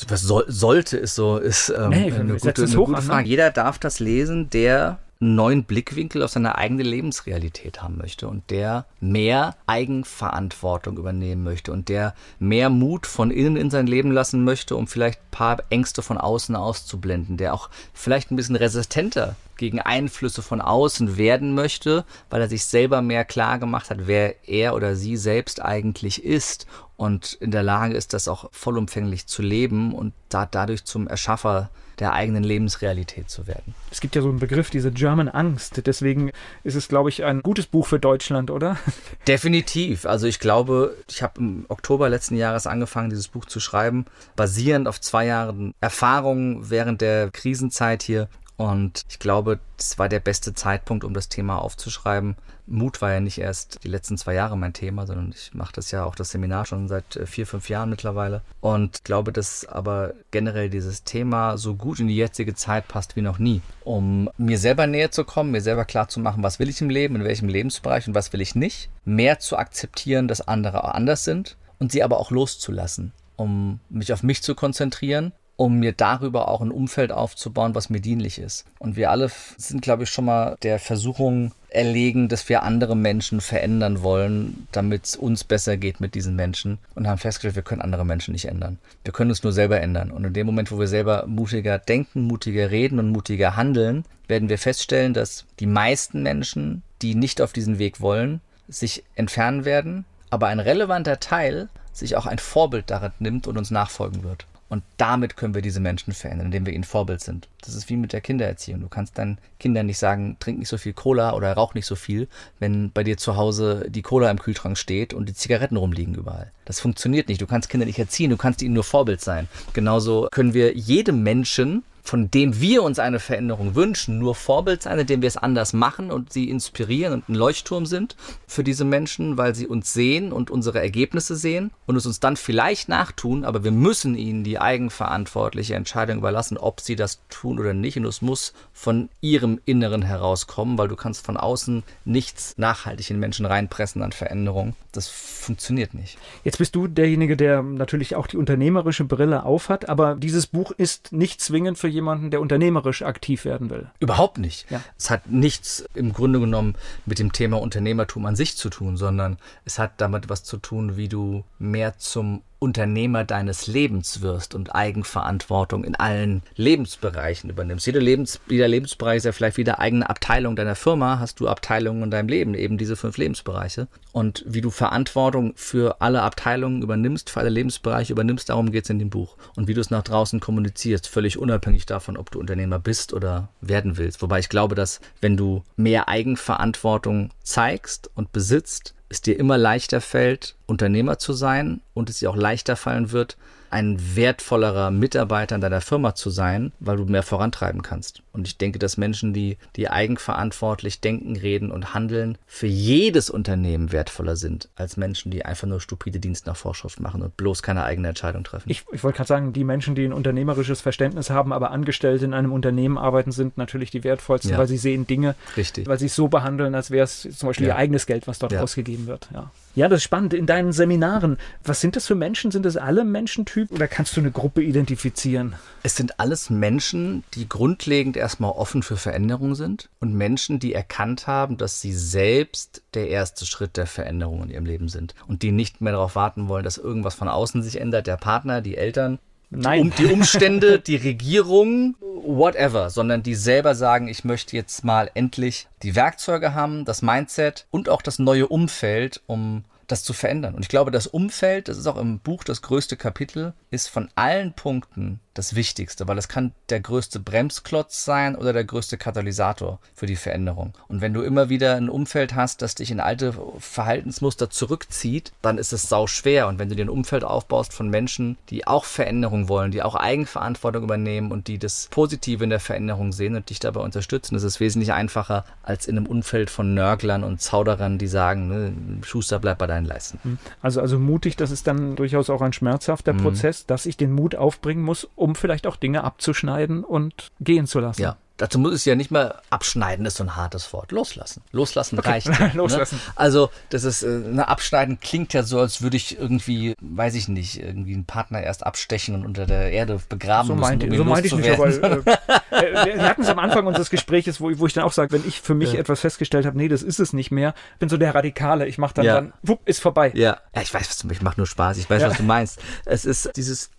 Was 0.09 0.22
soll, 0.22 0.44
sollte 0.48 0.98
es 0.98 1.14
so, 1.14 1.38
ist 1.38 1.68
ähm, 1.68 1.90
nee, 1.90 2.12
eine, 2.12 2.34
gute, 2.34 2.62
eine 2.62 2.74
gute, 2.74 3.02
Frage. 3.02 3.12
An, 3.12 3.22
ne? 3.22 3.28
Jeder 3.28 3.50
darf 3.50 3.78
das 3.78 4.00
lesen, 4.00 4.50
der 4.50 4.98
einen 5.21 5.35
neuen 5.35 5.65
Blickwinkel 5.65 6.23
auf 6.23 6.31
seine 6.31 6.57
eigene 6.57 6.83
Lebensrealität 6.83 7.83
haben 7.83 7.97
möchte 7.97 8.29
und 8.29 8.51
der 8.51 8.87
mehr 9.01 9.57
Eigenverantwortung 9.67 10.99
übernehmen 10.99 11.45
möchte 11.45 11.73
und 11.73 11.89
der 11.89 12.15
mehr 12.39 12.71
Mut 12.71 13.07
von 13.07 13.31
innen 13.31 13.57
in 13.57 13.71
sein 13.71 13.87
Leben 13.87 14.11
lassen 14.11 14.45
möchte, 14.45 14.77
um 14.77 14.87
vielleicht 14.87 15.21
ein 15.21 15.31
paar 15.31 15.62
Ängste 15.71 16.03
von 16.03 16.19
außen 16.19 16.57
auszublenden, 16.57 17.37
der 17.37 17.55
auch 17.55 17.71
vielleicht 17.93 18.31
ein 18.31 18.37
bisschen 18.37 18.57
resistenter 18.57 19.37
gegen 19.57 19.81
Einflüsse 19.81 20.43
von 20.43 20.61
außen 20.61 21.17
werden 21.17 21.55
möchte, 21.55 22.05
weil 22.31 22.41
er 22.41 22.49
sich 22.49 22.65
selber 22.65 23.03
mehr 23.03 23.25
klar 23.25 23.59
gemacht 23.59 23.91
hat, 23.91 24.07
wer 24.07 24.49
er 24.49 24.75
oder 24.75 24.97
sie 24.97 25.17
selbst 25.17 25.62
eigentlich 25.62 26.25
ist 26.25 26.67
und 26.97 27.34
in 27.34 27.51
der 27.51 27.62
Lage 27.62 27.95
ist, 27.95 28.12
das 28.12 28.28
auch 28.28 28.49
vollumfänglich 28.53 29.26
zu 29.26 29.42
leben 29.42 29.95
und 29.95 30.12
da, 30.28 30.47
dadurch 30.47 30.84
zum 30.84 31.09
Erschaffer 31.09 31.70
der 31.99 32.12
eigenen 32.12 32.42
Lebensrealität 32.42 33.30
zu 33.30 33.47
werden. 33.47 33.74
Es 33.90 34.01
gibt 34.01 34.16
ja 34.16 34.22
so 34.22 34.28
einen 34.28 34.40
Begriff, 34.40 34.70
diese 34.70 34.90
German 34.90 35.28
Angst. 35.28 35.86
Deswegen 35.86 36.30
ist 36.64 36.74
es, 36.74 36.88
glaube 36.88 37.09
ich, 37.09 37.24
ein 37.24 37.40
gutes 37.42 37.66
Buch 37.66 37.86
für 37.86 38.01
Deutschland, 38.01 38.51
oder? 38.51 38.76
Definitiv. 39.28 40.07
Also 40.07 40.26
ich 40.26 40.40
glaube, 40.40 40.97
ich 41.09 41.22
habe 41.22 41.40
im 41.40 41.66
Oktober 41.68 42.09
letzten 42.09 42.36
Jahres 42.36 42.66
angefangen, 42.66 43.11
dieses 43.11 43.28
Buch 43.28 43.45
zu 43.45 43.61
schreiben, 43.61 44.07
basierend 44.34 44.88
auf 44.88 45.01
zwei 45.01 45.26
Jahren 45.26 45.74
Erfahrung 45.80 46.68
während 46.68 47.01
der 47.01 47.30
Krisenzeit 47.30 48.03
hier 48.03 48.28
Und 48.57 49.05
ich 49.09 49.18
glaube, 49.18 49.59
das 49.76 49.98
war 49.98 50.09
der 50.09 50.20
beste 50.20 50.55
Zeitpunkt, 50.55 51.02
um 51.05 51.12
das 51.12 51.28
Thema 51.28 51.59
aufzuschreiben. 51.59 52.36
Mut 52.66 53.02
war 53.02 53.12
ja 53.12 53.20
nicht 53.20 53.38
erst 53.38 53.82
die 53.82 53.88
letzten 53.88 54.16
zwei 54.16 54.34
Jahre 54.34 54.57
mein 54.57 54.72
Thema, 54.72 55.07
sondern 55.07 55.34
ich 55.34 55.52
mache 55.55 55.72
das 55.72 55.90
ja 55.90 56.05
auch 56.05 56.14
das 56.14 56.30
Seminar 56.30 56.64
schon 56.64 56.86
seit 56.86 57.16
äh, 57.16 57.26
vier, 57.26 57.46
fünf 57.46 57.68
Jahren 57.68 57.90
mittlerweile. 57.90 58.42
Und 58.61 59.05
glaube, 59.05 59.32
dass 59.32 59.66
aber 59.66 60.14
generell 60.30 60.70
dieses 60.70 61.02
Thema 61.02 61.59
so 61.59 61.74
gut 61.74 61.98
in 61.98 62.07
die 62.07 62.16
jetzige 62.16 62.55
Zeit 62.55 62.86
passt 62.86 63.16
wie 63.16 63.22
noch 63.22 63.38
nie, 63.38 63.61
um 63.82 64.30
mir 64.38 64.59
selber 64.59 64.86
näher 64.86 65.11
zu 65.11 65.24
kommen, 65.24 65.50
mir 65.50 65.61
selber 65.61 65.84
klar 65.84 66.09
zu 66.09 66.20
machen, 66.20 66.42
was 66.42 66.59
will 66.59 66.68
ich 66.68 66.80
im 66.80 66.90
Leben, 66.90 67.16
in 67.16 67.24
welchem 67.24 67.48
Lebensbereich 67.48 68.07
und 68.07 68.14
was 68.14 68.32
will 68.32 68.40
ich 68.40 68.55
nicht. 68.55 68.88
Mehr 69.05 69.40
zu 69.40 69.57
akzeptieren, 69.57 70.28
dass 70.28 70.46
andere 70.46 70.94
anders 70.94 71.24
sind 71.24 71.57
und 71.78 71.90
sie 71.90 72.02
aber 72.02 72.18
auch 72.18 72.30
loszulassen 72.30 73.12
um 73.36 73.80
mich 73.90 74.12
auf 74.12 74.22
mich 74.22 74.44
zu 74.44 74.55
konzentrieren 74.55 75.32
um 75.57 75.78
mir 75.78 75.92
darüber 75.92 76.48
auch 76.48 76.61
ein 76.61 76.70
Umfeld 76.70 77.12
aufzubauen, 77.12 77.74
was 77.74 77.90
mir 77.90 78.00
dienlich 78.00 78.38
ist. 78.38 78.64
Und 78.78 78.96
wir 78.96 79.11
alle 79.11 79.30
sind, 79.57 79.82
glaube 79.82 80.02
ich, 80.02 80.11
schon 80.11 80.24
mal 80.24 80.57
der 80.62 80.78
Versuchung 80.78 81.52
erlegen, 81.68 82.28
dass 82.28 82.48
wir 82.48 82.62
andere 82.62 82.96
Menschen 82.96 83.40
verändern 83.40 84.02
wollen, 84.02 84.66
damit 84.72 85.07
es 85.07 85.16
uns 85.16 85.44
besser 85.44 85.76
geht 85.76 86.00
mit 86.00 86.14
diesen 86.14 86.36
Menschen 86.36 86.78
und 86.94 87.07
haben 87.07 87.18
festgestellt, 87.18 87.57
wir 87.57 87.62
können 87.62 87.82
andere 87.82 88.05
Menschen 88.05 88.32
nicht 88.32 88.46
ändern. 88.46 88.78
Wir 89.05 89.12
können 89.12 89.30
uns 89.30 89.42
nur 89.42 89.52
selber 89.52 89.80
ändern. 89.80 90.11
Und 90.11 90.24
in 90.24 90.32
dem 90.32 90.46
Moment, 90.46 90.70
wo 90.70 90.78
wir 90.78 90.88
selber 90.88 91.24
mutiger 91.26 91.78
denken, 91.78 92.22
mutiger 92.22 92.70
reden 92.70 92.98
und 92.98 93.11
mutiger 93.11 93.57
handeln, 93.57 94.05
werden 94.28 94.48
wir 94.48 94.59
feststellen, 94.59 95.14
dass 95.14 95.44
die 95.61 95.66
meisten 95.66 96.22
Menschen, 96.22 96.82
die 97.02 97.14
nicht 97.14 97.40
auf 97.40 97.52
diesen 97.52 97.78
Weg 97.78 98.00
wollen, 98.00 98.40
sich 98.68 99.05
entfernen 99.14 99.64
werden, 99.64 100.05
aber 100.30 100.46
ein 100.48 100.61
relevanter 100.61 101.20
Teil 101.20 101.68
sich 101.92 102.16
auch 102.16 102.26
ein 102.26 102.38
Vorbild 102.38 102.90
darin 102.90 103.12
nimmt 103.18 103.46
und 103.46 103.59
uns 103.59 103.70
nachfolgen 103.70 104.24
wird. 104.24 104.46
Und 104.69 104.83
damit 104.97 105.37
können 105.37 105.55
wir 105.55 105.62
diese 105.62 105.81
Menschen 105.81 106.12
verändern, 106.12 106.47
indem 106.47 106.67
wir 106.67 106.73
ihnen 106.73 106.85
Vorbild 106.85 107.21
sind. 107.21 107.49
Das 107.61 107.75
ist 107.75 107.89
wie 107.89 107.97
mit 107.97 108.12
der 108.12 108.21
Kindererziehung. 108.21 108.81
Du 108.81 108.89
kannst 108.89 109.19
deinen 109.19 109.39
Kindern 109.59 109.87
nicht 109.87 109.99
sagen, 109.99 110.37
trink 110.41 110.59
nicht 110.59 110.69
so 110.69 110.79
viel 110.79 110.95
Cola 110.95 111.35
oder 111.35 111.53
rauch 111.53 111.75
nicht 111.75 111.87
so 111.87 111.97
viel, 111.97 112.29
wenn 112.59 112.91
bei 112.91 113.05
dir 113.05 113.17
zu 113.17 113.37
Hause 113.37 113.87
die 113.89 114.03
Cola 114.03 114.31
im 114.31 114.39
Kühlschrank 114.39 114.79
steht 114.79 115.15
und 115.15 115.29
die 115.29 115.35
Zigaretten 115.35 115.77
rumliegen 115.77 116.15
überall. 116.15 116.51
Das 116.65 116.81
funktioniert 116.81 117.29
nicht. 117.29 117.41
Du 117.41 117.47
kannst 117.47 117.69
Kinder 117.69 117.87
nicht 117.87 117.99
erziehen, 117.99 118.31
du 118.31 118.37
kannst 118.37 118.62
ihnen 118.62 118.75
nur 118.75 118.85
Vorbild 118.85 119.21
sein. 119.21 119.49
Genauso 119.75 120.29
können 120.31 120.55
wir 120.55 120.75
jedem 120.75 121.23
Menschen 121.23 121.85
von 122.05 122.30
dem 122.30 122.61
wir 122.61 122.82
uns 122.82 122.98
eine 122.98 123.18
Veränderung 123.18 123.74
wünschen, 123.74 124.18
nur 124.18 124.34
Vorbild 124.34 124.82
sein, 124.82 124.98
indem 124.98 125.22
wir 125.22 125.26
es 125.26 125.38
anders 125.38 125.72
machen 125.72 126.11
und 126.11 126.32
sie 126.32 126.50
inspirieren 126.50 127.14
und 127.14 127.28
ein 127.30 127.34
Leuchtturm 127.34 127.86
sind 127.86 128.14
für 128.46 128.62
diese 128.62 128.84
Menschen, 128.84 129.38
weil 129.38 129.55
sie 129.55 129.66
uns 129.66 129.94
sehen 129.94 130.30
und 130.30 130.50
unsere 130.50 130.80
Ergebnisse 130.80 131.34
sehen 131.34 131.70
und 131.86 131.96
es 131.96 132.05
uns 132.05 132.20
dann 132.20 132.36
vielleicht 132.36 132.90
nachtun, 132.90 133.44
aber 133.44 133.64
wir 133.64 133.72
müssen 133.72 134.16
ihnen 134.16 134.44
die 134.44 134.61
eigenverantwortliche 134.61 135.74
Entscheidung 135.74 136.18
überlassen, 136.18 136.59
ob 136.59 136.82
sie 136.82 136.94
das 136.94 137.20
tun 137.30 137.59
oder 137.59 137.72
nicht 137.72 137.96
und 137.96 138.05
es 138.05 138.20
muss 138.20 138.52
von 138.74 139.09
ihrem 139.22 139.59
Inneren 139.64 140.02
herauskommen, 140.02 140.76
weil 140.76 140.88
du 140.88 140.96
kannst 140.96 141.24
von 141.24 141.38
außen 141.38 141.84
nichts 142.05 142.59
nachhaltig 142.59 143.11
in 143.11 143.18
Menschen 143.18 143.46
reinpressen 143.46 144.02
an 144.02 144.12
Veränderung. 144.12 144.76
Das 144.95 145.09
funktioniert 145.09 145.92
nicht. 145.92 146.18
Jetzt 146.45 146.59
bist 146.59 146.74
du 146.76 146.86
derjenige, 146.86 147.36
der 147.36 147.62
natürlich 147.62 148.14
auch 148.14 148.28
die 148.28 148.36
unternehmerische 148.36 149.05
Brille 149.05 149.45
aufhat, 149.45 149.88
aber 149.88 150.14
dieses 150.14 150.47
Buch 150.47 150.70
ist 150.70 151.12
nicht 151.12 151.40
zwingend 151.40 151.78
für 151.78 151.88
jemanden, 151.88 152.30
der 152.30 152.40
unternehmerisch 152.40 153.03
aktiv 153.03 153.45
werden 153.45 153.70
will. 153.70 153.88
Überhaupt 153.99 154.38
nicht. 154.38 154.70
Ja. 154.70 154.80
Es 154.97 155.11
hat 155.11 155.28
nichts 155.28 155.84
im 155.95 156.12
Grunde 156.12 156.38
genommen 156.38 156.76
mit 157.07 157.18
dem 157.18 157.32
Thema 157.32 157.61
Unternehmertum 157.61 158.24
an 158.24 158.36
sich 158.36 158.57
zu 158.57 158.70
tun, 158.70 158.97
sondern 158.97 159.38
es 159.64 159.80
hat 159.80 159.95
damit 159.97 160.28
was 160.28 160.45
zu 160.45 160.59
tun, 160.59 160.97
wie 160.97 161.09
du 161.09 161.42
mehr 161.59 161.99
zum 161.99 162.42
Unternehmer 162.65 163.25
deines 163.25 163.67
Lebens 163.67 164.23
wirst 164.23 164.55
und 164.55 164.75
Eigenverantwortung 164.75 165.85
in 165.85 165.97
allen 165.97 166.43
Lebensbereichen 166.57 167.51
übernimmst. 167.51 167.85
Jeder, 167.85 168.01
Lebens, 168.01 168.41
jeder 168.49 168.69
Lebensbereich 168.69 169.19
ist 169.19 169.25
ja 169.25 169.33
vielleicht 169.33 169.59
wieder 169.59 169.81
eigene 169.81 170.09
Abteilung 170.09 170.57
deiner 170.57 170.75
Firma, 170.75 171.19
hast 171.19 171.41
du 171.41 171.47
Abteilungen 171.47 172.05
in 172.05 172.11
deinem 172.11 172.29
Leben, 172.29 172.55
eben 172.55 172.79
diese 172.79 172.97
fünf 172.97 173.19
Lebensbereiche. 173.19 173.87
Und 174.12 174.45
wie 174.47 174.62
du 174.62 174.71
Verantwortung 174.71 175.53
für 175.57 176.01
alle 176.01 176.23
Abteilungen 176.23 176.81
übernimmst, 176.81 177.29
für 177.29 177.41
alle 177.41 177.51
Lebensbereiche 177.51 178.15
übernimmst, 178.15 178.49
darum 178.49 178.73
geht 178.73 178.85
es 178.85 178.91
in 178.91 178.99
dem 178.99 179.11
Buch. 179.11 179.37
Und 179.57 179.69
wie 179.69 179.75
du 179.75 179.83
es 179.83 179.91
nach 179.91 180.03
draußen 180.03 180.41
kommunizierst, 180.41 181.07
völlig 181.07 181.37
unabhängig 181.37 181.85
davon, 181.85 182.17
ob 182.17 182.31
du 182.31 182.41
Unternehmer 182.41 182.79
bist 182.79 183.12
oder 183.12 183.51
werden 183.61 183.99
willst. 183.99 184.23
Wobei 184.23 184.39
ich 184.39 184.49
glaube, 184.49 184.75
dass 184.75 185.03
wenn 185.21 185.37
du 185.37 185.65
mehr 185.77 186.09
Eigenverantwortung 186.09 187.29
zeigst 187.43 188.11
und 188.15 188.33
besitzt, 188.33 188.95
es 189.15 189.23
dir 189.23 189.39
immer 189.39 189.57
leichter 189.57 190.01
fällt, 190.01 190.57
Unternehmer 190.67 191.19
zu 191.19 191.33
sein 191.33 191.81
und 191.95 192.11
es 192.11 192.19
dir 192.19 192.31
auch 192.31 192.37
leichter 192.37 192.75
fallen 192.75 193.12
wird, 193.12 193.37
ein 193.71 194.17
wertvollerer 194.17 194.91
Mitarbeiter 194.91 195.55
in 195.55 195.61
deiner 195.61 195.81
Firma 195.81 196.15
zu 196.15 196.31
sein, 196.31 196.73
weil 196.81 196.97
du 196.97 197.05
mehr 197.05 197.23
vorantreiben 197.23 197.83
kannst. 197.83 198.24
Und 198.35 198.49
ich 198.49 198.59
denke, 198.59 198.80
dass 198.80 198.97
Menschen, 198.97 199.32
die, 199.32 199.57
die 199.76 199.89
eigenverantwortlich 199.89 201.01
denken, 201.01 201.37
reden 201.37 201.70
und 201.70 201.95
handeln, 201.95 202.37
für 202.47 202.66
jedes 202.66 203.30
Unternehmen 203.30 203.93
wertvoller 203.93 204.35
sind, 204.35 204.68
als 204.74 204.97
Menschen, 204.97 205.30
die 205.30 205.45
einfach 205.45 205.68
nur 205.68 205.80
stupide 205.80 206.18
Dienst 206.18 206.47
nach 206.47 206.57
Vorschrift 206.57 206.99
machen 206.99 207.22
und 207.22 207.37
bloß 207.37 207.62
keine 207.62 207.85
eigene 207.85 208.09
Entscheidung 208.09 208.43
treffen. 208.43 208.68
Ich, 208.68 208.85
ich 208.91 209.05
wollte 209.05 209.18
gerade 209.18 209.28
sagen, 209.28 209.53
die 209.53 209.62
Menschen, 209.62 209.95
die 209.95 210.05
ein 210.05 210.12
unternehmerisches 210.12 210.80
Verständnis 210.80 211.30
haben, 211.30 211.53
aber 211.53 211.70
angestellt 211.70 212.22
in 212.22 212.35
einem 212.35 212.53
Unternehmen 212.53 212.99
arbeiten, 212.99 213.30
sind 213.30 213.57
natürlich 213.57 213.93
die 213.93 214.03
wertvollsten, 214.03 214.51
ja. 214.51 214.59
weil 214.59 214.66
sie 214.66 214.78
sehen 214.78 215.07
Dinge, 215.07 215.37
Richtig. 215.57 215.87
weil 215.87 216.01
sie 216.01 216.07
es 216.07 216.16
so 216.16 216.26
behandeln, 216.26 216.74
als 216.74 216.91
wäre 216.91 217.05
es 217.05 217.22
zum 217.22 217.47
Beispiel 217.47 217.68
ja. 217.68 217.74
ihr 217.74 217.78
eigenes 217.78 218.07
Geld, 218.07 218.26
was 218.26 218.41
dort 218.41 218.51
ja. 218.51 218.62
ausgegeben 218.62 219.07
wird. 219.07 219.28
Ja. 219.32 219.53
ja, 219.76 219.89
das 219.89 219.99
ist 219.99 220.05
spannend. 220.05 220.35
In 220.35 220.47
deinen 220.47 220.72
Seminaren, 220.72 221.39
was 221.62 221.80
sind 221.80 221.95
das 221.95 222.09
für 222.09 222.16
Menschen? 222.16 222.51
Sind 222.51 222.66
das 222.66 222.76
alle 222.76 223.05
Menschentypen 223.05 223.76
oder 223.76 223.87
kannst 223.87 224.16
du 224.16 224.20
eine 224.20 224.32
Gruppe 224.32 224.61
identifizieren? 224.61 225.55
Es 225.85 225.95
sind 225.95 226.18
alles 226.18 226.51
Menschen, 226.51 227.22
die 227.35 227.49
grundlegend 227.49 228.16
erstmal 228.25 228.53
offen 228.53 228.83
für 228.83 228.97
Veränderung 228.97 229.55
sind 229.55 229.91
und 230.01 230.14
Menschen, 230.14 230.59
die 230.59 230.72
erkannt 230.72 231.27
haben, 231.27 231.59
dass 231.59 231.83
sie 231.83 231.93
selbst 231.93 232.83
der 232.95 233.11
erste 233.11 233.45
Schritt 233.45 233.77
der 233.77 233.87
Veränderung 233.87 234.45
in 234.45 234.51
ihrem 234.51 234.64
Leben 234.64 234.89
sind 234.89 235.14
und 235.29 235.43
die 235.43 235.53
nicht 235.53 235.83
mehr 235.83 235.93
darauf 235.93 236.16
warten 236.16 236.49
wollen, 236.49 236.64
dass 236.64 236.79
irgendwas 236.79 237.14
von 237.14 237.29
außen 237.29 237.62
sich 237.62 237.79
ändert, 237.79 238.07
der 238.07 238.16
Partner, 238.16 238.62
die 238.62 238.79
Eltern, 238.79 239.18
Nein. 239.51 239.93
Die, 239.99 240.07
Umstände, 240.07 240.81
die 240.87 240.97
Regierung, 240.97 241.97
whatever, 242.01 242.89
sondern 242.89 243.22
die 243.22 243.35
selber 243.35 243.75
sagen, 243.75 244.09
ich 244.09 244.25
möchte 244.25 244.57
jetzt 244.57 244.85
mal 244.85 245.11
endlich 245.12 245.68
die 245.83 245.95
Werkzeuge 245.95 246.55
haben, 246.55 246.87
das 246.87 247.03
Mindset 247.03 247.66
und 247.70 247.91
auch 247.91 248.01
das 248.01 248.18
neue 248.18 248.49
Umfeld, 248.49 249.20
um 249.27 249.64
das 249.87 250.05
zu 250.05 250.12
verändern. 250.12 250.55
Und 250.55 250.62
ich 250.62 250.68
glaube, 250.68 250.91
das 250.91 251.07
Umfeld, 251.07 251.68
das 251.68 251.78
ist 251.78 251.87
auch 251.87 251.97
im 251.97 252.18
Buch 252.18 252.45
das 252.45 252.62
größte 252.62 252.97
Kapitel, 252.97 253.55
ist 253.70 253.89
von 253.89 254.09
allen 254.14 254.53
Punkten 254.55 255.20
das 255.35 255.57
Wichtigste, 255.57 256.07
weil 256.07 256.16
es 256.16 256.28
kann 256.28 256.53
der 256.68 256.80
größte 256.80 257.18
Bremsklotz 257.18 258.05
sein 258.05 258.37
oder 258.37 258.53
der 258.53 258.64
größte 258.64 258.97
Katalysator 258.97 259.80
für 259.95 260.07
die 260.07 260.16
Veränderung. 260.16 260.74
Und 260.87 261.01
wenn 261.01 261.12
du 261.12 261.22
immer 261.22 261.49
wieder 261.49 261.74
ein 261.74 261.89
Umfeld 261.89 262.35
hast, 262.35 262.62
das 262.62 262.76
dich 262.76 262.93
in 262.93 263.01
alte 263.01 263.35
Verhaltensmuster 263.59 264.49
zurückzieht, 264.49 265.32
dann 265.43 265.59
ist 265.59 265.72
es 265.72 265.89
sau 265.89 266.07
schwer. 266.07 266.47
Und 266.47 266.59
wenn 266.59 266.68
du 266.68 266.76
dir 266.76 266.85
ein 266.85 266.91
Umfeld 266.91 267.24
aufbaust 267.24 267.72
von 267.72 267.91
Menschen, 267.91 268.39
die 268.49 268.66
auch 268.66 268.85
Veränderung 268.85 269.49
wollen, 269.49 269.72
die 269.72 269.82
auch 269.82 269.97
Eigenverantwortung 269.97 270.85
übernehmen 270.85 271.32
und 271.32 271.49
die 271.49 271.59
das 271.59 271.89
Positive 271.91 272.45
in 272.45 272.51
der 272.51 272.61
Veränderung 272.61 273.12
sehen 273.12 273.35
und 273.35 273.51
dich 273.51 273.59
dabei 273.59 273.80
unterstützen, 273.80 274.37
ist 274.37 274.45
es 274.45 274.61
wesentlich 274.61 274.93
einfacher 274.93 275.45
als 275.64 275.87
in 275.87 275.97
einem 275.97 276.07
Umfeld 276.07 276.49
von 276.49 276.74
Nörglern 276.74 277.24
und 277.24 277.43
Zauderern, 277.43 277.99
die 277.99 278.07
sagen, 278.07 278.49
ne, 278.49 278.72
Schuster 279.05 279.41
bleibt 279.41 279.59
bei 279.59 279.66
deinen 279.75 279.87
Leisten. 279.87 280.18
Hm. 280.22 280.39
Also, 280.62 280.81
also 280.81 280.99
mutig, 280.99 281.37
das 281.37 281.51
ist 281.51 281.66
dann 281.66 281.97
durchaus 281.97 282.31
auch 282.31 282.41
ein 282.41 282.53
schmerzhafter 282.53 283.12
mhm. 283.12 283.18
Prozess, 283.18 283.66
dass 283.66 283.87
ich 283.87 283.97
den 283.97 284.12
Mut 284.12 284.35
aufbringen 284.35 284.83
muss, 284.83 285.09
um 285.16 285.35
vielleicht 285.35 285.66
auch 285.66 285.77
Dinge 285.77 286.05
abzuschneiden 286.05 286.85
und 286.85 287.33
gehen 287.41 287.66
zu 287.66 287.81
lassen. 287.81 288.03
Ja. 288.03 288.16
Dazu 288.37 288.59
muss 288.59 288.72
es 288.72 288.85
ja 288.85 288.97
nicht 288.97 289.12
mal 289.12 289.41
abschneiden, 289.51 290.05
ist 290.07 290.16
so 290.16 290.25
ein 290.25 290.35
hartes 290.35 290.72
Wort. 290.72 290.91
Loslassen. 290.91 291.41
Loslassen 291.53 292.01
okay. 292.01 292.11
reicht. 292.11 292.27
Ne? 292.41 292.51
Loslassen. 292.55 292.97
Ne? 292.97 293.12
Also, 293.14 293.51
das 293.68 293.85
ist, 293.85 294.03
äh, 294.03 294.09
ne, 294.09 294.49
abschneiden 294.49 294.99
klingt 294.99 295.33
ja 295.35 295.45
so, 295.45 295.61
als 295.61 295.83
würde 295.83 295.97
ich 295.97 296.18
irgendwie, 296.18 296.75
weiß 296.81 297.14
ich 297.14 297.29
nicht, 297.29 297.62
irgendwie 297.62 297.95
einen 297.95 298.07
Partner 298.07 298.43
erst 298.43 298.66
abstechen 298.66 299.14
und 299.14 299.25
unter 299.25 299.47
der 299.47 299.70
Erde 299.70 300.01
begraben 300.09 300.49
so 300.49 300.55
müssen. 300.57 300.62
Meint, 300.62 300.83
um 300.83 300.97
so 300.97 301.05
meinte 301.05 301.29
ich 301.29 301.35
nicht, 301.37 301.49
aber 301.49 301.68
äh, 302.09 302.16
wir 302.61 303.09
hatten 303.09 303.22
es 303.22 303.28
am 303.28 303.38
Anfang 303.38 303.66
unseres 303.66 303.90
Gesprächs, 303.90 304.40
wo, 304.40 304.50
wo 304.59 304.66
ich 304.66 304.72
dann 304.72 304.84
auch 304.84 304.92
sage, 304.92 305.12
wenn 305.12 305.26
ich 305.26 305.40
für 305.40 305.55
mich 305.55 305.72
ja. 305.72 305.80
etwas 305.80 306.00
festgestellt 306.00 306.46
habe, 306.46 306.57
nee, 306.57 306.68
das 306.68 306.82
ist 306.82 307.00
es 307.00 307.12
nicht 307.12 307.30
mehr, 307.30 307.55
bin 307.78 307.88
so 307.88 307.96
der 307.96 308.14
Radikale, 308.14 308.66
ich 308.66 308.78
mache 308.78 308.94
dann, 308.94 309.05
ja. 309.05 309.14
dann, 309.14 309.32
wupp, 309.42 309.68
ist 309.68 309.80
vorbei. 309.80 310.12
Ja, 310.14 310.38
ja 310.55 310.62
ich 310.62 310.72
weiß, 310.72 310.88
was 310.88 310.98
du, 310.98 311.11
ich 311.11 311.22
mache 311.22 311.38
nur 311.38 311.46
Spaß, 311.46 311.78
ich 311.78 311.88
weiß, 311.88 312.02
ja. 312.02 312.11
was 312.11 312.16
du 312.16 312.22
meinst. 312.22 312.61
Es 312.84 313.05
ist 313.05 313.30
dieses 313.36 313.70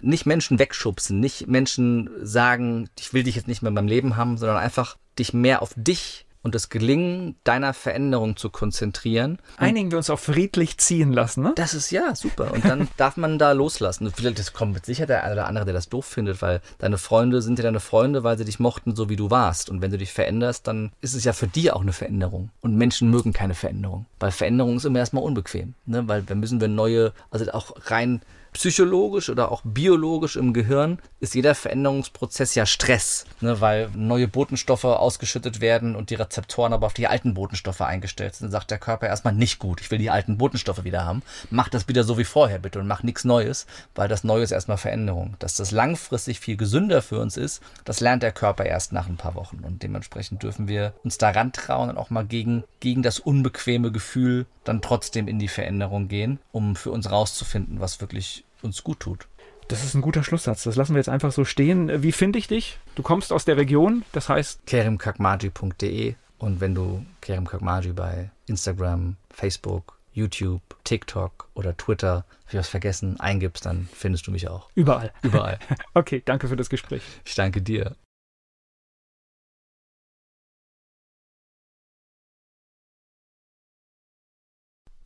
nicht 0.00 0.26
Menschen 0.26 0.58
wegschubsen, 0.58 1.18
nicht 1.18 1.48
Menschen 1.48 2.10
sagen, 2.22 2.88
ich 2.98 3.12
will 3.12 3.24
dich 3.24 3.34
jetzt 3.34 3.48
nicht 3.48 3.62
mehr 3.62 3.68
in 3.68 3.74
meinem 3.74 3.88
Leben 3.88 4.16
haben, 4.16 4.36
sondern 4.38 4.58
einfach 4.58 4.96
dich 5.18 5.34
mehr 5.34 5.62
auf 5.62 5.72
dich 5.76 6.26
und 6.42 6.54
das 6.54 6.68
Gelingen 6.68 7.36
deiner 7.44 7.72
Veränderung 7.72 8.36
zu 8.36 8.50
konzentrieren. 8.50 9.38
Einigen 9.56 9.90
wir 9.90 9.98
uns 9.98 10.10
auf 10.10 10.20
friedlich 10.20 10.78
ziehen 10.78 11.12
lassen, 11.12 11.42
ne? 11.42 11.52
Das 11.56 11.74
ist 11.74 11.90
ja 11.90 12.14
super. 12.14 12.52
Und 12.52 12.64
dann 12.64 12.88
darf 12.96 13.16
man 13.16 13.38
da 13.38 13.52
loslassen. 13.52 14.12
Vielleicht 14.14 14.38
das 14.38 14.52
kommt 14.52 14.74
mit 14.74 14.84
Sicherheit 14.84 15.08
der 15.08 15.24
eine 15.24 15.34
oder 15.34 15.46
andere, 15.46 15.64
der 15.64 15.74
das 15.74 15.88
doof 15.88 16.04
findet, 16.04 16.42
weil 16.42 16.60
deine 16.78 16.98
Freunde 16.98 17.42
sind 17.42 17.58
ja 17.58 17.62
deine 17.62 17.80
Freunde, 17.80 18.24
weil 18.24 18.36
sie 18.38 18.44
dich 18.44 18.58
mochten, 18.58 18.96
so 18.96 19.08
wie 19.08 19.16
du 19.16 19.30
warst. 19.30 19.70
Und 19.70 19.80
wenn 19.80 19.90
du 19.90 19.98
dich 19.98 20.12
veränderst, 20.12 20.66
dann 20.66 20.92
ist 21.00 21.14
es 21.14 21.24
ja 21.24 21.32
für 21.32 21.46
die 21.46 21.70
auch 21.70 21.82
eine 21.82 21.92
Veränderung. 21.92 22.50
Und 22.60 22.76
Menschen 22.76 23.10
mögen 23.10 23.32
keine 23.32 23.54
Veränderung. 23.54 24.06
Weil 24.18 24.32
Veränderung 24.32 24.76
ist 24.76 24.84
immer 24.84 24.98
erstmal 24.98 25.24
unbequem. 25.24 25.74
Ne? 25.86 26.06
Weil 26.08 26.28
wir 26.28 26.36
müssen 26.36 26.60
wir 26.60 26.68
neue, 26.68 27.12
also 27.30 27.50
auch 27.52 27.72
rein 27.86 28.20
psychologisch 28.52 29.30
oder 29.30 29.50
auch 29.50 29.62
biologisch 29.64 30.36
im 30.36 30.52
Gehirn 30.52 30.98
ist 31.20 31.34
jeder 31.34 31.54
Veränderungsprozess 31.54 32.54
ja 32.54 32.66
Stress, 32.66 33.24
ne, 33.40 33.60
weil 33.60 33.90
neue 33.94 34.28
Botenstoffe 34.28 34.84
ausgeschüttet 34.84 35.60
werden 35.60 35.96
und 35.96 36.10
die 36.10 36.16
Rezeptoren 36.16 36.72
aber 36.72 36.86
auf 36.86 36.94
die 36.94 37.06
alten 37.06 37.34
Botenstoffe 37.34 37.80
eingestellt 37.80 38.34
sind. 38.34 38.50
Sagt 38.50 38.70
der 38.70 38.78
Körper 38.78 39.06
erstmal 39.06 39.34
nicht 39.34 39.58
gut, 39.58 39.80
ich 39.80 39.90
will 39.90 39.98
die 39.98 40.10
alten 40.10 40.38
Botenstoffe 40.38 40.84
wieder 40.84 41.04
haben. 41.04 41.22
Mach 41.50 41.68
das 41.68 41.88
wieder 41.88 42.04
so 42.04 42.18
wie 42.18 42.24
vorher 42.24 42.58
bitte 42.58 42.78
und 42.78 42.86
mach 42.86 43.02
nichts 43.02 43.24
Neues, 43.24 43.66
weil 43.94 44.08
das 44.08 44.24
Neue 44.24 44.42
ist 44.42 44.52
erstmal 44.52 44.76
Veränderung. 44.76 45.34
Dass 45.38 45.54
das 45.54 45.70
langfristig 45.70 46.40
viel 46.40 46.56
gesünder 46.56 47.00
für 47.00 47.20
uns 47.20 47.36
ist, 47.36 47.62
das 47.84 48.00
lernt 48.00 48.22
der 48.22 48.32
Körper 48.32 48.66
erst 48.66 48.92
nach 48.92 49.08
ein 49.08 49.16
paar 49.16 49.34
Wochen 49.34 49.60
und 49.64 49.82
dementsprechend 49.82 50.42
dürfen 50.42 50.68
wir 50.68 50.92
uns 51.04 51.18
daran 51.18 51.52
trauen 51.52 51.88
und 51.88 51.96
auch 51.96 52.10
mal 52.10 52.24
gegen, 52.24 52.64
gegen 52.80 53.02
das 53.02 53.18
unbequeme 53.18 53.90
Gefühl 53.92 54.46
dann 54.64 54.82
trotzdem 54.82 55.28
in 55.28 55.38
die 55.38 55.48
Veränderung 55.48 56.08
gehen, 56.08 56.38
um 56.52 56.76
für 56.76 56.90
uns 56.90 57.10
rauszufinden, 57.10 57.80
was 57.80 58.00
wirklich 58.00 58.41
uns 58.62 58.82
gut 58.82 59.00
tut. 59.00 59.28
Das 59.68 59.84
ist 59.84 59.94
ein 59.94 60.02
guter 60.02 60.22
Schlusssatz. 60.24 60.64
Das 60.64 60.76
lassen 60.76 60.94
wir 60.94 60.98
jetzt 60.98 61.08
einfach 61.08 61.32
so 61.32 61.44
stehen. 61.44 62.02
Wie 62.02 62.12
finde 62.12 62.38
ich 62.38 62.48
dich? 62.48 62.78
Du 62.94 63.02
kommst 63.02 63.32
aus 63.32 63.44
der 63.44 63.56
Region, 63.56 64.04
das 64.12 64.28
heißt 64.28 64.66
kerimkakmaji.de 64.66 66.14
und 66.38 66.60
wenn 66.60 66.74
du 66.74 67.06
Kerim 67.20 67.46
Kakmaji 67.46 67.92
bei 67.92 68.30
Instagram, 68.46 69.16
Facebook, 69.30 69.96
YouTube, 70.12 70.60
TikTok 70.82 71.48
oder 71.54 71.76
Twitter, 71.76 72.14
habe 72.16 72.48
ich 72.48 72.58
was 72.58 72.68
vergessen, 72.68 73.20
eingibst, 73.20 73.64
dann 73.64 73.88
findest 73.92 74.26
du 74.26 74.32
mich 74.32 74.48
auch. 74.48 74.68
Überall. 74.74 75.12
Überall. 75.22 75.58
okay, 75.94 76.20
danke 76.24 76.48
für 76.48 76.56
das 76.56 76.68
Gespräch. 76.68 77.02
Ich 77.24 77.36
danke 77.36 77.62
dir. 77.62 77.94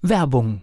Werbung. 0.00 0.62